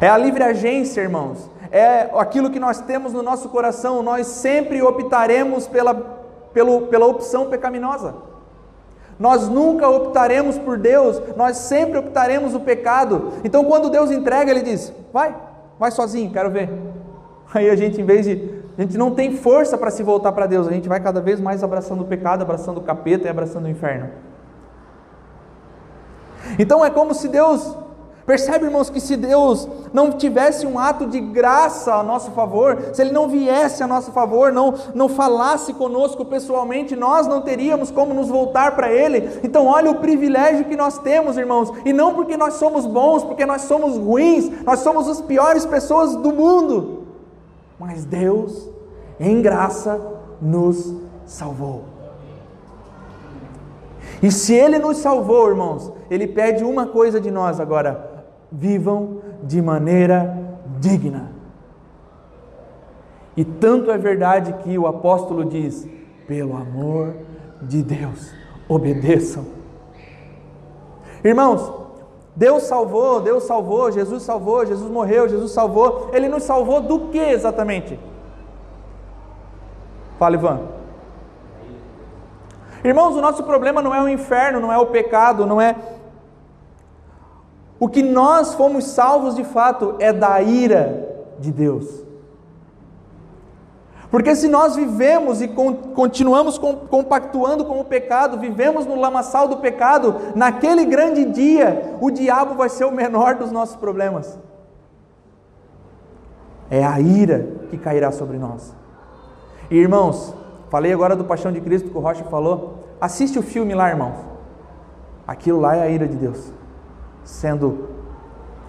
É 0.00 0.08
a 0.08 0.16
livre 0.16 0.42
agência, 0.42 1.00
irmãos. 1.00 1.50
é 1.70 2.08
aquilo 2.14 2.50
que 2.50 2.60
nós 2.60 2.80
temos 2.80 3.12
no 3.12 3.22
nosso 3.22 3.48
coração, 3.48 4.02
nós 4.02 4.26
sempre 4.26 4.80
optaremos 4.82 5.66
pela, 5.66 5.94
pelo, 6.52 6.82
pela 6.82 7.06
opção 7.06 7.46
pecaminosa. 7.46 8.14
Nós 9.18 9.48
nunca 9.48 9.88
optaremos 9.88 10.56
por 10.56 10.78
Deus, 10.78 11.20
nós 11.36 11.56
sempre 11.56 11.98
optaremos 11.98 12.54
o 12.54 12.60
pecado. 12.60 13.32
Então, 13.42 13.64
quando 13.64 13.90
Deus 13.90 14.10
entrega, 14.10 14.50
Ele 14.50 14.62
diz: 14.62 14.92
Vai, 15.12 15.34
vai 15.78 15.90
sozinho, 15.90 16.32
quero 16.32 16.50
ver. 16.50 16.70
Aí 17.52 17.68
a 17.68 17.74
gente, 17.74 18.00
em 18.00 18.04
vez 18.04 18.24
de. 18.24 18.58
A 18.78 18.82
gente 18.82 18.96
não 18.96 19.10
tem 19.10 19.36
força 19.36 19.76
para 19.76 19.90
se 19.90 20.04
voltar 20.04 20.30
para 20.30 20.46
Deus, 20.46 20.68
a 20.68 20.70
gente 20.70 20.88
vai 20.88 21.00
cada 21.00 21.20
vez 21.20 21.40
mais 21.40 21.64
abraçando 21.64 22.02
o 22.02 22.06
pecado, 22.06 22.42
abraçando 22.42 22.78
o 22.78 22.82
capeta 22.82 23.26
e 23.26 23.28
abraçando 23.28 23.64
o 23.64 23.68
inferno. 23.68 24.10
Então 26.56 26.84
é 26.84 26.88
como 26.88 27.12
se 27.12 27.26
Deus 27.26 27.76
Percebe, 28.28 28.66
irmãos, 28.66 28.90
que 28.90 29.00
se 29.00 29.16
Deus 29.16 29.66
não 29.90 30.12
tivesse 30.12 30.66
um 30.66 30.78
ato 30.78 31.06
de 31.06 31.18
graça 31.18 31.94
a 31.94 32.02
nosso 32.02 32.30
favor, 32.32 32.78
se 32.92 33.00
Ele 33.00 33.10
não 33.10 33.26
viesse 33.26 33.82
a 33.82 33.86
nosso 33.86 34.12
favor, 34.12 34.52
não, 34.52 34.74
não 34.94 35.08
falasse 35.08 35.72
conosco 35.72 36.26
pessoalmente, 36.26 36.94
nós 36.94 37.26
não 37.26 37.40
teríamos 37.40 37.90
como 37.90 38.12
nos 38.12 38.28
voltar 38.28 38.76
para 38.76 38.92
Ele. 38.92 39.40
Então, 39.42 39.64
olha 39.64 39.90
o 39.90 39.94
privilégio 39.94 40.66
que 40.66 40.76
nós 40.76 40.98
temos, 40.98 41.38
irmãos, 41.38 41.72
e 41.86 41.92
não 41.94 42.12
porque 42.12 42.36
nós 42.36 42.56
somos 42.56 42.84
bons, 42.84 43.24
porque 43.24 43.46
nós 43.46 43.62
somos 43.62 43.96
ruins, 43.96 44.62
nós 44.62 44.80
somos 44.80 45.08
as 45.08 45.22
piores 45.22 45.64
pessoas 45.64 46.14
do 46.14 46.30
mundo, 46.30 47.04
mas 47.80 48.04
Deus, 48.04 48.68
em 49.18 49.40
graça, 49.40 49.98
nos 50.38 50.92
salvou. 51.24 51.84
E 54.22 54.30
se 54.30 54.52
Ele 54.52 54.78
nos 54.78 54.98
salvou, 54.98 55.48
irmãos, 55.48 55.90
Ele 56.10 56.26
pede 56.26 56.62
uma 56.62 56.86
coisa 56.86 57.18
de 57.18 57.30
nós 57.30 57.58
agora: 57.58 58.07
vivam 58.50 59.20
de 59.42 59.60
maneira 59.60 60.36
digna. 60.80 61.32
E 63.36 63.44
tanto 63.44 63.90
é 63.90 63.98
verdade 63.98 64.52
que 64.64 64.76
o 64.78 64.86
apóstolo 64.86 65.44
diz: 65.44 65.86
pelo 66.26 66.56
amor 66.56 67.14
de 67.62 67.82
Deus, 67.82 68.32
obedeçam. 68.68 69.44
Irmãos, 71.24 71.72
Deus 72.34 72.64
salvou, 72.64 73.20
Deus 73.20 73.44
salvou, 73.44 73.90
Jesus 73.90 74.22
salvou, 74.22 74.64
Jesus 74.64 74.90
morreu, 74.90 75.28
Jesus 75.28 75.50
salvou. 75.50 76.10
Ele 76.12 76.28
nos 76.28 76.44
salvou 76.44 76.80
do 76.80 77.08
que 77.08 77.18
exatamente? 77.18 77.98
Fala, 80.18 80.36
Ivan. 80.36 80.60
Irmãos, 82.84 83.16
o 83.16 83.20
nosso 83.20 83.42
problema 83.42 83.82
não 83.82 83.92
é 83.92 84.00
o 84.00 84.08
inferno, 84.08 84.60
não 84.60 84.72
é 84.72 84.78
o 84.78 84.86
pecado, 84.86 85.44
não 85.44 85.60
é 85.60 85.74
o 87.80 87.88
que 87.88 88.02
nós 88.02 88.54
fomos 88.54 88.84
salvos 88.84 89.36
de 89.36 89.44
fato 89.44 89.94
é 89.98 90.12
da 90.12 90.40
ira 90.42 91.08
de 91.38 91.52
Deus. 91.52 92.04
Porque 94.10 94.34
se 94.34 94.48
nós 94.48 94.74
vivemos 94.74 95.42
e 95.42 95.48
continuamos 95.48 96.58
compactuando 96.58 97.64
com 97.66 97.78
o 97.78 97.84
pecado, 97.84 98.38
vivemos 98.38 98.86
no 98.86 98.98
lamaçal 98.98 99.46
do 99.46 99.58
pecado, 99.58 100.16
naquele 100.34 100.86
grande 100.86 101.26
dia, 101.26 101.96
o 102.00 102.10
diabo 102.10 102.54
vai 102.54 102.70
ser 102.70 102.86
o 102.86 102.90
menor 102.90 103.34
dos 103.34 103.52
nossos 103.52 103.76
problemas. 103.76 104.38
É 106.70 106.84
a 106.84 106.98
ira 106.98 107.48
que 107.70 107.76
cairá 107.76 108.10
sobre 108.10 108.38
nós. 108.38 108.74
E 109.70 109.76
irmãos, 109.76 110.34
falei 110.70 110.92
agora 110.92 111.14
do 111.14 111.24
Paixão 111.24 111.52
de 111.52 111.60
Cristo 111.60 111.90
que 111.90 111.96
o 111.96 112.00
Rocha 112.00 112.24
falou. 112.24 112.78
Assiste 112.98 113.38
o 113.38 113.42
filme 113.42 113.74
lá, 113.74 113.90
irmãos. 113.90 114.16
Aquilo 115.26 115.60
lá 115.60 115.76
é 115.76 115.82
a 115.82 115.88
ira 115.88 116.08
de 116.08 116.16
Deus 116.16 116.50
sendo 117.28 117.90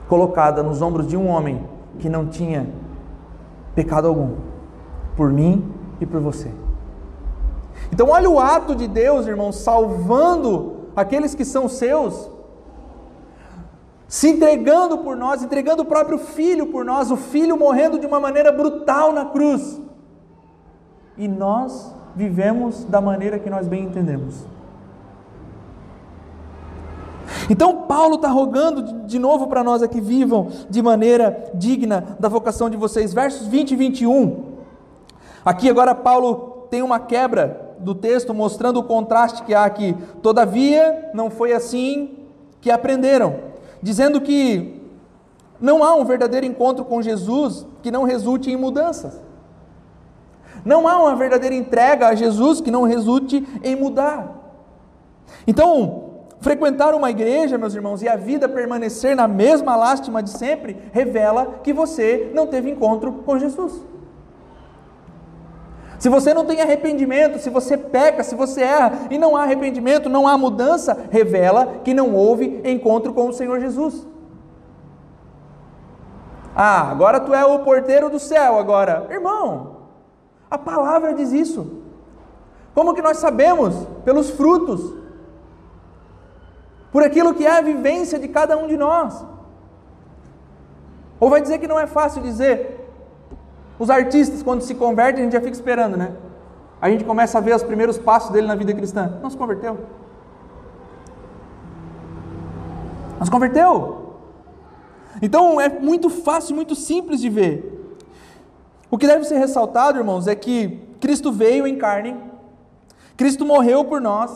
colocada 0.10 0.62
nos 0.62 0.82
ombros 0.82 1.08
de 1.08 1.16
um 1.16 1.30
homem 1.30 1.66
que 1.98 2.10
não 2.10 2.28
tinha 2.28 2.68
pecado 3.74 4.08
algum, 4.08 4.36
por 5.16 5.32
mim 5.32 5.74
e 6.02 6.06
por 6.06 6.20
você. 6.20 6.52
Então, 7.92 8.10
olha 8.10 8.30
o 8.30 8.38
ato 8.38 8.76
de 8.76 8.86
Deus, 8.86 9.26
irmão, 9.28 9.54
salvando 9.54 10.90
aqueles 10.94 11.34
que 11.34 11.46
são 11.46 11.70
seus, 11.70 12.30
se 14.10 14.28
entregando 14.28 14.98
por 14.98 15.16
nós, 15.16 15.42
entregando 15.42 15.84
o 15.84 15.86
próprio 15.86 16.18
filho 16.18 16.68
por 16.68 16.84
nós, 16.84 17.10
o 17.10 17.16
filho 17.16 17.58
morrendo 17.58 17.98
de 17.98 18.06
uma 18.06 18.20
maneira 18.20 18.52
brutal 18.52 19.14
na 19.14 19.26
cruz. 19.26 19.80
E 21.18 21.30
nós 21.30 21.94
vivemos 22.14 22.84
da 22.84 23.00
maneira 23.00 23.40
que 23.40 23.50
nós 23.50 23.68
bem 23.68 23.86
entendemos. 23.86 24.46
Então, 27.50 27.84
Paulo 27.84 28.16
está 28.16 28.28
rogando 28.28 29.06
de 29.08 29.18
novo 29.18 29.48
para 29.48 29.64
nós 29.64 29.82
aqui: 29.82 30.00
vivam 30.00 30.50
de 30.70 30.82
maneira 30.82 31.52
digna 31.54 32.16
da 32.20 32.30
vocação 32.30 32.70
de 32.70 32.78
vocês. 32.78 33.14
Versos 33.14 33.48
20 33.48 33.72
e 33.72 33.76
21. 33.76 34.44
Aqui 35.44 35.70
agora, 35.70 35.96
Paulo 35.96 36.68
tem 36.70 36.84
uma 36.84 37.00
quebra 37.00 37.76
do 37.80 37.96
texto 37.96 38.34
mostrando 38.34 38.78
o 38.78 38.84
contraste 38.84 39.44
que 39.44 39.54
há 39.54 39.66
aqui. 39.66 39.96
Todavia, 40.22 41.10
não 41.14 41.30
foi 41.30 41.54
assim 41.54 42.18
que 42.62 42.70
aprenderam, 42.70 43.40
dizendo 43.82 44.22
que 44.22 44.80
não 45.60 45.84
há 45.84 45.96
um 45.96 46.06
verdadeiro 46.06 46.46
encontro 46.46 46.86
com 46.86 47.02
Jesus 47.02 47.66
que 47.82 47.90
não 47.90 48.04
resulte 48.04 48.52
em 48.52 48.56
mudanças. 48.56 49.20
Não 50.64 50.88
há 50.88 50.98
uma 50.98 51.16
verdadeira 51.16 51.56
entrega 51.56 52.08
a 52.08 52.16
Jesus 52.16 52.60
que 52.62 52.70
não 52.70 52.84
resulte 52.84 53.48
em 53.64 53.76
mudar. 53.76 54.36
Então, 55.48 56.09
Frequentar 56.42 56.94
uma 56.94 57.10
igreja, 57.10 57.58
meus 57.58 57.76
irmãos, 57.76 58.02
e 58.02 58.08
a 58.08 58.16
vida 58.16 58.48
permanecer 58.48 59.16
na 59.16 59.28
mesma 59.28 59.76
lástima 59.76 60.24
de 60.24 60.30
sempre, 60.30 60.78
revela 60.94 61.60
que 61.64 61.74
você 61.74 62.32
não 62.34 62.48
teve 62.48 62.70
encontro 62.70 63.12
com 63.26 63.38
Jesus. 63.38 63.84
Se 66.00 66.08
você 66.08 66.34
não 66.34 66.46
tem 66.46 66.62
arrependimento, 66.62 67.40
se 67.40 67.50
você 67.50 67.78
peca, 67.78 68.24
se 68.24 68.34
você 68.34 68.62
erra 68.62 69.08
e 69.12 69.18
não 69.18 69.36
há 69.36 69.44
arrependimento, 69.44 70.08
não 70.08 70.26
há 70.26 70.38
mudança, 70.38 70.98
revela 71.12 71.82
que 71.84 71.94
não 71.94 72.16
houve 72.16 72.62
encontro 72.64 73.14
com 73.14 73.28
o 73.28 73.34
Senhor 73.34 73.60
Jesus. 73.60 74.08
Ah, 76.56 76.90
agora 76.90 77.20
tu 77.20 77.34
é 77.34 77.44
o 77.44 77.60
porteiro 77.60 78.10
do 78.10 78.18
céu 78.18 78.58
agora. 78.58 79.08
Irmão, 79.10 79.76
a 80.50 80.58
palavra 80.58 81.14
diz 81.14 81.34
isso. 81.34 81.84
Como 82.74 82.94
que 82.94 83.02
nós 83.02 83.18
sabemos? 83.18 83.76
Pelos 84.06 84.30
frutos 84.30 84.94
por 86.92 87.04
aquilo 87.04 87.34
que 87.34 87.46
é 87.46 87.58
a 87.58 87.62
vivência 87.62 88.18
de 88.18 88.28
cada 88.28 88.58
um 88.58 88.68
de 88.68 88.78
nós. 88.78 89.24
Ou 91.20 91.30
vai 91.30 91.42
dizer 91.42 91.60
que 91.60 91.68
não 91.68 91.80
é 91.80 91.86
fácil 91.86 92.22
dizer? 92.22 92.78
Os 93.78 93.90
artistas, 93.90 94.42
quando 94.42 94.62
se 94.62 94.76
convertem, 94.76 95.22
a 95.22 95.24
gente 95.26 95.34
já 95.34 95.40
fica 95.40 95.54
esperando, 95.54 95.98
né? 95.98 96.14
A 96.82 96.90
gente 96.90 97.04
começa 97.04 97.38
a 97.38 97.42
ver 97.42 97.56
os 97.56 97.64
primeiros 97.64 97.98
passos 97.98 98.32
dele 98.32 98.48
na 98.48 98.56
vida 98.56 98.74
cristã. 98.74 99.20
Não 99.22 99.30
se 99.30 99.38
converteu. 99.38 99.78
Não 103.18 103.26
se 103.26 103.32
converteu. 103.32 104.16
Então 105.22 105.60
é 105.60 105.68
muito 105.68 106.10
fácil, 106.10 106.56
muito 106.56 106.76
simples 106.76 107.20
de 107.20 107.30
ver. 107.30 107.98
O 108.90 108.98
que 108.98 109.06
deve 109.06 109.26
ser 109.26 109.38
ressaltado, 109.38 110.00
irmãos, 110.00 110.28
é 110.28 110.36
que 110.36 110.80
Cristo 111.00 111.32
veio 111.32 111.68
em 111.68 111.78
carne, 111.78 112.16
Cristo 113.16 113.46
morreu 113.46 113.84
por 113.86 114.02
nós, 114.02 114.32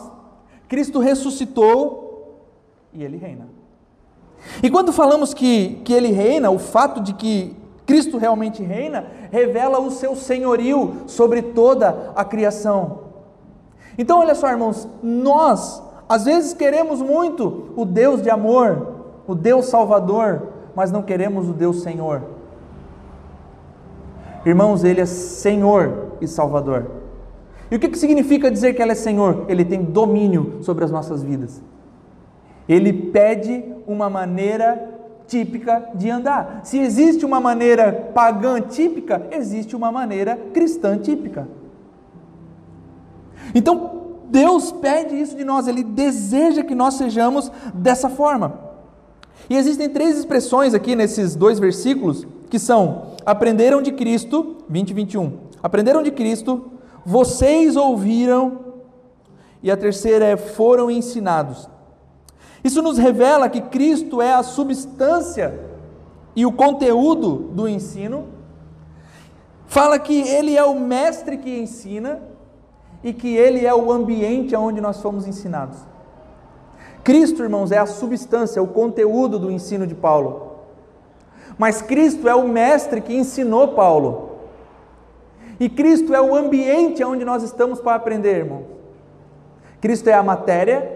Cristo 0.67 0.99
ressuscitou, 0.99 2.02
e 2.93 3.03
ele 3.03 3.17
reina. 3.17 3.47
E 4.61 4.69
quando 4.69 4.91
falamos 4.91 5.33
que, 5.33 5.81
que 5.83 5.93
ele 5.93 6.11
reina, 6.11 6.51
o 6.51 6.59
fato 6.59 7.01
de 7.01 7.13
que 7.13 7.55
Cristo 7.85 8.17
realmente 8.17 8.63
reina, 8.63 9.05
revela 9.31 9.79
o 9.79 9.91
seu 9.91 10.15
senhorio 10.15 11.03
sobre 11.07 11.41
toda 11.41 12.11
a 12.15 12.23
criação. 12.23 12.99
Então, 13.97 14.19
olha 14.19 14.35
só, 14.35 14.49
irmãos, 14.49 14.87
nós 15.01 15.81
às 16.07 16.25
vezes 16.25 16.53
queremos 16.53 17.01
muito 17.01 17.71
o 17.75 17.85
Deus 17.85 18.21
de 18.21 18.29
amor, 18.29 18.87
o 19.27 19.35
Deus 19.35 19.65
Salvador, 19.65 20.49
mas 20.75 20.91
não 20.91 21.01
queremos 21.01 21.49
o 21.49 21.53
Deus 21.53 21.81
Senhor. 21.81 22.21
Irmãos, 24.45 24.83
Ele 24.83 25.01
é 25.01 25.05
Senhor 25.05 26.13
e 26.19 26.27
Salvador. 26.27 26.85
E 27.71 27.75
o 27.75 27.79
que 27.79 27.97
significa 27.97 28.51
dizer 28.51 28.73
que 28.73 28.81
Ele 28.81 28.91
é 28.91 28.95
Senhor? 28.95 29.45
Ele 29.47 29.63
tem 29.63 29.83
domínio 29.83 30.59
sobre 30.61 30.83
as 30.83 30.91
nossas 30.91 31.23
vidas. 31.23 31.61
Ele 32.67 32.93
pede 32.93 33.63
uma 33.85 34.09
maneira 34.09 34.93
típica 35.27 35.89
de 35.95 36.09
andar. 36.09 36.61
Se 36.63 36.77
existe 36.77 37.25
uma 37.25 37.39
maneira 37.39 38.11
pagã 38.13 38.61
típica, 38.61 39.27
existe 39.31 39.75
uma 39.75 39.91
maneira 39.91 40.37
cristã 40.53 40.97
típica. 40.97 41.47
Então, 43.53 44.03
Deus 44.29 44.71
pede 44.71 45.19
isso 45.19 45.35
de 45.35 45.43
nós, 45.43 45.67
Ele 45.67 45.83
deseja 45.83 46.63
que 46.63 46.75
nós 46.75 46.95
sejamos 46.95 47.51
dessa 47.73 48.09
forma. 48.09 48.59
E 49.49 49.55
existem 49.55 49.89
três 49.89 50.17
expressões 50.17 50.73
aqui 50.73 50.95
nesses 50.95 51.35
dois 51.35 51.59
versículos 51.59 52.25
que 52.49 52.57
são: 52.57 53.13
aprenderam 53.25 53.81
de 53.81 53.91
Cristo, 53.91 54.57
20 54.69 54.89
e 54.89 54.93
21. 54.93 55.33
Aprenderam 55.61 56.03
de 56.03 56.11
Cristo, 56.11 56.71
vocês 57.05 57.75
ouviram, 57.75 58.59
e 59.61 59.69
a 59.69 59.77
terceira 59.77 60.25
é 60.25 60.37
foram 60.37 60.89
ensinados. 60.89 61.69
Isso 62.63 62.81
nos 62.81 62.97
revela 62.97 63.49
que 63.49 63.61
Cristo 63.61 64.21
é 64.21 64.33
a 64.33 64.43
substância 64.43 65.59
e 66.35 66.45
o 66.45 66.51
conteúdo 66.51 67.49
do 67.53 67.67
ensino, 67.67 68.27
Fala 69.73 69.97
que 69.97 70.21
ele 70.21 70.55
é 70.55 70.63
o 70.63 70.79
mestre 70.79 71.35
que 71.35 71.49
ensina 71.49 72.21
e 73.03 73.11
que 73.11 73.35
ele 73.35 73.65
é 73.65 73.73
o 73.73 73.91
ambiente 73.91 74.55
onde 74.55 74.79
nós 74.79 75.01
fomos 75.01 75.25
ensinados. 75.25 75.79
Cristo, 77.03 77.41
irmãos, 77.41 77.71
é 77.71 77.79
a 77.79 77.87
substância, 77.87 78.61
o 78.61 78.67
conteúdo 78.67 79.39
do 79.39 79.49
ensino 79.49 79.87
de 79.87 79.95
Paulo. 79.95 80.57
Mas 81.57 81.81
Cristo 81.81 82.27
é 82.27 82.35
o 82.35 82.47
mestre 82.47 83.01
que 83.01 83.15
ensinou 83.15 83.69
Paulo. 83.69 84.33
E 85.59 85.67
Cristo 85.67 86.13
é 86.13 86.21
o 86.21 86.35
ambiente 86.35 87.03
onde 87.03 87.25
nós 87.25 87.41
estamos 87.41 87.81
para 87.81 87.95
aprender, 87.95 88.37
irmão. 88.37 88.65
Cristo 89.81 90.07
é 90.07 90.13
a 90.13 90.21
matéria, 90.21 90.92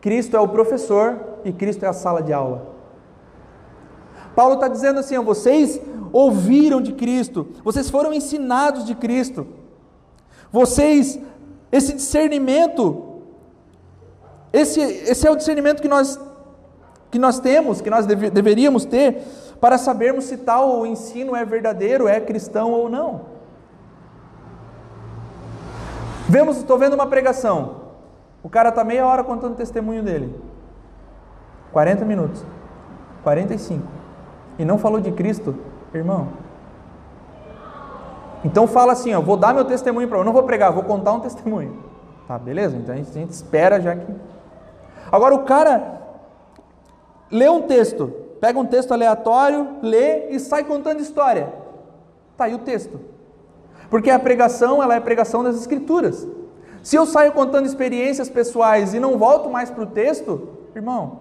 Cristo 0.00 0.36
é 0.36 0.40
o 0.40 0.48
professor 0.48 1.18
e 1.44 1.52
Cristo 1.52 1.84
é 1.84 1.88
a 1.88 1.92
sala 1.92 2.22
de 2.22 2.32
aula. 2.32 2.74
Paulo 4.34 4.54
está 4.54 4.68
dizendo 4.68 5.00
assim: 5.00 5.18
vocês 5.18 5.80
ouviram 6.12 6.80
de 6.80 6.92
Cristo, 6.92 7.48
vocês 7.64 7.90
foram 7.90 8.12
ensinados 8.12 8.84
de 8.84 8.94
Cristo, 8.94 9.46
vocês, 10.52 11.18
esse 11.72 11.92
discernimento, 11.92 13.22
esse, 14.52 14.80
esse 14.80 15.26
é 15.26 15.30
o 15.30 15.36
discernimento 15.36 15.82
que 15.82 15.88
nós, 15.88 16.18
que 17.10 17.18
nós 17.18 17.40
temos, 17.40 17.80
que 17.80 17.90
nós 17.90 18.06
deve, 18.06 18.30
deveríamos 18.30 18.84
ter, 18.84 19.22
para 19.60 19.76
sabermos 19.76 20.24
se 20.24 20.36
tal 20.36 20.86
ensino 20.86 21.34
é 21.34 21.44
verdadeiro, 21.44 22.06
é 22.06 22.20
cristão 22.20 22.70
ou 22.70 22.88
não. 22.88 23.38
Vemos, 26.28 26.58
estou 26.58 26.78
vendo 26.78 26.94
uma 26.94 27.06
pregação. 27.06 27.77
O 28.42 28.48
cara 28.48 28.68
está 28.68 28.84
meia 28.84 29.06
hora 29.06 29.24
contando 29.24 29.52
o 29.52 29.56
testemunho 29.56 30.02
dele. 30.02 30.34
40 31.72 32.04
minutos. 32.04 32.44
45. 33.22 33.86
E 34.58 34.64
não 34.64 34.78
falou 34.78 35.00
de 35.00 35.12
Cristo, 35.12 35.56
irmão. 35.92 36.28
Então 38.44 38.66
fala 38.66 38.92
assim, 38.92 39.14
ó, 39.14 39.20
vou 39.20 39.36
dar 39.36 39.52
meu 39.52 39.64
testemunho 39.64 40.08
para 40.08 40.18
eu 40.18 40.24
não 40.24 40.32
vou 40.32 40.44
pregar, 40.44 40.72
vou 40.72 40.84
contar 40.84 41.12
um 41.12 41.20
testemunho. 41.20 41.82
Tá, 42.26 42.38
beleza? 42.38 42.76
Então 42.76 42.94
a 42.94 42.98
gente, 42.98 43.30
espera 43.30 43.80
já 43.80 43.96
que. 43.96 44.14
Agora 45.10 45.34
o 45.34 45.44
cara 45.44 46.00
lê 47.30 47.48
um 47.48 47.62
texto, 47.62 48.08
pega 48.40 48.58
um 48.58 48.66
texto 48.66 48.92
aleatório, 48.92 49.76
lê 49.82 50.28
e 50.30 50.38
sai 50.38 50.64
contando 50.64 51.00
história. 51.00 51.52
Tá 52.36 52.44
aí 52.44 52.54
o 52.54 52.58
texto. 52.58 53.00
Porque 53.90 54.10
a 54.10 54.18
pregação, 54.18 54.82
ela 54.82 54.94
é 54.94 55.00
pregação 55.00 55.42
das 55.42 55.56
escrituras. 55.56 56.26
Se 56.88 56.96
eu 56.96 57.04
saio 57.04 57.32
contando 57.32 57.66
experiências 57.66 58.30
pessoais 58.30 58.94
e 58.94 58.98
não 58.98 59.18
volto 59.18 59.50
mais 59.50 59.68
para 59.68 59.82
o 59.82 59.86
texto, 59.88 60.48
irmão. 60.74 61.18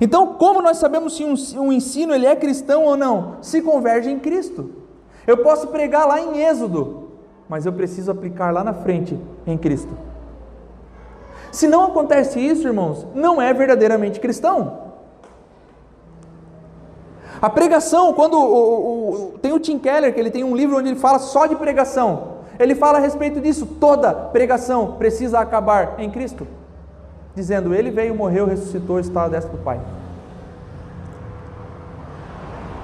Então, 0.00 0.36
como 0.38 0.62
nós 0.62 0.78
sabemos 0.78 1.18
se 1.18 1.22
um, 1.22 1.34
um 1.60 1.70
ensino 1.70 2.14
ele 2.14 2.24
é 2.24 2.34
cristão 2.34 2.84
ou 2.84 2.96
não? 2.96 3.36
Se 3.42 3.60
converge 3.60 4.10
em 4.10 4.18
Cristo. 4.18 4.70
Eu 5.26 5.36
posso 5.42 5.66
pregar 5.66 6.08
lá 6.08 6.18
em 6.18 6.42
Êxodo, 6.42 7.10
mas 7.46 7.66
eu 7.66 7.74
preciso 7.74 8.10
aplicar 8.10 8.50
lá 8.54 8.64
na 8.64 8.72
frente 8.72 9.20
em 9.46 9.58
Cristo. 9.58 9.94
Se 11.50 11.68
não 11.68 11.84
acontece 11.84 12.40
isso, 12.40 12.66
irmãos, 12.66 13.06
não 13.14 13.42
é 13.42 13.52
verdadeiramente 13.52 14.18
cristão. 14.18 14.78
A 17.38 17.50
pregação, 17.50 18.14
quando 18.14 18.38
o, 18.38 18.54
o, 18.54 19.10
o, 19.34 19.38
tem 19.40 19.52
o 19.52 19.60
Tim 19.60 19.78
Keller, 19.78 20.14
que 20.14 20.18
ele 20.18 20.30
tem 20.30 20.42
um 20.42 20.56
livro 20.56 20.78
onde 20.78 20.88
ele 20.88 20.98
fala 20.98 21.18
só 21.18 21.44
de 21.44 21.54
pregação. 21.54 22.31
Ele 22.58 22.74
fala 22.74 22.98
a 22.98 23.00
respeito 23.00 23.40
disso. 23.40 23.66
Toda 23.66 24.12
pregação 24.12 24.92
precisa 24.92 25.40
acabar 25.40 25.98
em 25.98 26.10
Cristo. 26.10 26.46
Dizendo, 27.34 27.74
Ele 27.74 27.90
veio, 27.90 28.14
morreu, 28.14 28.46
ressuscitou, 28.46 29.00
está 29.00 29.24
à 29.24 29.28
destra 29.28 29.50
do 29.50 29.58
Pai. 29.58 29.80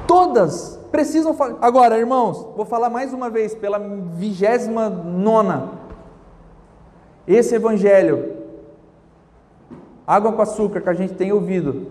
Todas 0.07 0.79
precisam 0.91 1.35
falar. 1.35 1.57
Agora, 1.61 1.99
irmãos, 1.99 2.47
vou 2.57 2.64
falar 2.64 2.89
mais 2.89 3.12
uma 3.12 3.29
vez, 3.29 3.55
pela 3.55 3.79
vigésima 3.79 4.89
nona. 4.89 5.71
Esse 7.27 7.55
evangelho, 7.55 8.37
água 10.07 10.33
com 10.33 10.41
açúcar 10.41 10.81
que 10.81 10.89
a 10.89 10.95
gente 10.95 11.12
tem 11.12 11.31
ouvido, 11.31 11.89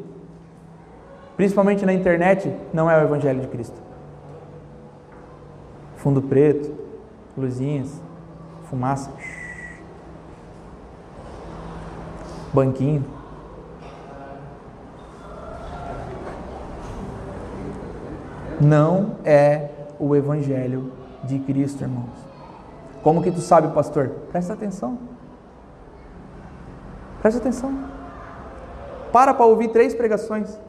principalmente 1.36 1.86
na 1.86 1.94
internet, 1.94 2.52
não 2.74 2.90
é 2.90 2.98
o 2.98 3.04
Evangelho 3.04 3.40
de 3.42 3.48
Cristo. 3.48 3.80
Fundo 5.98 6.24
preto, 6.24 6.74
luzinhas, 7.38 8.02
fumaça, 8.70 9.12
banquinho. 12.54 13.06
Não 18.60 19.18
é 19.24 19.70
o 20.00 20.16
Evangelho 20.16 20.92
de 21.24 21.38
Cristo, 21.40 21.84
irmãos. 21.84 22.28
Como 23.04 23.22
que 23.22 23.32
tu 23.32 23.40
sabe, 23.40 23.74
pastor? 23.74 24.10
Presta 24.32 24.54
atenção. 24.54 24.98
Presta 27.22 27.40
atenção. 27.40 27.72
Para 29.12 29.34
para 29.34 29.46
ouvir 29.46 29.70
três 29.70 29.94
pregações. 29.94 30.60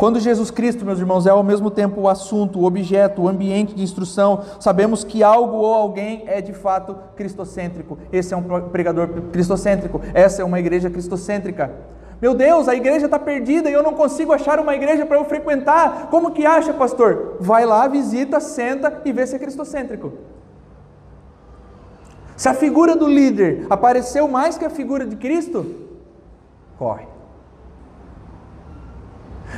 Quando 0.00 0.18
Jesus 0.18 0.50
Cristo, 0.50 0.82
meus 0.82 0.98
irmãos, 0.98 1.26
é 1.26 1.30
ao 1.30 1.42
mesmo 1.42 1.70
tempo 1.70 2.00
o 2.00 2.08
assunto, 2.08 2.58
o 2.58 2.64
objeto, 2.64 3.20
o 3.20 3.28
ambiente 3.28 3.74
de 3.74 3.82
instrução, 3.82 4.40
sabemos 4.58 5.04
que 5.04 5.22
algo 5.22 5.58
ou 5.58 5.74
alguém 5.74 6.24
é 6.26 6.40
de 6.40 6.54
fato 6.54 6.96
cristocêntrico. 7.14 7.98
Esse 8.10 8.32
é 8.32 8.36
um 8.38 8.42
pregador 8.70 9.08
cristocêntrico, 9.30 10.00
essa 10.14 10.40
é 10.40 10.44
uma 10.44 10.58
igreja 10.58 10.88
cristocêntrica. 10.88 11.70
Meu 12.18 12.32
Deus, 12.32 12.66
a 12.66 12.74
igreja 12.74 13.04
está 13.04 13.18
perdida 13.18 13.68
e 13.68 13.74
eu 13.74 13.82
não 13.82 13.92
consigo 13.92 14.32
achar 14.32 14.58
uma 14.58 14.74
igreja 14.74 15.04
para 15.04 15.18
eu 15.18 15.24
frequentar. 15.26 16.08
Como 16.08 16.30
que 16.30 16.46
acha, 16.46 16.72
pastor? 16.72 17.36
Vai 17.38 17.66
lá, 17.66 17.86
visita, 17.86 18.40
senta 18.40 19.02
e 19.04 19.12
vê 19.12 19.26
se 19.26 19.36
é 19.36 19.38
cristocêntrico. 19.38 20.14
Se 22.38 22.48
a 22.48 22.54
figura 22.54 22.96
do 22.96 23.06
líder 23.06 23.66
apareceu 23.68 24.26
mais 24.26 24.56
que 24.56 24.64
a 24.64 24.70
figura 24.70 25.04
de 25.04 25.16
Cristo, 25.16 25.66
corre. 26.78 27.19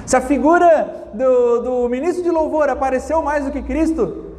Se 0.06 0.16
a 0.16 0.20
figura 0.20 1.08
do, 1.14 1.62
do 1.62 1.88
ministro 1.88 2.22
de 2.22 2.30
louvor 2.30 2.68
apareceu 2.68 3.22
mais 3.22 3.44
do 3.44 3.50
que 3.50 3.62
Cristo, 3.62 4.32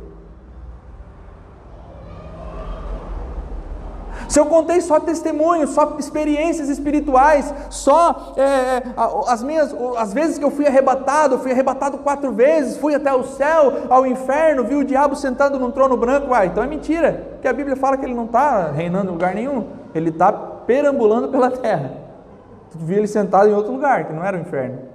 Se 4.34 4.40
eu 4.40 4.48
contei 4.48 4.82
só 4.82 5.00
testemunhos, 5.00 5.70
só 5.72 5.96
experiências 6.00 6.68
espirituais, 6.68 7.54
só 7.70 8.34
é, 8.36 8.82
as 9.28 9.44
minhas, 9.44 9.76
as 9.96 10.12
vezes 10.12 10.40
que 10.40 10.44
eu 10.44 10.50
fui 10.50 10.66
arrebatado, 10.66 11.38
fui 11.38 11.52
arrebatado 11.52 12.00
quatro 12.00 12.32
vezes, 12.32 12.78
fui 12.78 12.96
até 12.96 13.14
o 13.14 13.24
céu, 13.24 13.84
ao 13.92 14.08
inferno, 14.08 14.64
vi 14.64 14.74
o 14.74 14.84
diabo 14.84 15.16
sentado 15.16 15.60
num 15.60 15.70
trono 15.70 15.96
branco, 15.96 16.34
ah, 16.34 16.48
então 16.48 16.64
é 16.64 16.68
mentira, 16.68 17.28
porque 17.34 17.48
a 17.48 17.54
Bíblia 17.54 17.76
fala 17.76 17.96
que 17.96 18.06
ele 18.06 18.16
não 18.16 18.26
está 18.26 18.72
reinando 18.72 19.10
em 19.10 19.12
lugar 19.12 19.36
nenhum, 19.36 19.68
ele 19.94 20.10
está 20.10 20.32
perambulando 20.32 21.28
pela 21.28 21.52
terra. 21.52 21.92
Tu 22.72 22.80
viu 22.80 22.98
ele 22.98 23.08
sentado 23.08 23.48
em 23.50 23.54
outro 23.54 23.72
lugar, 23.72 24.06
que 24.06 24.14
não 24.14 24.24
era 24.24 24.36
o 24.36 24.42
inferno. 24.42 24.93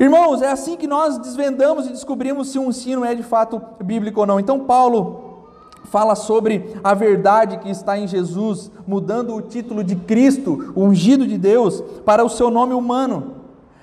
Irmãos, 0.00 0.40
é 0.40 0.50
assim 0.50 0.78
que 0.78 0.86
nós 0.86 1.18
desvendamos 1.18 1.84
e 1.84 1.90
descobrimos 1.90 2.48
se 2.48 2.58
um 2.58 2.70
ensino 2.70 3.04
é 3.04 3.14
de 3.14 3.22
fato 3.22 3.60
bíblico 3.84 4.20
ou 4.20 4.26
não. 4.26 4.40
Então, 4.40 4.60
Paulo 4.60 5.44
fala 5.84 6.14
sobre 6.14 6.74
a 6.82 6.94
verdade 6.94 7.58
que 7.58 7.68
está 7.68 7.98
em 7.98 8.08
Jesus, 8.08 8.70
mudando 8.86 9.34
o 9.34 9.42
título 9.42 9.84
de 9.84 9.94
Cristo, 9.94 10.72
ungido 10.74 11.26
de 11.26 11.36
Deus, 11.36 11.84
para 12.02 12.24
o 12.24 12.30
seu 12.30 12.50
nome 12.50 12.72
humano. 12.72 13.34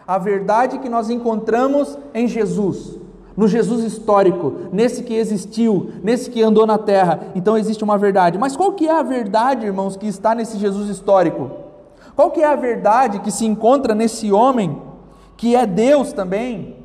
A 0.08 0.18
verdade 0.18 0.80
que 0.80 0.90
nós 0.90 1.12
encontramos 1.12 1.96
em 2.16 2.28
Jesus, 2.28 2.96
no 3.36 3.48
Jesus 3.48 3.84
histórico, 3.84 4.54
nesse 4.72 5.04
que 5.04 5.14
existiu, 5.14 5.92
nesse 6.02 6.32
que 6.32 6.42
andou 6.42 6.66
na 6.66 6.80
terra. 6.80 7.28
Então 7.36 7.56
existe 7.56 7.84
uma 7.84 7.96
verdade. 7.96 8.40
Mas 8.40 8.56
qual 8.56 8.72
que 8.72 8.88
é 8.88 8.92
a 8.92 9.04
verdade, 9.04 9.68
irmãos, 9.68 9.96
que 9.96 10.08
está 10.08 10.34
nesse 10.34 10.58
Jesus 10.58 10.90
histórico? 10.90 11.52
Qual 12.16 12.32
que 12.32 12.42
é 12.42 12.48
a 12.48 12.56
verdade 12.56 13.20
que 13.20 13.30
se 13.30 13.46
encontra 13.46 13.94
nesse 13.94 14.32
homem 14.32 14.87
que 15.38 15.56
é 15.56 15.66
Deus 15.66 16.12
também, 16.12 16.78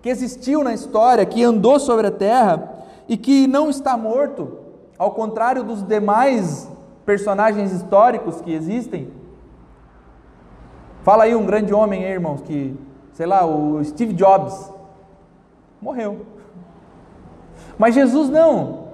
que 0.00 0.08
existiu 0.08 0.64
na 0.64 0.72
história, 0.72 1.26
que 1.26 1.44
andou 1.44 1.78
sobre 1.78 2.06
a 2.06 2.10
terra 2.10 2.86
e 3.06 3.16
que 3.16 3.46
não 3.46 3.68
está 3.68 3.96
morto, 3.96 4.58
ao 4.98 5.12
contrário 5.12 5.62
dos 5.62 5.82
demais 5.82 6.68
personagens 7.04 7.72
históricos 7.72 8.40
que 8.40 8.52
existem. 8.52 9.10
Fala 11.02 11.24
aí 11.24 11.34
um 11.34 11.46
grande 11.46 11.72
homem, 11.72 12.02
irmãos, 12.02 12.40
que, 12.40 12.74
sei 13.12 13.26
lá, 13.26 13.46
o 13.46 13.82
Steve 13.84 14.14
Jobs 14.14 14.70
morreu. 15.80 16.26
Mas 17.78 17.94
Jesus 17.94 18.28
não. 18.28 18.88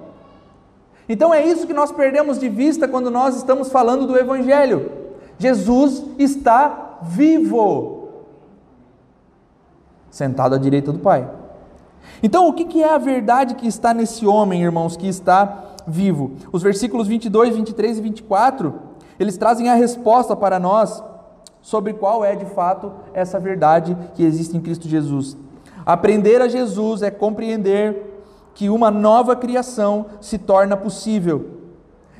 Então 1.07 1.33
é 1.33 1.45
isso 1.45 1.67
que 1.67 1.73
nós 1.73 1.91
perdemos 1.91 2.39
de 2.39 2.49
vista 2.49 2.87
quando 2.87 3.09
nós 3.09 3.35
estamos 3.35 3.71
falando 3.71 4.07
do 4.07 4.17
Evangelho. 4.17 4.91
Jesus 5.37 6.03
está 6.17 6.99
vivo 7.01 7.94
sentado 10.15 10.55
à 10.55 10.57
direita 10.57 10.93
do 10.93 10.99
Pai. 10.99 11.29
Então, 12.23 12.47
o 12.47 12.53
que 12.53 12.81
é 12.81 12.89
a 12.89 12.97
verdade 12.97 13.53
que 13.55 13.67
está 13.67 13.93
nesse 13.93 14.25
homem, 14.25 14.63
irmãos, 14.63 14.95
que 14.95 15.09
está 15.09 15.65
vivo? 15.85 16.31
Os 16.53 16.63
versículos 16.63 17.05
22, 17.05 17.53
23 17.57 17.97
e 17.97 18.01
24 18.01 18.73
Eles 19.19 19.35
trazem 19.35 19.69
a 19.69 19.75
resposta 19.75 20.33
para 20.33 20.57
nós 20.57 21.03
sobre 21.61 21.93
qual 21.93 22.23
é 22.23 22.33
de 22.33 22.45
fato 22.45 22.93
essa 23.13 23.37
verdade 23.39 23.97
que 24.13 24.23
existe 24.23 24.55
em 24.55 24.61
Cristo 24.61 24.87
Jesus. 24.87 25.35
Aprender 25.85 26.41
a 26.41 26.47
Jesus 26.47 27.01
é 27.01 27.11
compreender 27.11 28.23
que 28.53 28.69
uma 28.69 28.89
nova 28.89 29.35
criação 29.35 30.05
se 30.21 30.37
torna 30.37 30.77
possível 30.77 31.55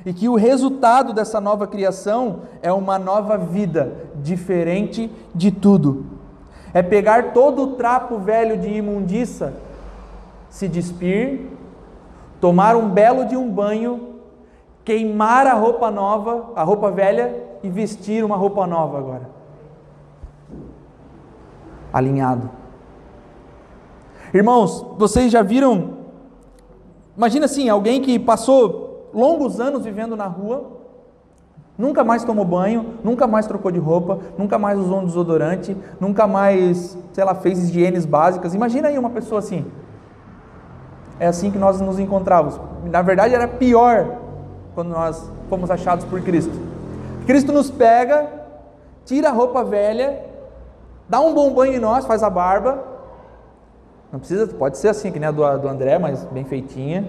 e 0.05 0.13
que 0.13 0.27
o 0.27 0.35
resultado 0.35 1.13
dessa 1.13 1.39
nova 1.39 1.65
criação 1.65 2.41
é 2.61 2.73
uma 2.73 2.99
nova 2.99 3.37
vida, 3.37 4.09
diferente 4.21 5.09
de 5.33 5.49
tudo. 5.49 6.14
É 6.75 6.83
pegar 6.83 7.31
todo 7.31 7.61
o 7.63 7.67
trapo 7.75 8.17
velho 8.17 8.57
de 8.57 8.67
imundiça, 8.67 9.53
se 10.49 10.67
despir, 10.67 11.47
tomar 12.41 12.75
um 12.75 12.89
belo 12.89 13.23
de 13.23 13.37
um 13.37 13.49
banho, 13.49 14.15
queimar 14.83 15.47
a 15.47 15.53
roupa 15.53 15.89
nova, 15.89 16.51
a 16.53 16.63
roupa 16.63 16.91
velha 16.91 17.33
e 17.63 17.69
vestir 17.69 18.25
uma 18.25 18.35
roupa 18.35 18.67
nova 18.67 18.97
agora. 18.97 19.29
Alinhado. 21.93 22.49
Irmãos, 24.33 24.85
vocês 24.97 25.31
já 25.31 25.41
viram? 25.41 25.99
Imagina 27.15 27.45
assim, 27.45 27.69
alguém 27.69 28.01
que 28.01 28.19
passou 28.19 29.09
longos 29.13 29.61
anos 29.61 29.85
vivendo 29.85 30.17
na 30.17 30.27
rua, 30.27 30.74
nunca 31.77 32.03
mais 32.03 32.23
tomou 32.23 32.45
banho, 32.45 32.95
nunca 33.03 33.27
mais 33.27 33.45
trocou 33.47 33.71
de 33.71 33.79
roupa, 33.79 34.19
nunca 34.37 34.57
mais 34.57 34.79
usou 34.79 34.99
um 34.99 35.05
desodorante, 35.05 35.75
nunca 35.99 36.25
mais, 36.27 36.97
sei 37.13 37.23
lá, 37.23 37.35
fez 37.35 37.59
higienes 37.59 38.05
básicas. 38.05 38.53
Imagina 38.53 38.87
aí 38.87 38.97
uma 38.97 39.09
pessoa 39.09 39.39
assim. 39.39 39.65
É 41.19 41.27
assim 41.27 41.51
que 41.51 41.57
nós 41.57 41.79
nos 41.79 41.99
encontrávamos. 41.99 42.59
Na 42.85 43.01
verdade, 43.01 43.33
era 43.33 43.47
pior 43.47 44.17
quando 44.73 44.89
nós 44.89 45.31
fomos 45.49 45.71
achados 45.71 46.05
por 46.05 46.21
Cristo. 46.21 46.53
Cristo 47.25 47.51
nos 47.51 47.71
pega, 47.71 48.27
tira 49.05 49.29
a 49.29 49.31
roupa 49.31 49.63
velha, 49.63 50.21
dá 51.07 51.19
um 51.19 51.33
bom 51.33 51.53
banho 51.53 51.73
em 51.73 51.79
nós, 51.79 52.05
faz 52.05 52.21
a 52.21 52.29
barba. 52.29 52.83
Não 54.11 54.19
precisa, 54.19 54.47
pode 54.47 54.77
ser 54.77 54.89
assim, 54.89 55.11
que 55.11 55.19
nem 55.19 55.27
a 55.27 55.31
do, 55.31 55.57
do 55.57 55.67
André, 55.67 55.97
mas 55.97 56.23
bem 56.25 56.43
feitinha. 56.45 57.05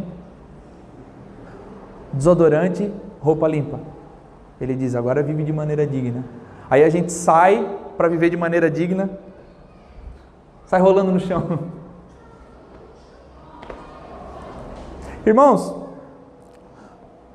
Desodorante, 2.13 2.93
roupa 3.21 3.47
limpa. 3.47 3.79
Ele 4.61 4.75
diz: 4.75 4.95
agora 4.95 5.23
vive 5.23 5.45
de 5.45 5.53
maneira 5.53 5.87
digna. 5.87 6.25
Aí 6.69 6.83
a 6.83 6.89
gente 6.89 7.13
sai 7.13 7.79
para 7.97 8.09
viver 8.09 8.31
de 8.31 8.37
maneira 8.37 8.71
digna, 8.71 9.11
sai 10.67 10.81
rolando 10.81 11.13
no 11.13 11.21
chão. 11.21 11.59
Irmãos, 15.25 15.75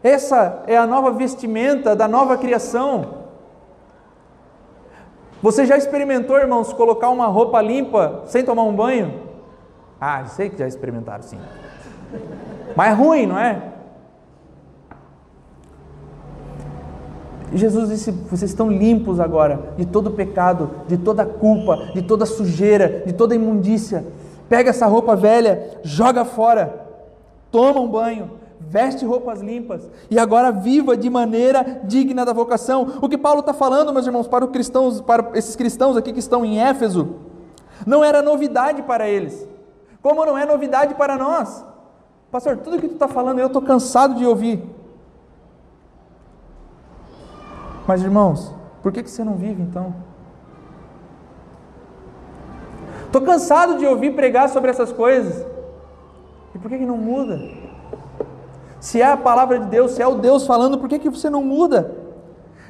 essa 0.03 0.63
é 0.65 0.77
a 0.77 0.87
nova 0.87 1.11
vestimenta 1.11 1.95
da 1.95 2.07
nova 2.07 2.37
criação. 2.37 3.21
Você 5.41 5.65
já 5.65 5.75
experimentou, 5.75 6.37
irmãos, 6.37 6.71
colocar 6.71 7.09
uma 7.09 7.27
roupa 7.27 7.61
limpa 7.61 8.23
sem 8.27 8.45
tomar 8.45 8.63
um 8.63 8.75
banho? 8.75 9.29
Ah, 9.99 10.25
sei 10.25 10.49
que 10.49 10.57
já 10.57 10.67
experimentaram 10.67 11.23
sim. 11.23 11.39
Mas 12.75 12.91
é 12.91 12.93
ruim, 12.93 13.25
não 13.25 13.37
é? 13.37 13.70
Jesus 17.57 17.89
disse: 17.89 18.11
vocês 18.11 18.51
estão 18.51 18.69
limpos 18.69 19.19
agora 19.19 19.73
de 19.77 19.85
todo 19.85 20.11
pecado, 20.11 20.69
de 20.87 20.97
toda 20.97 21.25
culpa, 21.25 21.91
de 21.93 22.01
toda 22.01 22.25
sujeira, 22.25 23.03
de 23.05 23.13
toda 23.13 23.35
imundícia. 23.35 24.05
Pega 24.47 24.69
essa 24.69 24.85
roupa 24.85 25.15
velha, 25.15 25.79
joga 25.83 26.25
fora, 26.25 26.87
toma 27.51 27.79
um 27.79 27.87
banho, 27.87 28.31
veste 28.59 29.05
roupas 29.05 29.41
limpas 29.41 29.89
e 30.09 30.19
agora 30.19 30.51
viva 30.51 30.95
de 30.95 31.09
maneira 31.09 31.81
digna 31.83 32.25
da 32.25 32.33
vocação. 32.33 32.93
O 33.01 33.09
que 33.09 33.17
Paulo 33.17 33.41
está 33.41 33.53
falando, 33.53 33.93
meus 33.93 34.05
irmãos, 34.05 34.27
para, 34.27 34.47
cristãos, 34.47 35.01
para 35.01 35.31
esses 35.37 35.55
cristãos 35.55 35.97
aqui 35.97 36.13
que 36.13 36.19
estão 36.19 36.45
em 36.45 36.59
Éfeso, 36.59 37.15
não 37.85 38.03
era 38.03 38.21
novidade 38.21 38.81
para 38.83 39.09
eles, 39.09 39.47
como 40.01 40.25
não 40.25 40.37
é 40.37 40.45
novidade 40.45 40.95
para 40.95 41.17
nós. 41.17 41.65
Pastor, 42.31 42.57
tudo 42.57 42.79
que 42.79 42.87
tu 42.87 42.93
está 42.93 43.07
falando 43.07 43.39
eu 43.39 43.47
estou 43.47 43.61
cansado 43.61 44.15
de 44.15 44.25
ouvir. 44.25 44.63
Mas 47.91 48.01
irmãos, 48.01 48.53
por 48.81 48.89
que, 48.93 49.03
que 49.03 49.11
você 49.11 49.21
não 49.21 49.33
vive 49.33 49.61
então? 49.61 49.93
Estou 53.05 53.21
cansado 53.21 53.77
de 53.77 53.85
ouvir 53.85 54.15
pregar 54.15 54.47
sobre 54.47 54.71
essas 54.71 54.93
coisas. 54.93 55.45
E 56.55 56.57
por 56.57 56.71
que, 56.71 56.77
que 56.77 56.85
não 56.85 56.95
muda? 56.95 57.37
Se 58.79 59.01
é 59.01 59.05
a 59.05 59.17
palavra 59.17 59.59
de 59.59 59.65
Deus, 59.65 59.91
se 59.91 60.01
é 60.01 60.07
o 60.07 60.15
Deus 60.15 60.47
falando, 60.47 60.77
por 60.77 60.87
que, 60.87 60.99
que 60.99 61.09
você 61.09 61.29
não 61.29 61.43
muda? 61.43 61.93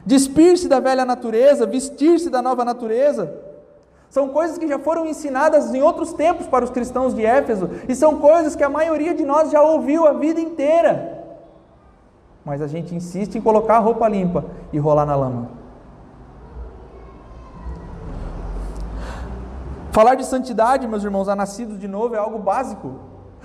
Despir-se 0.03 0.67
da 0.67 0.79
velha 0.79 1.05
natureza, 1.05 1.67
vestir-se 1.67 2.27
da 2.27 2.41
nova 2.41 2.65
natureza. 2.65 3.31
São 4.09 4.29
coisas 4.29 4.57
que 4.57 4.67
já 4.67 4.79
foram 4.79 5.05
ensinadas 5.05 5.71
em 5.71 5.83
outros 5.83 6.13
tempos 6.13 6.47
para 6.47 6.65
os 6.65 6.71
cristãos 6.71 7.13
de 7.13 7.23
Éfeso, 7.23 7.69
e 7.87 7.93
são 7.93 8.17
coisas 8.17 8.55
que 8.55 8.63
a 8.63 8.69
maioria 8.69 9.13
de 9.13 9.23
nós 9.23 9.51
já 9.51 9.61
ouviu 9.61 10.07
a 10.07 10.13
vida 10.13 10.41
inteira. 10.41 11.10
Mas 12.43 12.61
a 12.61 12.67
gente 12.67 12.95
insiste 12.95 13.35
em 13.35 13.41
colocar 13.41 13.77
a 13.77 13.79
roupa 13.79 14.07
limpa 14.07 14.45
e 14.73 14.79
rolar 14.79 15.05
na 15.05 15.15
lama. 15.15 15.49
Falar 19.91 20.15
de 20.15 20.25
santidade, 20.25 20.87
meus 20.87 21.03
irmãos, 21.03 21.27
a 21.27 21.35
nascidos 21.35 21.77
de 21.77 21.87
novo 21.87 22.15
é 22.15 22.17
algo 22.17 22.39
básico. 22.39 22.95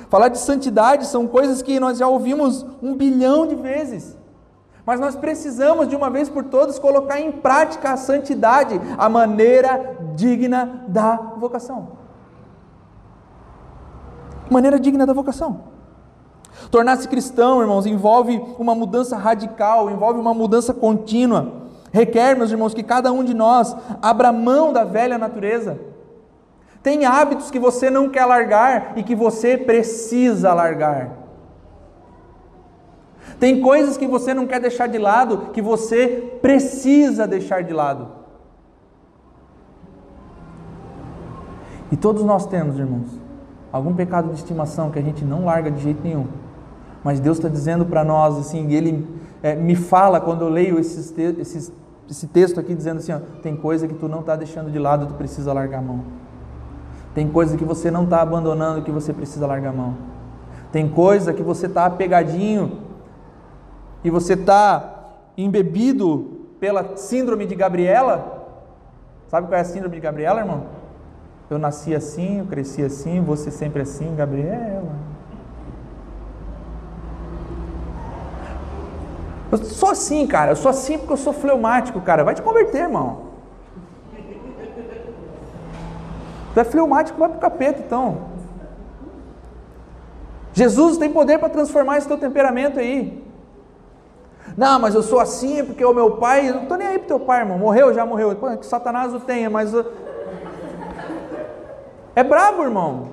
Falar 0.08 0.28
de 0.28 0.38
santidade 0.38 1.06
são 1.06 1.26
coisas 1.26 1.60
que 1.60 1.80
nós 1.80 1.98
já 1.98 2.06
ouvimos 2.06 2.64
um 2.80 2.94
bilhão 2.94 3.46
de 3.46 3.56
vezes. 3.56 4.16
Mas 4.86 5.00
nós 5.00 5.16
precisamos, 5.16 5.88
de 5.88 5.96
uma 5.96 6.08
vez 6.08 6.28
por 6.28 6.44
todas, 6.44 6.78
colocar 6.78 7.20
em 7.20 7.32
prática 7.32 7.90
a 7.90 7.96
santidade, 7.96 8.80
a 8.96 9.08
maneira 9.08 9.96
digna 10.14 10.84
da 10.86 11.16
vocação. 11.36 11.88
Maneira 14.48 14.78
digna 14.78 15.04
da 15.04 15.12
vocação. 15.12 15.75
Tornar-se 16.70 17.08
cristão, 17.08 17.60
irmãos, 17.60 17.86
envolve 17.86 18.42
uma 18.58 18.74
mudança 18.74 19.16
radical, 19.16 19.90
envolve 19.90 20.18
uma 20.18 20.34
mudança 20.34 20.74
contínua. 20.74 21.66
Requer, 21.92 22.36
meus 22.36 22.50
irmãos, 22.50 22.74
que 22.74 22.82
cada 22.82 23.12
um 23.12 23.22
de 23.22 23.34
nós 23.34 23.76
abra 24.02 24.32
mão 24.32 24.72
da 24.72 24.84
velha 24.84 25.16
natureza 25.16 25.78
tem 26.86 27.04
hábitos 27.04 27.50
que 27.50 27.58
você 27.58 27.90
não 27.90 28.08
quer 28.08 28.24
largar 28.26 28.92
e 28.94 29.02
que 29.02 29.16
você 29.16 29.58
precisa 29.58 30.54
largar. 30.54 31.10
Tem 33.40 33.60
coisas 33.60 33.96
que 33.96 34.06
você 34.06 34.32
não 34.32 34.46
quer 34.46 34.60
deixar 34.60 34.86
de 34.86 34.96
lado 34.96 35.50
que 35.52 35.60
você 35.60 36.38
precisa 36.40 37.26
deixar 37.26 37.64
de 37.64 37.72
lado. 37.72 38.06
E 41.90 41.96
todos 41.96 42.22
nós 42.22 42.46
temos, 42.46 42.78
irmãos, 42.78 43.08
algum 43.72 43.92
pecado 43.92 44.28
de 44.28 44.36
estimação 44.36 44.88
que 44.88 45.00
a 45.00 45.02
gente 45.02 45.24
não 45.24 45.44
larga 45.44 45.72
de 45.72 45.82
jeito 45.82 46.00
nenhum. 46.04 46.28
Mas 47.06 47.20
Deus 47.20 47.36
está 47.36 47.48
dizendo 47.48 47.86
para 47.86 48.02
nós, 48.02 48.36
assim, 48.36 48.72
Ele 48.72 49.06
é, 49.40 49.54
me 49.54 49.76
fala 49.76 50.20
quando 50.20 50.42
eu 50.42 50.48
leio 50.48 50.76
esses 50.76 51.12
te 51.12 51.22
esses, 51.38 51.72
esse 52.10 52.26
texto 52.26 52.58
aqui, 52.58 52.74
dizendo 52.74 52.98
assim: 52.98 53.12
ó, 53.12 53.20
tem 53.40 53.54
coisa 53.54 53.86
que 53.86 53.94
tu 53.94 54.08
não 54.08 54.18
está 54.18 54.34
deixando 54.34 54.72
de 54.72 54.78
lado, 54.80 55.06
tu 55.06 55.14
precisa 55.14 55.52
largar 55.52 55.78
a 55.78 55.82
mão. 55.82 56.02
Tem 57.14 57.28
coisa 57.28 57.56
que 57.56 57.64
você 57.64 57.92
não 57.92 58.02
está 58.02 58.22
abandonando 58.22 58.82
que 58.82 58.90
você 58.90 59.12
precisa 59.12 59.46
largar 59.46 59.68
a 59.68 59.72
mão. 59.72 59.94
Tem 60.72 60.88
coisa 60.88 61.32
que 61.32 61.44
você 61.44 61.66
está 61.66 61.86
apegadinho 61.86 62.80
e 64.02 64.10
você 64.10 64.32
está 64.32 65.04
embebido 65.38 66.40
pela 66.58 66.96
síndrome 66.96 67.46
de 67.46 67.54
Gabriela. 67.54 68.48
Sabe 69.28 69.46
qual 69.46 69.56
é 69.56 69.60
a 69.60 69.64
síndrome 69.64 69.94
de 69.94 70.00
Gabriela, 70.00 70.40
irmão? 70.40 70.64
Eu 71.48 71.56
nasci 71.56 71.94
assim, 71.94 72.40
eu 72.40 72.46
cresci 72.46 72.82
assim, 72.82 73.20
você 73.20 73.52
sempre 73.52 73.82
assim, 73.82 74.12
Gabriela. 74.16 75.15
Eu 79.50 79.58
sou 79.58 79.90
assim, 79.90 80.26
cara. 80.26 80.52
Eu 80.52 80.56
sou 80.56 80.70
assim 80.70 80.98
porque 80.98 81.12
eu 81.12 81.16
sou 81.16 81.32
fleumático, 81.32 82.00
cara. 82.00 82.24
Vai 82.24 82.34
te 82.34 82.42
converter, 82.42 82.82
irmão. 82.82 83.26
Tu 86.54 86.60
é 86.60 86.64
fleumático, 86.64 87.18
vai 87.18 87.28
para 87.28 87.36
o 87.36 87.40
capeta 87.40 87.82
então. 87.84 88.36
Jesus 90.52 90.96
tem 90.96 91.12
poder 91.12 91.38
para 91.38 91.50
transformar 91.50 91.98
esse 91.98 92.08
teu 92.08 92.16
temperamento 92.16 92.80
aí. 92.80 93.22
Não, 94.56 94.78
mas 94.80 94.94
eu 94.94 95.02
sou 95.02 95.20
assim 95.20 95.64
porque 95.64 95.84
o 95.84 95.92
meu 95.92 96.12
pai. 96.12 96.48
Eu 96.48 96.54
não 96.54 96.62
estou 96.62 96.78
nem 96.78 96.86
aí 96.86 96.98
para 96.98 97.08
teu 97.08 97.20
pai, 97.20 97.40
irmão. 97.40 97.58
Morreu, 97.58 97.92
já 97.92 98.06
morreu. 98.06 98.34
Pô, 98.36 98.56
que 98.56 98.64
Satanás 98.64 99.14
o 99.14 99.20
tenha, 99.20 99.50
mas. 99.50 99.72
É 102.14 102.24
brabo, 102.24 102.62
irmão. 102.62 103.08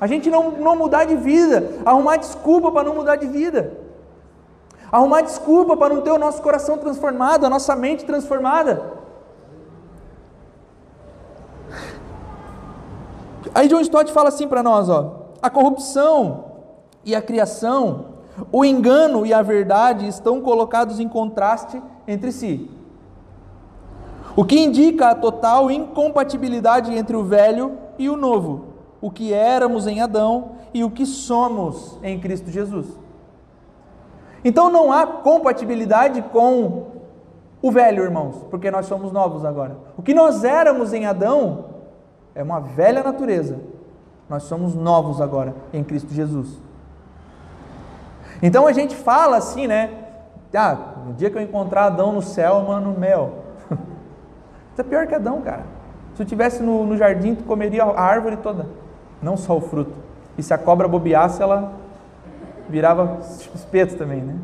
A 0.00 0.06
gente 0.06 0.28
não, 0.28 0.50
não 0.50 0.76
mudar 0.76 1.04
de 1.04 1.14
vida. 1.14 1.70
Arrumar 1.84 2.16
desculpa 2.16 2.72
para 2.72 2.82
não 2.82 2.94
mudar 2.94 3.16
de 3.16 3.26
vida. 3.26 3.87
Arrumar 4.90 5.22
desculpa 5.22 5.76
para 5.76 5.94
não 5.94 6.02
ter 6.02 6.10
o 6.10 6.18
nosso 6.18 6.40
coração 6.42 6.78
transformado, 6.78 7.44
a 7.44 7.50
nossa 7.50 7.76
mente 7.76 8.04
transformada. 8.04 8.98
Aí 13.54 13.68
John 13.68 13.80
Stott 13.80 14.12
fala 14.12 14.28
assim 14.28 14.48
para 14.48 14.62
nós, 14.62 14.88
ó, 14.88 15.28
a 15.40 15.50
corrupção 15.50 16.44
e 17.04 17.14
a 17.14 17.22
criação 17.22 18.18
O 18.52 18.64
engano 18.64 19.26
e 19.26 19.32
a 19.32 19.42
verdade 19.42 20.06
estão 20.06 20.40
colocados 20.40 21.00
em 21.00 21.08
contraste 21.08 21.82
entre 22.06 22.30
si. 22.30 22.70
O 24.36 24.44
que 24.44 24.60
indica 24.60 25.08
a 25.08 25.14
total 25.14 25.70
incompatibilidade 25.70 26.94
entre 26.94 27.16
o 27.16 27.24
velho 27.24 27.76
e 27.98 28.08
o 28.08 28.16
novo, 28.16 28.66
o 29.00 29.10
que 29.10 29.32
éramos 29.32 29.86
em 29.86 30.00
Adão 30.00 30.52
e 30.72 30.84
o 30.84 30.90
que 30.90 31.04
somos 31.04 31.98
em 32.02 32.20
Cristo 32.20 32.50
Jesus. 32.50 32.86
Então 34.48 34.70
não 34.70 34.90
há 34.90 35.06
compatibilidade 35.06 36.22
com 36.22 36.86
o 37.60 37.70
velho, 37.70 38.02
irmãos, 38.02 38.46
porque 38.48 38.70
nós 38.70 38.86
somos 38.86 39.12
novos 39.12 39.44
agora. 39.44 39.76
O 39.94 40.00
que 40.00 40.14
nós 40.14 40.42
éramos 40.42 40.94
em 40.94 41.04
Adão 41.04 41.66
é 42.34 42.42
uma 42.42 42.58
velha 42.58 43.02
natureza. 43.02 43.58
Nós 44.26 44.44
somos 44.44 44.74
novos 44.74 45.20
agora 45.20 45.54
em 45.70 45.84
Cristo 45.84 46.14
Jesus. 46.14 46.48
Então 48.42 48.66
a 48.66 48.72
gente 48.72 48.96
fala 48.96 49.36
assim, 49.36 49.66
né? 49.66 49.90
Ah, 50.54 50.78
no 51.06 51.12
dia 51.12 51.28
que 51.28 51.36
eu 51.36 51.42
encontrar 51.42 51.84
Adão 51.84 52.10
no 52.10 52.22
céu, 52.22 52.62
mano, 52.62 52.98
mel. 52.98 53.44
Isso 54.72 54.80
é 54.80 54.82
pior 54.82 55.06
que 55.06 55.14
Adão, 55.14 55.42
cara. 55.42 55.66
Se 56.14 56.22
eu 56.22 56.24
estivesse 56.24 56.62
no, 56.62 56.86
no 56.86 56.96
jardim, 56.96 57.34
tu 57.34 57.44
comeria 57.44 57.84
a 57.84 58.00
árvore 58.00 58.38
toda, 58.38 58.64
não 59.20 59.36
só 59.36 59.54
o 59.54 59.60
fruto. 59.60 59.92
E 60.38 60.42
se 60.42 60.54
a 60.54 60.58
cobra 60.58 60.88
bobeasse, 60.88 61.42
ela 61.42 61.74
virava 62.68 63.18
espeto 63.54 63.96
também, 63.96 64.20
né? 64.20 64.36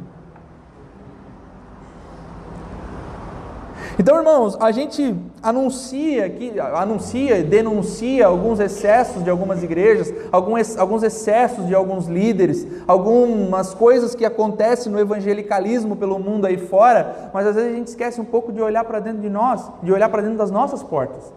Então, 3.96 4.16
irmãos, 4.18 4.56
a 4.60 4.72
gente 4.72 5.14
anuncia 5.40 6.28
que 6.28 6.58
anuncia, 6.58 7.44
denuncia 7.44 8.26
alguns 8.26 8.58
excessos 8.58 9.22
de 9.22 9.30
algumas 9.30 9.62
igrejas, 9.62 10.12
alguns, 10.32 10.76
alguns 10.76 11.02
excessos 11.04 11.66
de 11.66 11.74
alguns 11.74 12.06
líderes, 12.06 12.66
algumas 12.88 13.72
coisas 13.72 14.14
que 14.14 14.24
acontecem 14.24 14.90
no 14.90 14.98
evangelicalismo 14.98 15.94
pelo 15.94 16.18
mundo 16.18 16.46
aí 16.46 16.56
fora, 16.56 17.30
mas 17.32 17.46
às 17.46 17.54
vezes 17.54 17.70
a 17.72 17.76
gente 17.76 17.88
esquece 17.88 18.20
um 18.20 18.24
pouco 18.24 18.52
de 18.52 18.60
olhar 18.60 18.84
para 18.84 18.98
dentro 18.98 19.20
de 19.20 19.30
nós, 19.30 19.70
de 19.80 19.92
olhar 19.92 20.08
para 20.08 20.22
dentro 20.22 20.38
das 20.38 20.50
nossas 20.50 20.82
portas. 20.82 21.32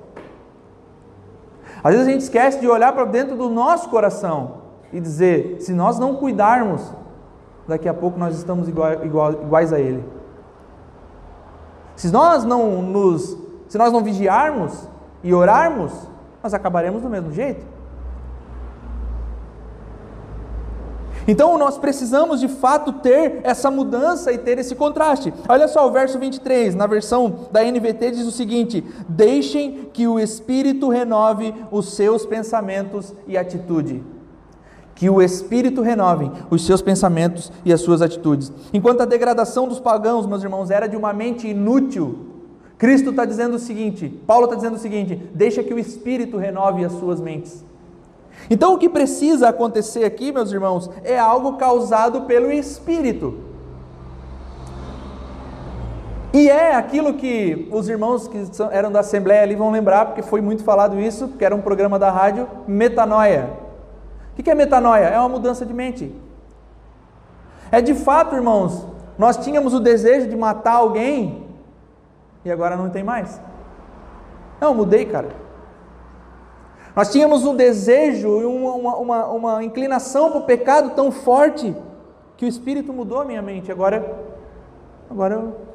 Às 1.84 1.94
vezes 1.94 2.08
a 2.08 2.12
gente 2.12 2.22
esquece 2.22 2.60
de 2.60 2.68
olhar 2.68 2.92
para 2.92 3.06
dentro 3.06 3.36
do 3.36 3.50
nosso 3.50 3.88
coração 3.90 4.67
e 4.92 5.00
dizer: 5.00 5.58
se 5.60 5.74
nós 5.74 6.00
não 6.00 6.16
cuidarmos, 6.16 6.82
daqui 7.68 7.88
a 7.88 7.94
pouco 7.94 8.18
nós 8.18 8.36
estamos 8.38 8.68
iguais 8.68 9.74
a 9.74 9.80
Ele. 9.80 10.04
Se 11.96 12.12
nós 12.12 12.44
não 12.44 12.82
nos, 12.82 13.38
se 13.68 13.78
nós 13.78 13.92
não 13.92 14.04
vigiarmos 14.04 14.88
e 15.24 15.34
orarmos, 15.34 15.92
nós 16.42 16.54
acabaremos 16.54 17.02
do 17.02 17.10
mesmo 17.10 17.32
jeito. 17.32 17.66
Então 21.28 21.58
nós 21.58 21.78
precisamos 21.78 22.40
de 22.40 22.48
fato 22.48 22.94
ter 22.94 23.42
essa 23.44 23.70
mudança 23.70 24.32
e 24.32 24.38
ter 24.38 24.58
esse 24.60 24.74
contraste. 24.76 25.34
Olha 25.50 25.68
só 25.68 25.86
o 25.86 25.92
verso 25.92 26.18
23, 26.18 26.74
na 26.74 26.88
versão 26.88 27.50
da 27.52 27.62
NVT 27.64 28.12
diz 28.12 28.26
o 28.26 28.32
seguinte: 28.32 28.82
Deixem 29.10 29.90
que 29.92 30.08
o 30.08 30.18
Espírito 30.20 30.88
renove 30.88 31.54
os 31.70 31.96
seus 31.96 32.26
pensamentos 32.26 33.14
e 33.28 33.38
atitude 33.38 34.17
que 34.98 35.08
o 35.12 35.22
Espírito 35.22 35.84
renove 35.84 36.30
os 36.50 36.66
seus 36.66 36.82
pensamentos 36.82 37.52
e 37.64 37.72
as 37.72 37.82
suas 37.82 38.02
atitudes. 38.02 38.52
Enquanto 38.74 39.02
a 39.02 39.06
degradação 39.06 39.68
dos 39.68 39.80
pagãos, 39.80 40.26
meus 40.26 40.42
irmãos, 40.42 40.72
era 40.72 40.88
de 40.88 40.98
uma 40.98 41.14
mente 41.14 41.48
inútil, 41.48 42.18
Cristo 42.80 43.12
está 43.12 43.24
dizendo 43.24 43.56
o 43.56 43.60
seguinte, 43.60 44.10
Paulo 44.26 44.46
está 44.46 44.56
dizendo 44.56 44.76
o 44.76 44.80
seguinte: 44.80 45.16
deixa 45.36 45.64
que 45.64 45.74
o 45.74 45.78
Espírito 45.78 46.38
renove 46.38 46.84
as 46.84 46.94
suas 46.94 47.22
mentes. 47.22 47.64
Então 48.50 48.74
o 48.74 48.78
que 48.80 48.90
precisa 48.90 49.50
acontecer 49.50 50.04
aqui, 50.04 50.32
meus 50.32 50.52
irmãos, 50.52 50.90
é 51.04 51.18
algo 51.18 51.58
causado 51.58 52.22
pelo 52.22 52.52
Espírito. 52.52 53.36
E 56.34 56.50
é 56.50 56.76
aquilo 56.76 57.14
que 57.14 57.68
os 57.72 57.88
irmãos 57.88 58.28
que 58.28 58.38
eram 58.72 58.92
da 58.92 59.02
Assembleia 59.02 59.44
ali 59.44 59.56
vão 59.56 59.70
lembrar, 59.70 60.06
porque 60.06 60.24
foi 60.24 60.42
muito 60.42 60.64
falado 60.64 61.00
isso, 61.00 61.28
porque 61.28 61.46
era 61.46 61.56
um 61.56 61.62
programa 61.62 62.00
da 62.00 62.10
rádio, 62.10 62.48
metanoia. 62.68 63.67
O 64.38 64.44
que 64.44 64.50
é 64.50 64.56
metanoia? 64.56 65.06
É 65.06 65.20
uma 65.20 65.30
mudança 65.30 65.66
de 65.66 65.74
mente. 65.74 66.14
É 67.72 67.82
de 67.82 67.94
fato, 67.96 68.36
irmãos, 68.36 68.86
nós 69.18 69.38
tínhamos 69.38 69.74
o 69.74 69.80
desejo 69.80 70.28
de 70.28 70.36
matar 70.36 70.74
alguém 70.74 71.48
e 72.46 72.52
agora 72.52 72.78
não 72.78 72.90
tem 72.90 73.04
mais. 73.04 73.42
Não, 74.62 74.74
mudei, 74.74 75.06
cara. 75.06 75.30
Nós 76.96 77.12
tínhamos 77.12 77.46
um 77.46 77.56
desejo 77.56 78.42
e 78.42 78.46
uma, 78.46 78.96
uma, 78.96 79.26
uma, 79.28 79.64
inclinação 79.64 80.32
para 80.32 80.40
o 80.40 80.46
pecado 80.46 80.92
tão 80.96 81.12
forte 81.12 81.76
que 82.36 82.46
o 82.46 82.48
Espírito 82.48 82.94
mudou 82.94 83.20
a 83.20 83.26
minha 83.26 83.42
mente. 83.42 83.72
Agora, 83.72 84.18
agora 85.10 85.36
eu 85.36 85.67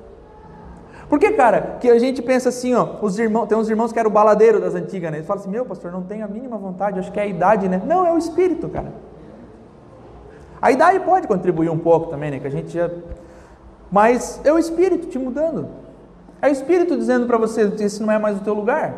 por 1.12 1.18
que, 1.18 1.30
cara, 1.32 1.76
que 1.78 1.90
a 1.90 1.98
gente 1.98 2.22
pensa 2.22 2.48
assim, 2.48 2.74
ó, 2.74 2.88
os 3.02 3.18
irmãos, 3.18 3.46
tem 3.46 3.58
uns 3.58 3.68
irmãos 3.68 3.92
que 3.92 3.98
eram 3.98 4.10
baladeiro 4.10 4.58
das 4.58 4.74
antigas, 4.74 5.10
né? 5.10 5.18
Eles 5.18 5.26
falam 5.26 5.42
assim, 5.42 5.50
meu 5.50 5.62
pastor, 5.62 5.92
não 5.92 6.00
tenho 6.00 6.24
a 6.24 6.26
mínima 6.26 6.56
vontade, 6.56 6.98
acho 6.98 7.12
que 7.12 7.20
é 7.20 7.24
a 7.24 7.26
idade, 7.26 7.68
né? 7.68 7.82
Não, 7.84 8.06
é 8.06 8.10
o 8.10 8.16
espírito, 8.16 8.66
cara. 8.70 8.90
A 10.62 10.72
idade 10.72 11.00
pode 11.00 11.28
contribuir 11.28 11.68
um 11.68 11.76
pouco 11.76 12.06
também, 12.06 12.30
né? 12.30 12.38
Que 12.38 12.46
a 12.46 12.50
gente 12.50 12.72
já. 12.72 12.88
Mas 13.90 14.40
é 14.42 14.50
o 14.50 14.58
espírito 14.58 15.08
te 15.08 15.18
mudando. 15.18 15.68
É 16.40 16.48
o 16.48 16.50
espírito 16.50 16.96
dizendo 16.96 17.26
para 17.26 17.36
você, 17.36 17.70
esse 17.78 18.02
não 18.02 18.10
é 18.10 18.18
mais 18.18 18.38
o 18.38 18.40
teu 18.40 18.54
lugar. 18.54 18.94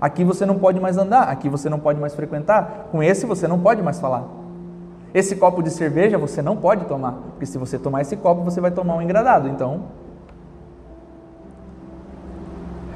Aqui 0.00 0.24
você 0.24 0.46
não 0.46 0.58
pode 0.58 0.80
mais 0.80 0.96
andar, 0.96 1.24
aqui 1.24 1.50
você 1.50 1.68
não 1.68 1.78
pode 1.78 2.00
mais 2.00 2.14
frequentar, 2.14 2.88
com 2.90 3.02
esse 3.02 3.26
você 3.26 3.46
não 3.46 3.58
pode 3.58 3.82
mais 3.82 4.00
falar. 4.00 4.26
Esse 5.12 5.36
copo 5.36 5.62
de 5.62 5.68
cerveja 5.68 6.16
você 6.16 6.40
não 6.40 6.56
pode 6.56 6.86
tomar, 6.86 7.12
porque 7.12 7.44
se 7.44 7.58
você 7.58 7.78
tomar 7.78 8.00
esse 8.00 8.16
copo 8.16 8.40
você 8.40 8.58
vai 8.58 8.70
tomar 8.70 8.94
um 8.94 9.02
engradado. 9.02 9.50
Então, 9.50 9.82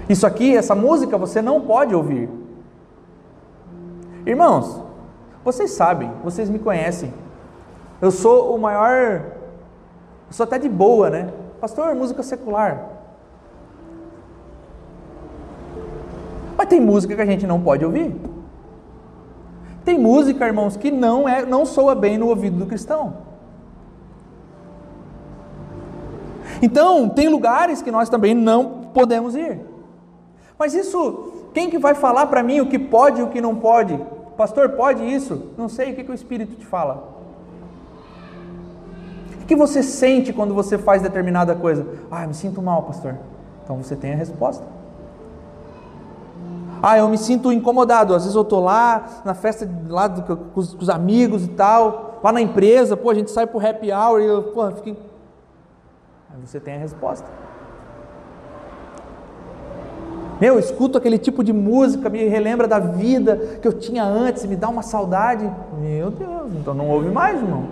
Isso 0.09 0.27
aqui, 0.27 0.57
essa 0.57 0.75
música, 0.75 1.19
você 1.19 1.43
não 1.43 1.61
pode 1.61 1.95
ouvir. 1.95 2.29
Irmãos, 4.25 4.83
vocês 5.45 5.73
sabem, 5.73 6.11
vocês 6.23 6.49
me 6.49 6.59
conhecem. 6.59 7.13
Eu 8.01 8.11
sou 8.11 8.55
o 8.55 8.59
maior. 8.59 9.23
Eu 10.29 10.33
sou 10.33 10.45
até 10.45 10.59
de 10.59 10.69
boa, 10.69 11.11
né? 11.11 11.33
Pastor, 11.61 11.95
música 11.95 12.23
secular. 12.23 12.85
Mas 16.57 16.69
tem 16.69 16.81
música 16.81 17.15
que 17.15 17.21
a 17.21 17.27
gente 17.27 17.47
não 17.47 17.61
pode 17.61 17.85
ouvir. 17.85 18.15
Tem 19.85 19.99
música, 19.99 20.47
irmãos, 20.47 20.77
que 20.77 20.91
não 20.91 21.29
é, 21.29 21.45
não 21.45 21.65
soa 21.65 21.95
bem 21.95 22.19
no 22.19 22.29
ouvido 22.29 22.59
do 22.59 22.67
cristão. 22.67 23.19
Então, 26.61 27.09
tem 27.09 27.29
lugares 27.29 27.83
que 27.83 27.91
nós 27.91 28.09
também 28.09 28.35
não 28.35 28.91
podemos 28.93 29.37
ir. 29.37 29.76
Mas 30.59 30.75
isso, 30.75 31.49
quem 31.53 31.69
que 31.69 31.79
vai 31.79 31.95
falar 31.95 32.27
para 32.27 32.43
mim 32.43 32.61
o 32.61 32.67
que 32.67 32.79
pode 32.79 33.21
e 33.21 33.23
o 33.23 33.29
que 33.29 33.41
não 33.41 33.55
pode? 33.55 33.99
Pastor, 34.37 34.71
pode 34.71 35.03
isso? 35.03 35.51
Não 35.57 35.69
sei, 35.69 35.93
o 35.93 35.95
que, 35.95 36.05
que 36.05 36.11
o 36.11 36.15
Espírito 36.15 36.57
te 36.57 36.67
fala? 36.67 37.15
O 39.43 39.47
que 39.47 39.55
você 39.55 39.83
sente 39.83 40.33
quando 40.33 40.55
você 40.55 40.77
faz 40.77 41.03
determinada 41.03 41.55
coisa? 41.55 41.87
Ah, 42.11 42.27
me 42.27 42.35
sinto 42.35 42.61
mal, 42.61 42.83
pastor. 42.83 43.17
Então 43.63 43.77
você 43.77 43.95
tem 43.95 44.13
a 44.13 44.17
resposta. 44.17 44.65
Ah, 46.83 46.99
eu 46.99 47.09
me 47.09 47.17
sinto 47.17 47.53
incomodado. 47.53 48.15
Às 48.15 48.23
vezes 48.23 48.37
eu 48.37 48.43
estou 48.43 48.63
lá 48.63 49.23
na 49.25 49.35
festa 49.35 49.69
lá 49.89 50.09
do, 50.09 50.23
com, 50.37 50.61
os, 50.61 50.75
com, 50.75 50.83
os, 50.83 50.89
amigos 50.89 51.45
e 51.45 51.49
tal, 51.49 52.21
lá 52.23 52.33
na 52.33 52.41
empresa, 52.41 52.97
pô, 52.97 53.11
a 53.11 53.15
gente 53.15 53.31
sai 53.31 53.47
pro 53.47 53.65
happy 53.65 53.93
hour 53.93 54.21
e 54.21 54.27
eu, 54.27 54.43
pô, 54.53 54.71
fiquei. 54.73 54.99
Aí 56.31 56.47
você 56.47 56.61
tem 56.61 56.75
a 56.75 56.79
resposta. 56.79 57.27
Meu, 60.41 60.59
escuto 60.59 60.99
aquele 60.99 61.19
tipo 61.19 61.43
de 61.43 61.53
música, 61.53 62.11
me 62.11 62.25
relembra 62.29 62.69
da 62.69 62.79
vida 62.79 63.59
que 63.61 63.67
eu 63.67 63.73
tinha 63.73 64.05
antes, 64.05 64.45
me 64.45 64.55
dá 64.55 64.69
uma 64.69 64.83
saudade. 64.83 65.51
Meu 65.81 66.11
Deus, 66.11 66.53
então 66.55 66.75
não 66.75 66.89
ouve 66.91 67.09
mais, 67.09 67.41
irmão. 67.41 67.65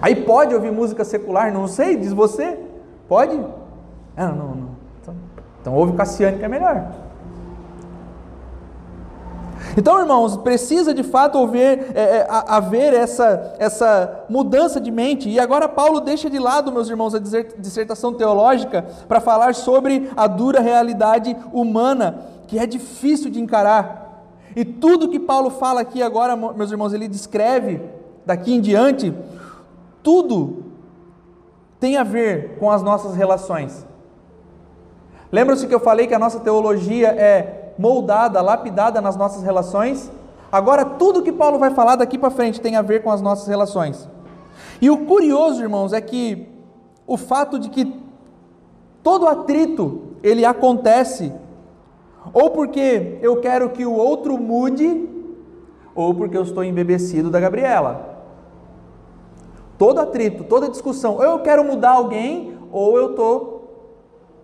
Aí 0.00 0.14
pode 0.14 0.54
ouvir 0.54 0.70
música 0.70 1.04
secular? 1.04 1.52
Não 1.52 1.66
sei, 1.66 1.96
diz 1.96 2.12
você. 2.12 2.58
Pode? 3.08 3.40
Ah, 4.16 4.28
não, 4.28 4.48
não. 4.48 4.68
Então, 5.00 5.14
então 5.60 5.74
ouve 5.74 5.94
Cassiane 5.94 6.38
que 6.38 6.44
é 6.44 6.48
melhor. 6.48 7.07
Então, 9.78 10.00
irmãos, 10.00 10.36
precisa 10.36 10.92
de 10.92 11.04
fato 11.04 11.38
haver, 11.38 11.92
é, 11.94 12.00
é, 12.00 12.26
haver 12.28 12.92
essa, 12.92 13.54
essa 13.60 14.24
mudança 14.28 14.80
de 14.80 14.90
mente. 14.90 15.28
E 15.28 15.38
agora 15.38 15.68
Paulo 15.68 16.00
deixa 16.00 16.28
de 16.28 16.36
lado, 16.36 16.72
meus 16.72 16.90
irmãos, 16.90 17.14
a 17.14 17.20
dissertação 17.20 18.12
teológica 18.12 18.84
para 19.06 19.20
falar 19.20 19.54
sobre 19.54 20.10
a 20.16 20.26
dura 20.26 20.58
realidade 20.58 21.36
humana, 21.52 22.26
que 22.48 22.58
é 22.58 22.66
difícil 22.66 23.30
de 23.30 23.40
encarar. 23.40 24.24
E 24.56 24.64
tudo 24.64 25.08
que 25.08 25.20
Paulo 25.20 25.48
fala 25.48 25.82
aqui 25.82 26.02
agora, 26.02 26.34
meus 26.34 26.72
irmãos, 26.72 26.92
ele 26.92 27.06
descreve 27.06 27.80
daqui 28.26 28.52
em 28.52 28.60
diante, 28.60 29.14
tudo 30.02 30.64
tem 31.78 31.96
a 31.96 32.02
ver 32.02 32.56
com 32.58 32.68
as 32.68 32.82
nossas 32.82 33.14
relações. 33.14 33.86
Lembra-se 35.30 35.68
que 35.68 35.74
eu 35.74 35.78
falei 35.78 36.08
que 36.08 36.14
a 36.14 36.18
nossa 36.18 36.40
teologia 36.40 37.10
é 37.10 37.67
moldada, 37.78 38.40
lapidada 38.42 39.00
nas 39.00 39.16
nossas 39.16 39.42
relações, 39.42 40.10
Agora, 40.50 40.84
tudo 40.84 41.22
que 41.22 41.30
Paulo 41.30 41.58
vai 41.58 41.70
falar 41.70 41.96
daqui 41.96 42.16
para 42.16 42.30
frente 42.30 42.60
tem 42.60 42.74
a 42.74 42.82
ver 42.82 43.02
com 43.02 43.10
as 43.10 43.20
nossas 43.20 43.46
relações. 43.46 44.08
E 44.80 44.88
o 44.88 45.04
curioso, 45.04 45.62
irmãos, 45.62 45.92
é 45.92 46.00
que 46.00 46.48
o 47.06 47.16
fato 47.16 47.58
de 47.58 47.68
que 47.68 47.94
todo 49.02 49.28
atrito 49.28 50.02
ele 50.22 50.44
acontece 50.44 51.32
ou 52.32 52.50
porque 52.50 53.18
eu 53.22 53.40
quero 53.40 53.70
que 53.70 53.86
o 53.86 53.92
outro 53.92 54.36
mude, 54.38 55.08
ou 55.94 56.14
porque 56.14 56.36
eu 56.36 56.42
estou 56.42 56.64
embebecido 56.64 57.30
da 57.30 57.40
Gabriela. 57.40 58.18
Todo 59.78 60.00
atrito, 60.00 60.44
toda 60.44 60.68
discussão, 60.68 61.16
ou 61.16 61.22
eu 61.22 61.38
quero 61.40 61.64
mudar 61.64 61.92
alguém, 61.92 62.58
ou 62.70 62.98
eu 62.98 63.10
estou 63.10 63.57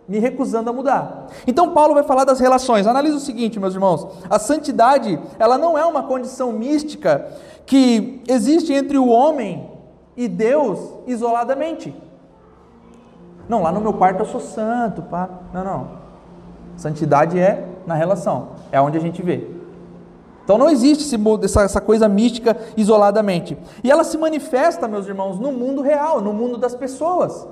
me 0.09 0.19
recusando 0.19 0.71
a 0.71 0.73
mudar. 0.73 1.29
Então 1.47 1.73
Paulo 1.73 1.95
vai 1.95 2.03
falar 2.03 2.25
das 2.25 2.41
relações. 2.41 2.87
Analisa 2.87 3.17
o 3.17 3.21
seguinte, 3.21 3.59
meus 3.59 3.75
irmãos: 3.75 4.07
a 4.29 4.39
santidade, 4.39 5.19
ela 5.39 5.59
não 5.59 5.77
é 5.79 5.85
uma 5.85 6.03
condição 6.03 6.53
mística 6.53 7.27
que 7.67 8.23
existe 8.29 8.73
entre 8.73 8.99
o 8.99 9.09
homem 9.09 9.71
e 10.17 10.29
Deus 10.29 10.79
isoladamente. 11.07 11.95
Não, 13.49 13.63
lá 13.63 13.73
no 13.73 13.81
meu 13.81 13.93
quarto 13.93 14.21
eu 14.21 14.27
sou 14.27 14.41
santo, 14.41 15.03
pá. 15.03 15.29
Não, 15.53 15.65
não. 15.65 15.89
Santidade 16.77 17.39
é 17.39 17.67
na 17.87 17.95
relação, 17.95 18.49
é 18.73 18.81
onde 18.81 18.99
a 18.99 19.01
gente 19.01 19.23
vê. 19.23 19.49
Então 20.45 20.59
não 20.59 20.69
existe 20.69 21.19
essa 21.63 21.81
coisa 21.81 22.07
mística 22.07 22.57
isoladamente. 22.77 23.57
E 23.83 23.91
ela 23.91 24.05
se 24.05 24.19
manifesta, 24.19 24.87
meus 24.87 25.07
irmãos, 25.07 25.39
no 25.39 25.51
mundo 25.51 25.81
real, 25.81 26.21
no 26.21 26.33
mundo 26.33 26.59
das 26.59 26.75
pessoas. 26.75 27.47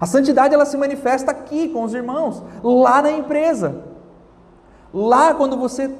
A 0.00 0.06
santidade 0.06 0.54
ela 0.54 0.66
se 0.66 0.76
manifesta 0.76 1.30
aqui 1.30 1.68
com 1.68 1.82
os 1.84 1.94
irmãos, 1.94 2.42
lá 2.62 3.02
na 3.02 3.10
empresa. 3.10 3.76
Lá 4.92 5.34
quando 5.34 5.56
você 5.56 5.90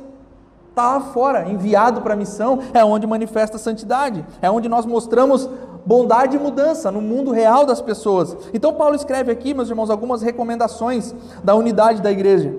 está 0.68 1.01
fora, 1.01 1.49
enviado 1.49 2.03
para 2.03 2.14
a 2.14 2.16
missão, 2.16 2.61
é 2.74 2.84
onde 2.84 3.07
manifesta 3.07 3.57
a 3.57 3.61
santidade, 3.61 4.24
é 4.42 4.51
onde 4.51 4.68
nós 4.68 4.84
mostramos 4.84 5.49
bondade 5.86 6.36
e 6.36 6.40
mudança 6.40 6.90
no 6.90 7.01
mundo 7.01 7.30
real 7.30 7.64
das 7.64 7.80
pessoas. 7.80 8.36
Então 8.53 8.74
Paulo 8.74 8.94
escreve 8.94 9.32
aqui, 9.32 9.55
meus 9.55 9.70
irmãos, 9.70 9.88
algumas 9.88 10.20
recomendações 10.20 11.14
da 11.42 11.55
unidade 11.55 12.03
da 12.03 12.11
igreja. 12.11 12.55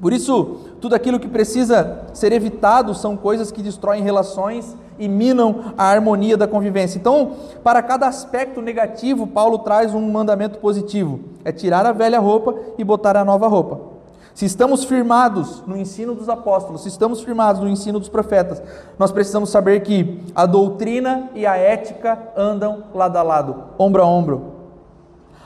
Por 0.00 0.12
isso, 0.12 0.58
tudo 0.80 0.94
aquilo 0.94 1.20
que 1.20 1.28
precisa 1.28 2.02
ser 2.12 2.32
evitado 2.32 2.94
são 2.94 3.16
coisas 3.16 3.52
que 3.52 3.62
destroem 3.62 4.02
relações 4.02 4.76
e 4.98 5.08
minam 5.08 5.72
a 5.76 5.84
harmonia 5.84 6.36
da 6.36 6.46
convivência. 6.46 6.98
Então, 6.98 7.32
para 7.62 7.82
cada 7.82 8.06
aspecto 8.06 8.60
negativo, 8.62 9.26
Paulo 9.26 9.58
traz 9.58 9.94
um 9.94 10.10
mandamento 10.10 10.58
positivo: 10.58 11.20
é 11.44 11.52
tirar 11.52 11.86
a 11.86 11.92
velha 11.92 12.18
roupa 12.18 12.54
e 12.78 12.84
botar 12.84 13.16
a 13.16 13.24
nova 13.24 13.48
roupa. 13.48 13.96
Se 14.34 14.44
estamos 14.44 14.84
firmados 14.84 15.62
no 15.66 15.78
ensino 15.78 16.14
dos 16.14 16.28
apóstolos, 16.28 16.82
se 16.82 16.88
estamos 16.88 17.22
firmados 17.22 17.62
no 17.62 17.68
ensino 17.68 17.98
dos 17.98 18.10
profetas, 18.10 18.62
nós 18.98 19.10
precisamos 19.10 19.48
saber 19.48 19.80
que 19.80 20.20
a 20.34 20.44
doutrina 20.44 21.30
e 21.34 21.46
a 21.46 21.56
ética 21.56 22.18
andam 22.36 22.84
lado 22.92 23.16
a 23.16 23.22
lado, 23.22 23.64
ombro 23.78 24.02
a 24.02 24.06
ombro. 24.06 24.52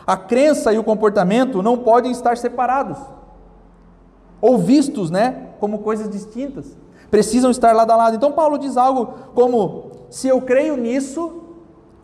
A 0.04 0.16
crença 0.16 0.72
e 0.72 0.78
o 0.78 0.82
comportamento 0.82 1.62
não 1.62 1.78
podem 1.78 2.10
estar 2.10 2.36
separados 2.36 2.98
ou 4.40 4.58
vistos, 4.58 5.10
né, 5.10 5.50
como 5.60 5.80
coisas 5.80 6.08
distintas. 6.08 6.76
Precisam 7.10 7.50
estar 7.50 7.74
lado 7.74 7.90
a 7.90 7.96
lado. 7.96 8.16
Então 8.16 8.32
Paulo 8.32 8.58
diz 8.58 8.76
algo 8.76 9.14
como: 9.34 9.90
se 10.08 10.28
eu 10.28 10.40
creio 10.40 10.76
nisso, 10.76 11.42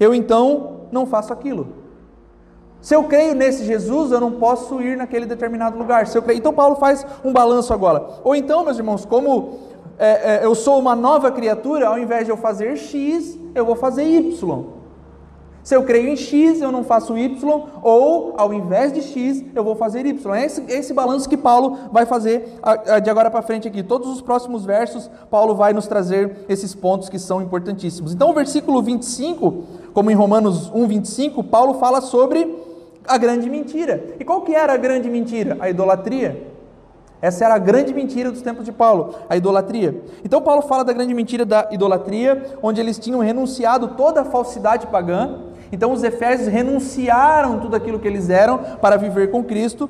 eu 0.00 0.14
então 0.14 0.82
não 0.90 1.06
faço 1.06 1.32
aquilo. 1.32 1.68
Se 2.80 2.94
eu 2.94 3.04
creio 3.04 3.34
nesse 3.34 3.64
Jesus, 3.64 4.12
eu 4.12 4.20
não 4.20 4.32
posso 4.32 4.80
ir 4.80 4.96
naquele 4.96 5.26
determinado 5.26 5.76
lugar. 5.76 6.06
Se 6.06 6.16
eu 6.16 6.22
creio, 6.22 6.38
então 6.38 6.52
Paulo 6.52 6.76
faz 6.76 7.04
um 7.24 7.32
balanço 7.32 7.72
agora. 7.72 8.06
Ou 8.22 8.34
então, 8.34 8.64
meus 8.64 8.78
irmãos, 8.78 9.04
como 9.04 9.58
é, 9.98 10.36
é, 10.36 10.44
eu 10.44 10.54
sou 10.54 10.78
uma 10.78 10.94
nova 10.94 11.32
criatura, 11.32 11.88
ao 11.88 11.98
invés 11.98 12.26
de 12.26 12.30
eu 12.30 12.36
fazer 12.36 12.76
X, 12.76 13.38
eu 13.54 13.64
vou 13.64 13.74
fazer 13.74 14.04
Y. 14.04 14.75
Se 15.66 15.74
eu 15.74 15.82
creio 15.82 16.08
em 16.08 16.14
X, 16.14 16.60
eu 16.60 16.70
não 16.70 16.84
faço 16.84 17.18
Y, 17.18 17.36
ou 17.82 18.34
ao 18.38 18.54
invés 18.54 18.92
de 18.92 19.02
X, 19.02 19.44
eu 19.52 19.64
vou 19.64 19.74
fazer 19.74 20.06
Y. 20.06 20.32
É 20.32 20.44
esse, 20.44 20.62
esse 20.68 20.94
balanço 20.94 21.28
que 21.28 21.36
Paulo 21.36 21.76
vai 21.90 22.06
fazer 22.06 22.60
de 23.02 23.10
agora 23.10 23.28
para 23.32 23.42
frente 23.42 23.66
aqui. 23.66 23.82
Todos 23.82 24.08
os 24.08 24.20
próximos 24.20 24.64
versos, 24.64 25.10
Paulo 25.28 25.56
vai 25.56 25.72
nos 25.72 25.88
trazer 25.88 26.44
esses 26.48 26.72
pontos 26.72 27.08
que 27.08 27.18
são 27.18 27.42
importantíssimos. 27.42 28.14
Então, 28.14 28.30
o 28.30 28.32
versículo 28.32 28.80
25, 28.80 29.64
como 29.92 30.08
em 30.08 30.14
Romanos 30.14 30.70
1, 30.72 30.86
25, 30.86 31.42
Paulo 31.42 31.74
fala 31.80 32.00
sobre 32.00 32.48
a 33.04 33.18
grande 33.18 33.50
mentira. 33.50 34.14
E 34.20 34.24
qual 34.24 34.42
que 34.42 34.54
era 34.54 34.72
a 34.72 34.76
grande 34.76 35.10
mentira? 35.10 35.56
A 35.58 35.68
idolatria. 35.68 36.46
Essa 37.20 37.44
era 37.46 37.54
a 37.54 37.58
grande 37.58 37.92
mentira 37.92 38.30
dos 38.30 38.42
tempos 38.42 38.64
de 38.64 38.70
Paulo, 38.70 39.14
a 39.28 39.36
idolatria. 39.36 40.00
Então 40.24 40.40
Paulo 40.42 40.62
fala 40.62 40.84
da 40.84 40.92
grande 40.92 41.14
mentira 41.14 41.44
da 41.44 41.66
idolatria, 41.72 42.56
onde 42.62 42.80
eles 42.80 42.98
tinham 42.98 43.20
renunciado 43.20 43.88
toda 43.96 44.20
a 44.20 44.24
falsidade 44.24 44.86
pagã, 44.86 45.40
então 45.72 45.92
os 45.92 46.02
efésios 46.02 46.48
renunciaram 46.48 47.60
tudo 47.60 47.76
aquilo 47.76 47.98
que 47.98 48.06
eles 48.06 48.30
eram 48.30 48.58
para 48.80 48.96
viver 48.96 49.30
com 49.30 49.42
Cristo, 49.42 49.88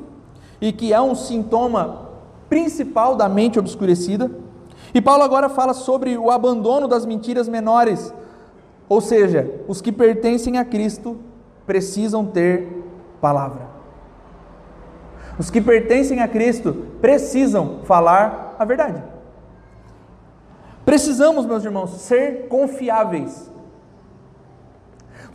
e 0.61 0.73
que 0.73 0.93
é 0.93 1.01
um 1.01 1.15
sintoma 1.15 2.09
principal 2.49 3.15
da 3.15 3.29
mente 3.29 3.59
obscurecida. 3.59 4.31
E 4.95 5.01
Paulo 5.01 5.23
agora 5.23 5.49
fala 5.49 5.75
sobre 5.75 6.17
o 6.17 6.31
abandono 6.31 6.89
das 6.89 7.05
mentiras 7.05 7.49
menores, 7.49 8.13
ou 8.89 9.01
seja, 9.01 9.51
os 9.69 9.81
que 9.81 9.93
pertencem 9.93 10.59
a 10.59 10.65
Cristo 10.65 11.19
precisam 11.67 12.25
ter 12.25 12.85
palavra. 13.21 13.67
Os 15.39 15.51
que 15.51 15.61
pertencem 15.61 16.21
a 16.21 16.29
Cristo 16.29 16.87
precisam 17.01 17.81
falar 17.85 18.57
a 18.59 18.65
verdade. 18.65 19.03
Precisamos, 20.85 21.45
meus 21.45 21.65
irmãos, 21.65 21.91
ser 21.91 22.47
confiáveis 22.49 23.51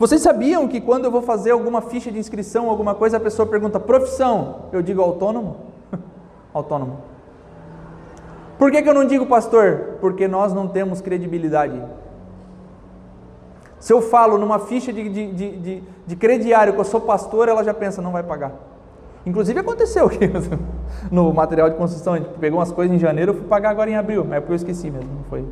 vocês 0.02 0.20
sabiam 0.20 0.66
que 0.66 0.80
quando 0.80 1.04
eu 1.04 1.12
vou 1.12 1.22
fazer 1.22 1.52
alguma 1.52 1.80
ficha 1.80 2.10
de 2.10 2.18
inscrição, 2.18 2.68
alguma 2.68 2.92
coisa, 2.92 3.18
a 3.18 3.20
pessoa 3.20 3.46
pergunta 3.46 3.78
profissão? 3.78 4.62
Eu 4.72 4.82
digo 4.82 5.00
autônomo? 5.00 5.58
autônomo. 6.52 6.98
Por 8.58 8.72
que, 8.72 8.82
que 8.82 8.88
eu 8.88 8.94
não 8.94 9.04
digo 9.04 9.26
pastor? 9.26 9.98
Porque 10.00 10.26
nós 10.26 10.52
não 10.52 10.66
temos 10.66 11.00
credibilidade. 11.00 11.80
Se 13.78 13.92
eu 13.92 14.02
falo 14.02 14.38
numa 14.38 14.58
ficha 14.58 14.92
de, 14.92 15.08
de, 15.08 15.32
de, 15.32 15.56
de, 15.58 15.82
de 16.04 16.16
crediário 16.16 16.72
que 16.72 16.80
eu 16.80 16.84
sou 16.84 17.02
pastor, 17.02 17.48
ela 17.48 17.62
já 17.62 17.72
pensa, 17.72 18.02
não 18.02 18.10
vai 18.10 18.24
pagar. 18.24 18.54
Inclusive 19.24 19.60
aconteceu 19.60 20.06
aqui 20.06 20.28
no 21.12 21.32
material 21.32 21.70
de 21.70 21.76
construção, 21.76 22.14
a 22.14 22.18
gente 22.18 22.30
pegou 22.40 22.58
umas 22.58 22.72
coisas 22.72 22.92
em 22.92 22.98
janeiro, 22.98 23.30
eu 23.30 23.36
fui 23.36 23.46
pagar 23.46 23.70
agora 23.70 23.88
em 23.88 23.94
abril, 23.94 24.24
mas 24.24 24.38
é 24.38 24.40
porque 24.40 24.52
eu 24.52 24.56
esqueci 24.56 24.90
mesmo, 24.90 25.14
não 25.14 25.22
foi. 25.30 25.44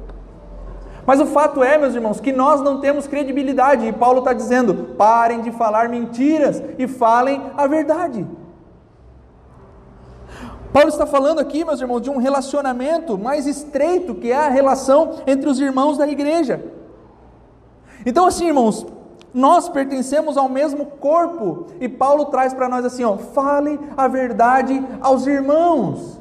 Mas 1.11 1.19
o 1.19 1.27
fato 1.27 1.61
é, 1.61 1.77
meus 1.77 1.93
irmãos, 1.93 2.21
que 2.21 2.31
nós 2.33 2.61
não 2.61 2.79
temos 2.79 3.09
credibilidade, 3.09 3.85
e 3.85 3.93
Paulo 3.93 4.21
está 4.21 4.33
dizendo: 4.33 4.95
parem 4.97 5.41
de 5.41 5.51
falar 5.51 5.89
mentiras 5.89 6.63
e 6.79 6.87
falem 6.87 7.51
a 7.57 7.67
verdade. 7.67 8.25
Paulo 10.73 10.89
está 10.89 11.07
falando 11.07 11.41
aqui, 11.41 11.65
meus 11.65 11.81
irmãos, 11.81 12.01
de 12.01 12.09
um 12.09 12.19
relacionamento 12.19 13.19
mais 13.19 13.45
estreito, 13.49 14.15
que 14.15 14.31
é 14.31 14.37
a 14.37 14.49
relação 14.51 15.17
entre 15.27 15.51
os 15.51 15.59
irmãos 15.59 15.99
da 15.99 16.07
igreja. 16.07 16.65
Então, 18.07 18.25
assim, 18.25 18.47
irmãos, 18.47 18.87
nós 19.35 19.69
pertencemos 19.69 20.37
ao 20.37 20.49
mesmo 20.49 20.87
corpo, 20.87 21.67
e 21.81 21.89
Paulo 21.89 22.27
traz 22.27 22.55
para 22.55 22.69
nós 22.69 22.85
assim: 22.85 23.03
ó, 23.03 23.17
fale 23.17 23.81
a 23.97 24.07
verdade 24.07 24.81
aos 25.01 25.27
irmãos 25.27 26.20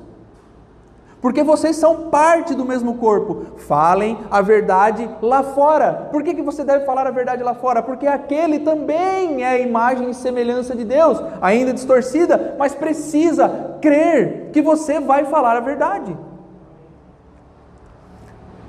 porque 1.21 1.43
vocês 1.43 1.75
são 1.75 2.09
parte 2.09 2.55
do 2.55 2.63
mesmo 2.63 2.95
corpo. 2.95 3.57
Falem 3.57 4.17
a 4.31 4.41
verdade 4.41 5.09
lá 5.21 5.43
fora. 5.43 6.07
Por 6.11 6.23
que, 6.23 6.33
que 6.33 6.41
você 6.41 6.63
deve 6.63 6.85
falar 6.85 7.05
a 7.07 7.11
verdade 7.11 7.43
lá 7.43 7.53
fora? 7.53 7.81
Porque 7.81 8.07
aquele 8.07 8.59
também 8.59 9.43
é 9.43 9.47
a 9.47 9.59
imagem 9.59 10.09
e 10.09 10.13
semelhança 10.13 10.75
de 10.75 10.85
Deus, 10.85 11.21
ainda 11.41 11.73
distorcida, 11.73 12.55
mas 12.57 12.73
precisa 12.73 13.77
crer 13.81 14.49
que 14.53 14.61
você 14.61 14.99
vai 14.99 15.25
falar 15.25 15.57
a 15.57 15.61
verdade. 15.61 16.15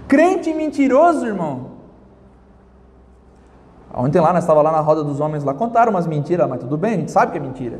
Crente 0.08 0.52
mentiroso, 0.52 1.24
irmão. 1.24 1.70
Ontem 3.94 4.20
lá, 4.20 4.32
nós 4.32 4.42
estávamos 4.42 4.70
lá 4.70 4.76
na 4.76 4.82
roda 4.82 5.04
dos 5.04 5.20
homens 5.20 5.44
lá, 5.44 5.54
contaram 5.54 5.90
umas 5.90 6.06
mentiras, 6.06 6.48
mas 6.48 6.60
tudo 6.60 6.76
bem, 6.76 6.94
a 6.94 6.96
gente 6.96 7.10
sabe 7.12 7.32
que 7.32 7.38
é 7.38 7.40
mentira. 7.40 7.78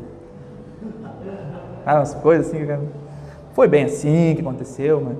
Ah, 1.85 1.95
umas 1.95 2.13
coisas 2.15 2.47
assim, 2.47 2.65
cara. 2.65 3.00
Foi 3.53 3.67
bem 3.67 3.85
assim 3.85 4.33
que 4.35 4.41
aconteceu, 4.41 5.01
mas. 5.01 5.17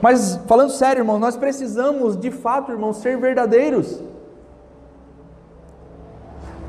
Mas 0.00 0.36
falando 0.46 0.70
sério, 0.70 1.00
irmão, 1.00 1.18
nós 1.18 1.36
precisamos 1.36 2.16
de 2.16 2.30
fato, 2.30 2.70
irmão, 2.70 2.92
ser 2.92 3.16
verdadeiros. 3.16 4.02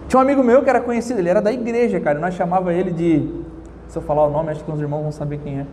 Tinha 0.07 0.20
um 0.20 0.22
amigo 0.22 0.41
meu 0.41 0.63
que 0.63 0.70
era 0.70 0.80
conhecido, 0.80 1.20
ele 1.20 1.30
era 1.30 1.41
da 1.41 1.51
igreja, 1.51 1.99
cara. 1.99 2.20
Nós 2.20 2.34
chamava 2.34 2.74
ele 2.74 2.91
de. 2.91 3.43
Se 3.89 3.97
eu 3.97 4.01
falar 4.01 4.26
o 4.26 4.30
nome, 4.30 4.51
acho 4.51 4.63
que 4.63 4.72
os 4.72 4.80
irmãos 4.80 5.01
vão 5.01 5.11
saber 5.11 5.39
quem 5.39 5.59
é. 5.59 5.65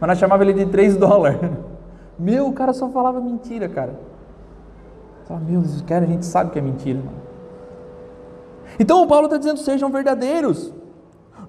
Mas 0.00 0.08
nós 0.08 0.18
chamava 0.18 0.42
ele 0.42 0.52
de 0.52 0.66
3 0.66 0.96
dólares. 0.96 1.38
Meu, 2.18 2.46
o 2.46 2.52
cara 2.52 2.72
só 2.72 2.88
falava 2.88 3.20
mentira, 3.20 3.68
cara. 3.68 3.94
Só, 5.26 5.36
meu 5.36 5.60
Deus, 5.60 5.80
cara, 5.82 6.04
a 6.04 6.08
gente 6.08 6.26
sabe 6.26 6.50
que 6.50 6.58
é 6.58 6.62
mentira, 6.62 6.98
mano. 6.98 7.22
Então 8.78 9.02
o 9.02 9.06
Paulo 9.06 9.26
está 9.26 9.38
dizendo: 9.38 9.58
sejam 9.58 9.90
verdadeiros. 9.90 10.72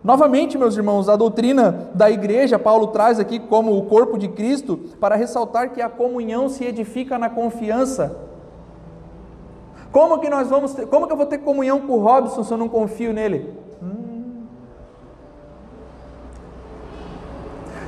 Novamente, 0.04 0.58
meus 0.58 0.76
irmãos, 0.76 1.08
a 1.08 1.16
doutrina 1.16 1.90
da 1.94 2.12
igreja, 2.12 2.60
Paulo 2.60 2.88
traz 2.88 3.20
aqui 3.20 3.40
como 3.40 3.78
o 3.78 3.86
corpo 3.86 4.18
de 4.18 4.28
Cristo, 4.28 4.78
para 5.00 5.16
ressaltar 5.16 5.72
que 5.72 5.82
a 5.82 5.90
comunhão 5.90 6.50
se 6.50 6.66
edifica 6.66 7.18
na 7.18 7.30
confiança. 7.30 8.18
Como 9.94 10.20
que 10.20 10.30
nós 10.30 10.50
vamos 10.50 10.74
ter, 10.74 10.88
como 10.88 11.08
que 11.08 11.14
eu 11.14 11.18
vou 11.18 11.26
ter 11.26 11.38
comunhão 11.38 11.80
com 11.80 11.94
o 11.94 12.00
Robson 12.00 12.44
se 12.44 12.52
eu 12.52 12.58
não 12.58 12.68
confio 12.68 13.14
nele? 13.14 13.54
Hum. 13.82 14.42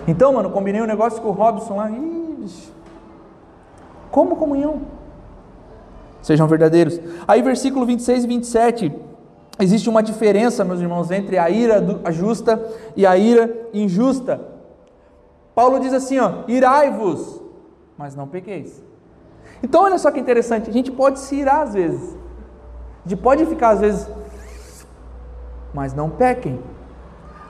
Então, 0.08 0.32
mano, 0.32 0.52
combinei 0.52 0.82
um 0.82 0.86
negócio 0.86 1.22
com 1.22 1.30
o 1.30 1.34
Robson 1.34 1.76
lá. 1.76 1.92
Ih, 1.92 2.48
como 4.10 4.38
comunhão? 4.38 4.82
Sejam 6.22 6.48
verdadeiros. 6.48 6.98
Aí, 7.28 7.42
versículo 7.42 7.86
26 7.86 8.24
e 8.24 8.28
27. 8.28 9.05
Existe 9.58 9.90
uma 9.90 10.04
diferença, 10.04 10.66
meus 10.66 10.82
irmãos, 10.82 11.12
entre 11.12 11.38
a 11.38 11.50
ira 11.50 11.82
justa 12.12 12.62
e 12.96 13.06
a 13.06 13.18
ira 13.18 13.70
injusta. 13.74 14.42
Paulo 15.54 15.80
diz 15.80 15.94
assim: 15.94 16.20
ó, 16.20 16.44
irai-vos, 16.48 17.42
mas 17.98 18.16
não 18.16 18.28
pequeis. 18.28 18.84
Então, 19.64 19.84
olha 19.84 19.98
só 19.98 20.12
que 20.12 20.20
interessante, 20.20 20.70
a 20.70 20.74
gente 20.74 20.92
pode 20.92 21.20
se 21.20 21.36
irar 21.36 21.62
às 21.62 21.74
vezes, 21.74 22.16
a 23.06 23.10
gente 23.10 23.22
pode 23.22 23.46
ficar 23.46 23.70
às 23.70 23.80
vezes, 23.80 24.10
mas 25.74 25.94
não 25.94 26.10
pequem, 26.10 26.60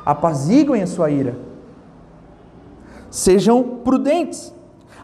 apaziguem 0.06 0.84
a 0.84 0.88
sua 0.88 1.10
ira, 1.10 1.36
sejam 3.10 3.80
prudentes. 3.84 4.55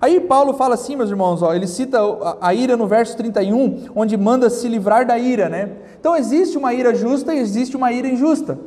Aí 0.02 0.20
Paulo 0.20 0.56
fala 0.56 0.74
assim, 0.74 0.96
meus 0.96 1.12
irmãos, 1.12 1.44
ó, 1.44 1.54
ele 1.54 1.68
cita 1.68 2.00
a 2.42 2.54
ira 2.56 2.76
no 2.76 2.88
verso 2.88 3.16
31, 3.16 3.90
onde 3.96 4.18
manda 4.18 4.50
se 4.50 4.68
livrar 4.68 5.06
da 5.06 5.20
ira, 5.20 5.48
né? 5.48 5.70
Então 6.00 6.16
existe 6.16 6.58
uma 6.58 6.74
ira 6.74 6.96
justa 6.96 7.36
e 7.36 7.38
existe 7.38 7.78
uma 7.78 7.92
ira 7.92 8.08
injusta. 8.08 8.58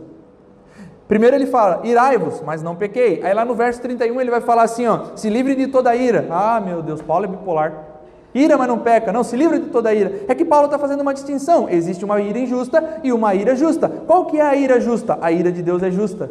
Primeiro 1.08 1.34
ele 1.34 1.46
fala, 1.46 1.80
irai-vos, 1.82 2.40
mas 2.40 2.62
não 2.62 2.76
pequei. 2.76 3.20
Aí 3.24 3.34
lá 3.34 3.44
no 3.44 3.54
verso 3.54 3.80
31 3.82 4.20
ele 4.20 4.30
vai 4.30 4.40
falar 4.40 4.62
assim, 4.62 4.86
ó, 4.86 5.06
se 5.16 5.28
livre 5.28 5.56
de 5.56 5.66
toda 5.66 5.94
ira. 5.96 6.24
Ah, 6.30 6.62
meu 6.64 6.80
Deus, 6.80 7.02
Paulo 7.02 7.24
é 7.24 7.28
bipolar. 7.28 7.94
Ira, 8.32 8.56
mas 8.56 8.68
não 8.68 8.78
peca. 8.78 9.12
Não, 9.12 9.22
se 9.22 9.36
livra 9.36 9.58
de 9.58 9.66
toda 9.66 9.92
ira. 9.92 10.22
É 10.28 10.34
que 10.34 10.44
Paulo 10.44 10.66
está 10.66 10.78
fazendo 10.78 11.00
uma 11.00 11.14
distinção. 11.14 11.68
Existe 11.68 12.04
uma 12.04 12.20
ira 12.20 12.38
injusta 12.38 13.00
e 13.02 13.12
uma 13.12 13.34
ira 13.34 13.54
justa. 13.54 13.88
Qual 13.88 14.26
que 14.26 14.38
é 14.38 14.42
a 14.42 14.54
ira 14.54 14.80
justa? 14.80 15.18
A 15.20 15.30
ira 15.30 15.52
de 15.52 15.62
Deus 15.62 15.82
é 15.82 15.90
justa. 15.90 16.30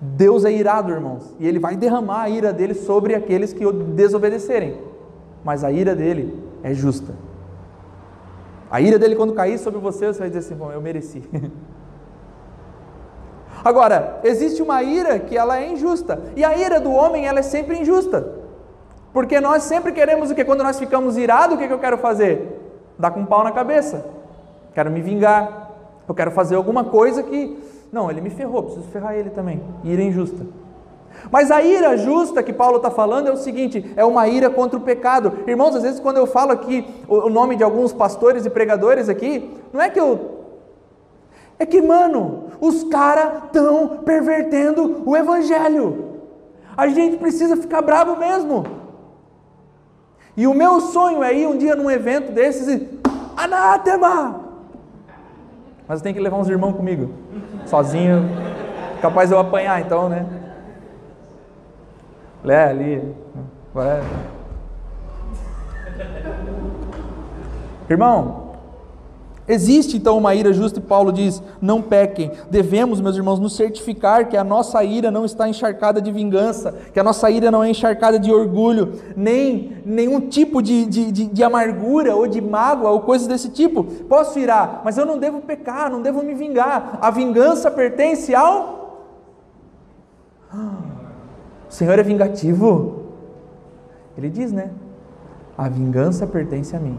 Deus 0.00 0.44
é 0.44 0.52
irado, 0.52 0.92
irmãos. 0.92 1.34
E 1.38 1.46
ele 1.46 1.58
vai 1.58 1.76
derramar 1.76 2.22
a 2.22 2.28
ira 2.28 2.52
dele 2.52 2.74
sobre 2.74 3.14
aqueles 3.14 3.52
que 3.52 3.66
o 3.66 3.72
desobedecerem. 3.72 4.80
Mas 5.44 5.64
a 5.64 5.72
ira 5.72 5.94
dele 5.94 6.42
é 6.62 6.72
justa. 6.72 7.14
A 8.70 8.80
ira 8.80 8.98
dele, 8.98 9.16
quando 9.16 9.32
cair 9.32 9.58
sobre 9.58 9.80
você, 9.80 10.06
você 10.06 10.20
vai 10.20 10.28
dizer 10.28 10.40
assim: 10.40 10.54
Bom, 10.54 10.70
eu 10.70 10.80
mereci. 10.80 11.22
Agora, 13.64 14.20
existe 14.22 14.62
uma 14.62 14.82
ira 14.82 15.18
que 15.18 15.36
ela 15.36 15.58
é 15.58 15.72
injusta. 15.72 16.22
E 16.36 16.44
a 16.44 16.56
ira 16.56 16.78
do 16.78 16.92
homem, 16.92 17.26
ela 17.26 17.40
é 17.40 17.42
sempre 17.42 17.78
injusta. 17.78 18.34
Porque 19.12 19.40
nós 19.40 19.64
sempre 19.64 19.90
queremos 19.92 20.30
o 20.30 20.34
que? 20.34 20.44
Quando 20.44 20.62
nós 20.62 20.78
ficamos 20.78 21.16
irados, 21.16 21.56
o 21.56 21.58
que, 21.58 21.66
que 21.66 21.72
eu 21.72 21.78
quero 21.78 21.98
fazer? 21.98 22.60
Dar 22.98 23.10
com 23.10 23.20
um 23.20 23.26
pau 23.26 23.42
na 23.42 23.50
cabeça. 23.50 24.06
Quero 24.74 24.90
me 24.90 25.00
vingar. 25.00 25.70
Eu 26.06 26.14
quero 26.14 26.30
fazer 26.30 26.54
alguma 26.54 26.84
coisa 26.84 27.22
que. 27.22 27.58
Não, 27.90 28.10
ele 28.10 28.20
me 28.20 28.30
ferrou, 28.30 28.64
preciso 28.64 28.86
ferrar 28.88 29.14
ele 29.14 29.30
também. 29.30 29.62
Ira 29.82 30.02
injusta. 30.02 30.46
Mas 31.30 31.50
a 31.50 31.62
ira 31.62 31.96
justa 31.96 32.42
que 32.42 32.52
Paulo 32.52 32.76
está 32.76 32.90
falando 32.90 33.28
é 33.28 33.32
o 33.32 33.36
seguinte: 33.36 33.92
é 33.96 34.04
uma 34.04 34.28
ira 34.28 34.50
contra 34.50 34.78
o 34.78 34.82
pecado. 34.82 35.32
Irmãos, 35.46 35.74
às 35.74 35.82
vezes 35.82 36.00
quando 36.00 36.18
eu 36.18 36.26
falo 36.26 36.52
aqui 36.52 36.86
o 37.08 37.28
nome 37.28 37.56
de 37.56 37.64
alguns 37.64 37.92
pastores 37.92 38.46
e 38.46 38.50
pregadores 38.50 39.08
aqui, 39.08 39.50
não 39.72 39.80
é 39.80 39.88
que 39.88 39.98
eu. 39.98 40.38
É 41.58 41.66
que, 41.66 41.82
mano, 41.82 42.44
os 42.60 42.84
caras 42.84 43.44
estão 43.44 43.98
pervertendo 44.04 45.02
o 45.04 45.16
evangelho. 45.16 46.20
A 46.76 46.86
gente 46.86 47.16
precisa 47.16 47.56
ficar 47.56 47.82
bravo 47.82 48.16
mesmo. 48.16 48.64
E 50.36 50.46
o 50.46 50.54
meu 50.54 50.80
sonho 50.80 51.24
é 51.24 51.34
ir 51.34 51.48
um 51.48 51.56
dia 51.56 51.74
num 51.74 51.90
evento 51.90 52.30
desses 52.30 52.68
e. 52.68 52.98
Anátema! 53.36 54.47
Mas 55.88 56.02
tem 56.02 56.12
que 56.12 56.20
levar 56.20 56.36
uns 56.36 56.48
irmãos 56.48 56.74
comigo. 56.74 57.10
Sozinho, 57.64 58.28
capaz 59.00 59.30
eu 59.30 59.38
apanhar, 59.38 59.80
então, 59.80 60.08
né? 60.08 60.26
Lé 62.44 62.64
ali. 62.68 63.14
Vai. 63.72 64.02
Irmão, 67.88 68.47
Existe 69.48 69.96
então 69.96 70.18
uma 70.18 70.34
ira 70.34 70.52
justa 70.52 70.78
e 70.78 70.82
Paulo 70.82 71.10
diz: 71.10 71.42
não 71.60 71.80
pequem. 71.80 72.30
Devemos, 72.50 73.00
meus 73.00 73.16
irmãos, 73.16 73.40
nos 73.40 73.56
certificar 73.56 74.28
que 74.28 74.36
a 74.36 74.44
nossa 74.44 74.84
ira 74.84 75.10
não 75.10 75.24
está 75.24 75.48
encharcada 75.48 76.02
de 76.02 76.12
vingança, 76.12 76.74
que 76.92 77.00
a 77.00 77.02
nossa 77.02 77.30
ira 77.30 77.50
não 77.50 77.64
é 77.64 77.70
encharcada 77.70 78.18
de 78.18 78.30
orgulho, 78.30 79.00
nem 79.16 79.78
nenhum 79.86 80.20
tipo 80.20 80.60
de, 80.60 80.84
de, 80.84 81.10
de, 81.10 81.26
de 81.26 81.42
amargura 81.42 82.14
ou 82.14 82.26
de 82.26 82.42
mágoa 82.42 82.90
ou 82.90 83.00
coisas 83.00 83.26
desse 83.26 83.48
tipo. 83.48 83.84
Posso 83.84 84.38
irar, 84.38 84.82
mas 84.84 84.98
eu 84.98 85.06
não 85.06 85.18
devo 85.18 85.40
pecar, 85.40 85.90
não 85.90 86.02
devo 86.02 86.22
me 86.22 86.34
vingar. 86.34 86.98
A 87.00 87.10
vingança 87.10 87.70
pertence 87.70 88.34
ao. 88.34 89.08
O 90.52 91.72
Senhor 91.72 91.98
é 91.98 92.02
vingativo. 92.02 93.04
Ele 94.16 94.28
diz, 94.28 94.52
né? 94.52 94.70
A 95.56 95.68
vingança 95.68 96.26
pertence 96.26 96.76
a 96.76 96.78
mim. 96.78 96.98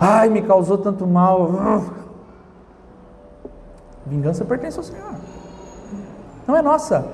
Ai, 0.00 0.28
me 0.28 0.42
causou 0.42 0.78
tanto 0.78 1.06
mal. 1.06 1.50
Vingança 4.06 4.44
pertence 4.44 4.78
ao 4.78 4.84
Senhor. 4.84 5.14
Não 6.46 6.56
é 6.56 6.62
nossa. 6.62 7.06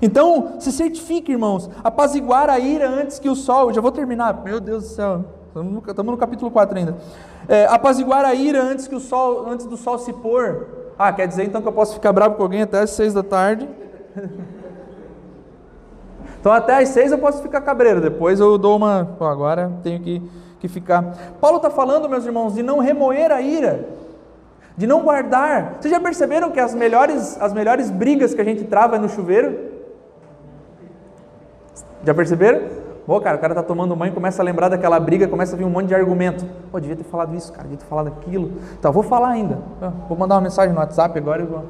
Então, 0.00 0.56
se 0.58 0.72
certifique, 0.72 1.32
irmãos, 1.32 1.70
apaziguar 1.84 2.50
a 2.50 2.58
ira 2.58 2.88
antes 2.88 3.18
que 3.18 3.28
o 3.28 3.34
sol. 3.34 3.68
Eu 3.68 3.74
já 3.74 3.80
vou 3.80 3.92
terminar. 3.92 4.42
Meu 4.42 4.58
Deus 4.60 4.84
do 4.84 4.88
céu. 4.90 5.24
Estamos 5.48 6.12
no 6.12 6.18
capítulo 6.18 6.50
4 6.50 6.78
ainda. 6.78 6.96
É, 7.48 7.66
apaziguar 7.66 8.24
a 8.24 8.34
ira 8.34 8.62
antes 8.62 8.88
que 8.88 8.94
o 8.94 9.00
sol, 9.00 9.48
antes 9.48 9.66
do 9.66 9.76
sol 9.76 9.98
se 9.98 10.12
pôr. 10.12 10.66
Ah, 10.98 11.12
quer 11.12 11.28
dizer 11.28 11.44
então 11.44 11.62
que 11.62 11.68
eu 11.68 11.72
posso 11.72 11.94
ficar 11.94 12.12
bravo 12.12 12.34
com 12.34 12.42
alguém 12.42 12.62
até 12.62 12.80
as 12.80 12.90
seis 12.90 13.14
da 13.14 13.22
tarde? 13.22 13.68
então 16.40 16.52
até 16.52 16.82
as 16.82 16.88
seis 16.88 17.12
eu 17.12 17.18
posso 17.18 17.42
ficar 17.42 17.60
cabreiro. 17.60 18.00
Depois 18.00 18.40
eu 18.40 18.58
dou 18.58 18.76
uma. 18.76 19.04
Bom, 19.18 19.26
agora 19.26 19.72
tenho 19.82 20.00
que 20.00 20.22
que 20.58 20.68
ficar. 20.68 21.34
Paulo 21.40 21.56
está 21.56 21.70
falando, 21.70 22.08
meus 22.08 22.24
irmãos, 22.24 22.54
de 22.54 22.62
não 22.62 22.78
remoer 22.78 23.30
a 23.30 23.40
ira, 23.40 23.88
de 24.76 24.86
não 24.86 25.02
guardar. 25.02 25.76
Vocês 25.80 25.92
já 25.92 26.00
perceberam 26.00 26.50
que 26.50 26.60
as 26.60 26.74
melhores, 26.74 27.40
as 27.40 27.52
melhores 27.52 27.90
brigas 27.90 28.34
que 28.34 28.40
a 28.40 28.44
gente 28.44 28.64
trava 28.64 28.96
é 28.96 28.98
no 28.98 29.08
chuveiro? 29.08 29.58
Já 32.04 32.14
perceberam? 32.14 32.86
Pô, 33.06 33.20
cara, 33.20 33.36
o 33.36 33.40
cara 33.40 33.54
tá 33.54 33.62
tomando 33.62 33.94
banho, 33.94 34.12
começa 34.12 34.42
a 34.42 34.44
lembrar 34.44 34.68
daquela 34.68 34.98
briga, 34.98 35.28
começa 35.28 35.54
a 35.54 35.58
vir 35.58 35.64
um 35.64 35.70
monte 35.70 35.86
de 35.86 35.94
argumento. 35.94 36.44
Pô, 36.72 36.80
devia 36.80 36.96
ter 36.96 37.04
falado 37.04 37.34
isso, 37.36 37.52
cara, 37.52 37.64
devia 37.64 37.78
ter 37.78 37.86
falado 37.86 38.08
aquilo. 38.08 38.52
Então, 38.78 38.92
vou 38.92 39.04
falar 39.04 39.28
ainda. 39.28 39.58
Vou 40.08 40.18
mandar 40.18 40.34
uma 40.34 40.40
mensagem 40.40 40.72
no 40.72 40.80
WhatsApp 40.80 41.16
agora 41.16 41.42
e 41.42 41.46
vou. 41.46 41.64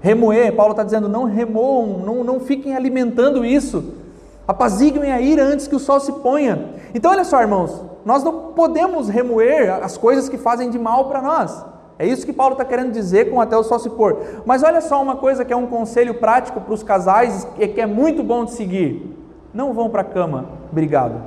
Remoer, 0.00 0.52
Paulo 0.56 0.72
está 0.72 0.82
dizendo, 0.82 1.08
não 1.08 1.24
remoam, 1.24 1.98
não, 1.98 2.24
não 2.24 2.40
fiquem 2.40 2.74
alimentando 2.74 3.44
isso. 3.44 4.01
Apaziguem 4.46 5.12
a 5.12 5.20
ira 5.20 5.44
antes 5.44 5.68
que 5.68 5.76
o 5.76 5.78
sol 5.78 6.00
se 6.00 6.12
ponha. 6.12 6.74
Então, 6.94 7.10
olha 7.10 7.24
só, 7.24 7.40
irmãos, 7.40 7.84
nós 8.04 8.24
não 8.24 8.52
podemos 8.52 9.08
remoer 9.08 9.72
as 9.82 9.96
coisas 9.96 10.28
que 10.28 10.36
fazem 10.36 10.70
de 10.70 10.78
mal 10.78 11.08
para 11.08 11.22
nós. 11.22 11.64
É 11.98 12.06
isso 12.06 12.26
que 12.26 12.32
Paulo 12.32 12.54
está 12.54 12.64
querendo 12.64 12.90
dizer 12.90 13.30
com 13.30 13.40
até 13.40 13.56
o 13.56 13.62
sol 13.62 13.78
se 13.78 13.90
pôr. 13.90 14.18
Mas 14.44 14.62
olha 14.62 14.80
só 14.80 15.00
uma 15.00 15.16
coisa 15.16 15.44
que 15.44 15.52
é 15.52 15.56
um 15.56 15.68
conselho 15.68 16.14
prático 16.14 16.60
para 16.60 16.74
os 16.74 16.82
casais 16.82 17.46
e 17.58 17.68
que 17.68 17.80
é 17.80 17.86
muito 17.86 18.24
bom 18.24 18.44
de 18.44 18.52
seguir: 18.52 19.16
não 19.54 19.72
vão 19.72 19.88
para 19.88 20.02
a 20.02 20.04
cama 20.04 20.46
brigados. 20.72 21.20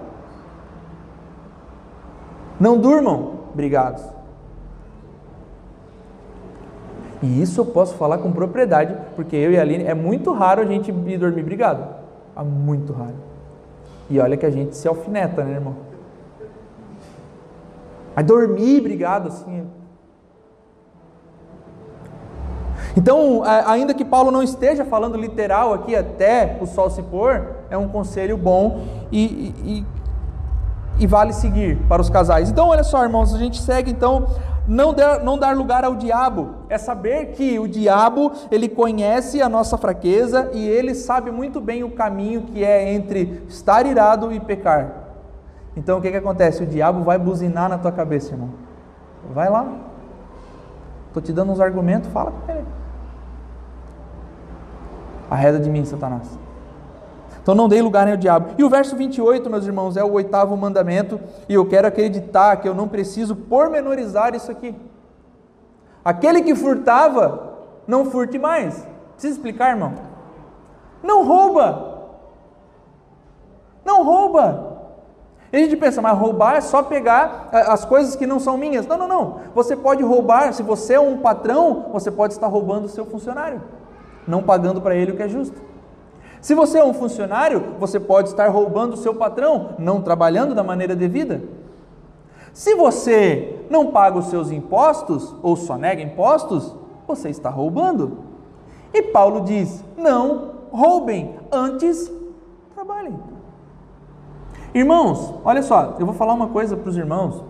Não 2.59 2.77
durmam 2.77 3.35
brigados. 3.53 4.03
E 7.21 7.41
isso 7.41 7.61
eu 7.61 7.65
posso 7.65 7.95
falar 7.95 8.17
com 8.17 8.31
propriedade, 8.31 8.95
porque 9.15 9.35
eu 9.35 9.51
e 9.51 9.57
a 9.57 9.61
Aline 9.61 9.85
é 9.85 9.93
muito 9.93 10.31
raro 10.31 10.61
a 10.61 10.65
gente 10.65 10.91
ir 10.91 11.17
dormir 11.17 11.43
brigado. 11.43 12.04
É 12.35 12.43
muito 12.43 12.91
raro. 12.93 13.15
E 14.09 14.19
olha 14.19 14.37
que 14.37 14.45
a 14.45 14.51
gente 14.51 14.75
se 14.75 14.87
alfineta, 14.87 15.43
né, 15.43 15.53
irmão? 15.53 15.75
Mas 18.15 18.25
dormir 18.25 18.81
brigado 18.81 19.29
assim. 19.29 19.65
Então, 22.95 23.43
ainda 23.43 23.93
que 23.93 24.05
Paulo 24.05 24.31
não 24.31 24.41
esteja 24.41 24.85
falando 24.85 25.17
literal 25.17 25.73
aqui 25.73 25.95
até 25.95 26.57
o 26.61 26.65
sol 26.65 26.89
se 26.89 27.01
pôr, 27.03 27.55
é 27.69 27.77
um 27.77 27.89
conselho 27.89 28.37
bom 28.37 28.85
e, 29.11 29.53
e, 29.65 29.85
e 30.99 31.07
vale 31.07 31.33
seguir 31.33 31.77
para 31.89 32.01
os 32.01 32.09
casais. 32.09 32.49
Então, 32.49 32.69
olha 32.69 32.83
só, 32.85 33.03
irmãos, 33.03 33.35
a 33.35 33.37
gente 33.37 33.61
segue 33.61 33.91
então 33.91 34.27
não 34.67 34.93
dar, 34.93 35.23
não 35.23 35.37
dar 35.37 35.55
lugar 35.55 35.83
ao 35.83 35.95
diabo 35.95 36.55
é 36.69 36.77
saber 36.77 37.33
que 37.33 37.59
o 37.59 37.67
diabo 37.67 38.31
ele 38.51 38.67
conhece 38.67 39.41
a 39.41 39.47
nossa 39.47 39.77
fraqueza 39.77 40.49
e 40.53 40.67
ele 40.67 40.95
sabe 40.95 41.29
muito 41.29 41.61
bem 41.61 41.83
o 41.83 41.91
caminho 41.91 42.41
que 42.41 42.63
é 42.63 42.93
entre 42.93 43.43
estar 43.47 43.85
irado 43.85 44.31
e 44.31 44.39
pecar. 44.39 44.91
Então 45.75 45.99
o 45.99 46.01
que, 46.01 46.09
que 46.09 46.17
acontece? 46.17 46.63
O 46.63 46.65
diabo 46.65 47.03
vai 47.03 47.17
buzinar 47.17 47.69
na 47.69 47.77
tua 47.77 47.91
cabeça, 47.91 48.33
irmão. 48.33 48.49
Vai 49.33 49.49
lá. 49.49 49.67
Estou 51.07 51.21
te 51.21 51.31
dando 51.31 51.51
uns 51.51 51.59
argumentos, 51.59 52.09
fala 52.11 52.31
com 52.31 52.51
ele. 52.51 52.65
Arreda 55.29 55.59
de 55.59 55.69
mim, 55.69 55.85
Satanás. 55.85 56.44
Então 57.45 57.53
não 57.53 57.69
dei 57.69 57.79
lugar 57.79 58.09
ao 58.09 58.17
diabo. 58.17 58.55
E 58.57 58.63
o 58.63 58.69
verso 58.71 58.95
28, 58.95 59.47
meus 59.51 59.67
irmãos, 59.67 59.95
é 59.95 60.03
o 60.03 60.13
oitavo 60.13 60.57
mandamento, 60.57 61.19
e 61.47 61.53
eu 61.53 61.63
quero 61.63 61.87
acreditar 61.87 62.55
que 62.55 62.67
eu 62.67 62.73
não 62.73 62.87
preciso 62.87 63.35
pormenorizar 63.35 64.33
isso 64.33 64.49
aqui. 64.49 64.75
Aquele 66.03 66.41
que 66.41 66.55
furtava, 66.55 67.53
não 67.85 68.05
furte 68.05 68.39
mais. 68.39 68.83
Precisa 69.13 69.35
explicar, 69.35 69.69
irmão? 69.69 69.93
Não 71.03 71.23
rouba. 71.23 72.07
Não 73.85 74.03
rouba. 74.03 74.79
E 75.53 75.57
a 75.57 75.59
gente 75.59 75.77
pensa, 75.77 76.01
mas 76.01 76.17
roubar 76.17 76.55
é 76.55 76.61
só 76.61 76.81
pegar 76.81 77.49
é, 77.51 77.59
as 77.71 77.85
coisas 77.85 78.15
que 78.15 78.25
não 78.25 78.39
são 78.39 78.57
minhas. 78.57 78.87
Não, 78.87 78.97
não, 78.97 79.07
não. 79.07 79.39
Você 79.53 79.75
pode 79.75 80.01
roubar, 80.01 80.51
se 80.51 80.63
você 80.63 80.95
é 80.95 80.99
um 80.99 81.19
patrão, 81.19 81.91
você 81.93 82.09
pode 82.09 82.33
estar 82.33 82.47
roubando 82.47 82.85
o 82.85 82.89
seu 82.89 83.05
funcionário, 83.05 83.61
não 84.27 84.41
pagando 84.41 84.81
para 84.81 84.95
ele 84.95 85.11
o 85.11 85.15
que 85.15 85.21
é 85.21 85.29
justo. 85.29 85.74
Se 86.45 86.53
você 86.53 86.77
é 86.77 86.85
um 86.85 86.93
funcionário, 86.93 87.73
você 87.79 87.99
pode 87.99 88.29
estar 88.29 88.47
roubando 88.49 88.93
o 88.93 88.97
seu 88.97 89.15
patrão, 89.15 89.69
não 89.79 89.99
trabalhando 89.99 90.53
da 90.53 90.63
maneira 90.63 90.95
devida. 90.95 91.41
Se 92.53 92.75
você 92.75 93.65
não 93.67 93.87
paga 93.87 94.19
os 94.19 94.27
seus 94.27 94.51
impostos, 94.51 95.33
ou 95.41 95.55
só 95.55 95.75
nega 95.75 96.03
impostos, 96.03 96.75
você 97.07 97.29
está 97.29 97.49
roubando. 97.49 98.19
E 98.93 99.01
Paulo 99.01 99.41
diz: 99.41 99.83
não 99.97 100.51
roubem, 100.71 101.35
antes 101.51 102.11
trabalhem. 102.75 103.19
Irmãos, 104.71 105.33
olha 105.43 105.63
só, 105.63 105.95
eu 105.97 106.05
vou 106.05 106.13
falar 106.13 106.35
uma 106.35 106.49
coisa 106.49 106.77
para 106.77 106.91
os 106.91 106.95
irmãos 106.95 107.43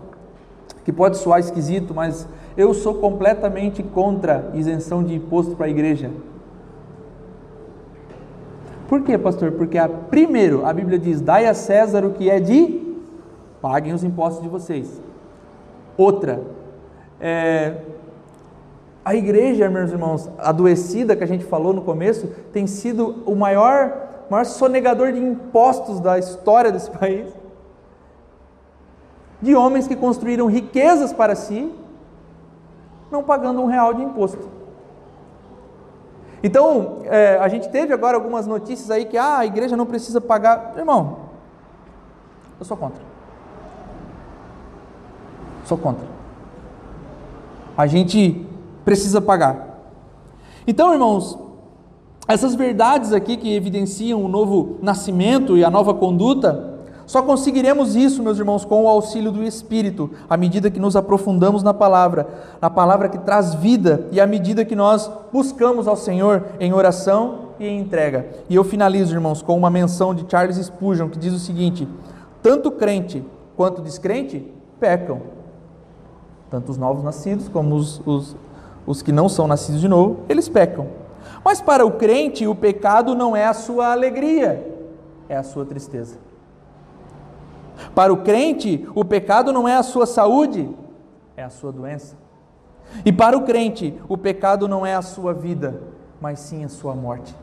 que 0.86 0.90
pode 0.90 1.18
soar 1.18 1.38
esquisito, 1.38 1.92
mas 1.92 2.26
eu 2.56 2.72
sou 2.72 2.94
completamente 2.94 3.82
contra 3.82 4.50
isenção 4.54 5.04
de 5.04 5.14
imposto 5.14 5.54
para 5.54 5.66
a 5.66 5.68
igreja. 5.68 6.10
Por 8.88 9.02
quê, 9.02 9.18
pastor? 9.18 9.52
Porque 9.52 9.78
a, 9.78 9.88
primeiro 9.88 10.64
a 10.64 10.72
Bíblia 10.72 10.98
diz: 10.98 11.20
dai 11.20 11.46
a 11.46 11.54
César 11.54 12.04
o 12.04 12.12
que 12.12 12.30
é 12.30 12.38
de, 12.38 12.96
paguem 13.60 13.92
os 13.92 14.04
impostos 14.04 14.42
de 14.42 14.48
vocês. 14.48 15.00
Outra, 15.96 16.42
é, 17.20 17.78
a 19.04 19.14
igreja, 19.14 19.68
meus 19.68 19.90
irmãos, 19.90 20.28
adoecida 20.38 21.16
que 21.16 21.24
a 21.24 21.26
gente 21.26 21.44
falou 21.44 21.72
no 21.72 21.82
começo, 21.82 22.28
tem 22.52 22.66
sido 22.66 23.22
o 23.24 23.34
maior, 23.34 24.24
maior 24.30 24.44
sonegador 24.44 25.12
de 25.12 25.20
impostos 25.20 26.00
da 26.00 26.18
história 26.18 26.70
desse 26.70 26.90
país. 26.98 27.32
De 29.40 29.54
homens 29.54 29.86
que 29.86 29.96
construíram 29.96 30.46
riquezas 30.46 31.12
para 31.12 31.34
si, 31.34 31.70
não 33.10 33.22
pagando 33.22 33.60
um 33.62 33.66
real 33.66 33.94
de 33.94 34.02
imposto. 34.02 34.55
Então, 36.42 37.02
é, 37.04 37.38
a 37.38 37.48
gente 37.48 37.68
teve 37.68 37.92
agora 37.92 38.16
algumas 38.16 38.46
notícias 38.46 38.90
aí 38.90 39.04
que 39.04 39.16
ah, 39.16 39.38
a 39.38 39.46
igreja 39.46 39.76
não 39.76 39.86
precisa 39.86 40.20
pagar. 40.20 40.74
Irmão, 40.76 41.18
eu 42.58 42.64
sou 42.64 42.76
contra. 42.76 43.02
Sou 45.64 45.78
contra. 45.78 46.06
A 47.76 47.86
gente 47.86 48.46
precisa 48.84 49.20
pagar. 49.20 49.80
Então, 50.66 50.92
irmãos, 50.92 51.38
essas 52.28 52.54
verdades 52.54 53.12
aqui 53.12 53.36
que 53.36 53.54
evidenciam 53.54 54.24
o 54.24 54.28
novo 54.28 54.78
nascimento 54.82 55.56
e 55.56 55.64
a 55.64 55.70
nova 55.70 55.94
conduta, 55.94 56.75
só 57.06 57.22
conseguiremos 57.22 57.94
isso, 57.94 58.20
meus 58.20 58.36
irmãos, 58.36 58.64
com 58.64 58.82
o 58.82 58.88
auxílio 58.88 59.30
do 59.30 59.44
Espírito, 59.44 60.10
à 60.28 60.36
medida 60.36 60.70
que 60.70 60.80
nos 60.80 60.96
aprofundamos 60.96 61.62
na 61.62 61.72
palavra, 61.72 62.26
na 62.60 62.68
palavra 62.68 63.08
que 63.08 63.18
traz 63.18 63.54
vida 63.54 64.08
e 64.10 64.20
à 64.20 64.26
medida 64.26 64.64
que 64.64 64.74
nós 64.74 65.08
buscamos 65.32 65.86
ao 65.86 65.94
Senhor 65.94 66.44
em 66.58 66.72
oração 66.72 67.50
e 67.60 67.66
em 67.66 67.78
entrega. 67.78 68.26
E 68.48 68.56
eu 68.56 68.64
finalizo, 68.64 69.14
irmãos, 69.14 69.40
com 69.40 69.56
uma 69.56 69.70
menção 69.70 70.12
de 70.12 70.26
Charles 70.28 70.56
Spurgeon 70.56 71.08
que 71.08 71.18
diz 71.18 71.32
o 71.32 71.38
seguinte: 71.38 71.86
tanto 72.42 72.72
crente 72.72 73.24
quanto 73.56 73.82
descrente 73.82 74.44
pecam, 74.80 75.22
tanto 76.50 76.72
os 76.72 76.76
novos 76.76 77.04
nascidos 77.04 77.48
como 77.48 77.76
os, 77.76 78.02
os, 78.04 78.36
os 78.84 79.00
que 79.00 79.12
não 79.12 79.28
são 79.28 79.46
nascidos 79.46 79.80
de 79.80 79.86
novo, 79.86 80.18
eles 80.28 80.48
pecam. 80.48 80.88
Mas 81.44 81.60
para 81.60 81.86
o 81.86 81.92
crente, 81.92 82.48
o 82.48 82.54
pecado 82.54 83.14
não 83.14 83.36
é 83.36 83.46
a 83.46 83.54
sua 83.54 83.92
alegria, 83.92 84.74
é 85.28 85.36
a 85.36 85.44
sua 85.44 85.64
tristeza. 85.64 86.25
Para 87.94 88.12
o 88.12 88.18
crente, 88.18 88.88
o 88.94 89.04
pecado 89.04 89.52
não 89.52 89.68
é 89.68 89.76
a 89.76 89.82
sua 89.82 90.06
saúde, 90.06 90.68
é 91.36 91.42
a 91.42 91.50
sua 91.50 91.72
doença. 91.72 92.16
E 93.04 93.12
para 93.12 93.36
o 93.36 93.42
crente, 93.42 93.94
o 94.08 94.16
pecado 94.16 94.68
não 94.68 94.86
é 94.86 94.94
a 94.94 95.02
sua 95.02 95.34
vida, 95.34 95.80
mas 96.20 96.40
sim 96.40 96.64
a 96.64 96.68
sua 96.68 96.94
morte. 96.94 97.34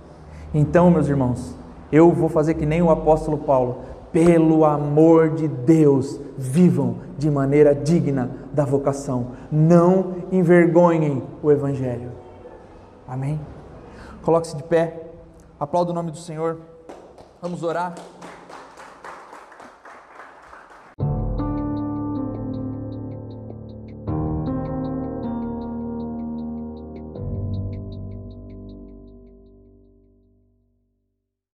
Então, 0.54 0.90
meus 0.90 1.08
irmãos, 1.08 1.56
eu 1.92 2.12
vou 2.12 2.30
fazer 2.30 2.56
que 2.56 2.66
nem 2.66 2.82
o 2.82 2.90
apóstolo 2.90 3.38
Paulo. 3.38 3.80
Pelo 4.12 4.64
amor 4.64 5.32
de 5.32 5.48
Deus, 5.48 6.20
vivam 6.38 6.98
de 7.18 7.30
maneira 7.32 7.74
digna 7.74 8.30
da 8.52 8.64
vocação. 8.64 9.28
Não 9.52 10.16
envergonhem 10.32 11.24
o 11.42 11.52
Evangelho. 11.52 12.12
Amém? 13.08 13.40
Coloque-se 14.22 14.56
de 14.56 14.64
pé, 14.64 15.02
aplauda 15.60 15.92
o 15.92 15.94
nome 15.94 16.12
do 16.12 16.18
Senhor. 16.18 16.58
Vamos 17.42 17.64
orar. 17.64 17.96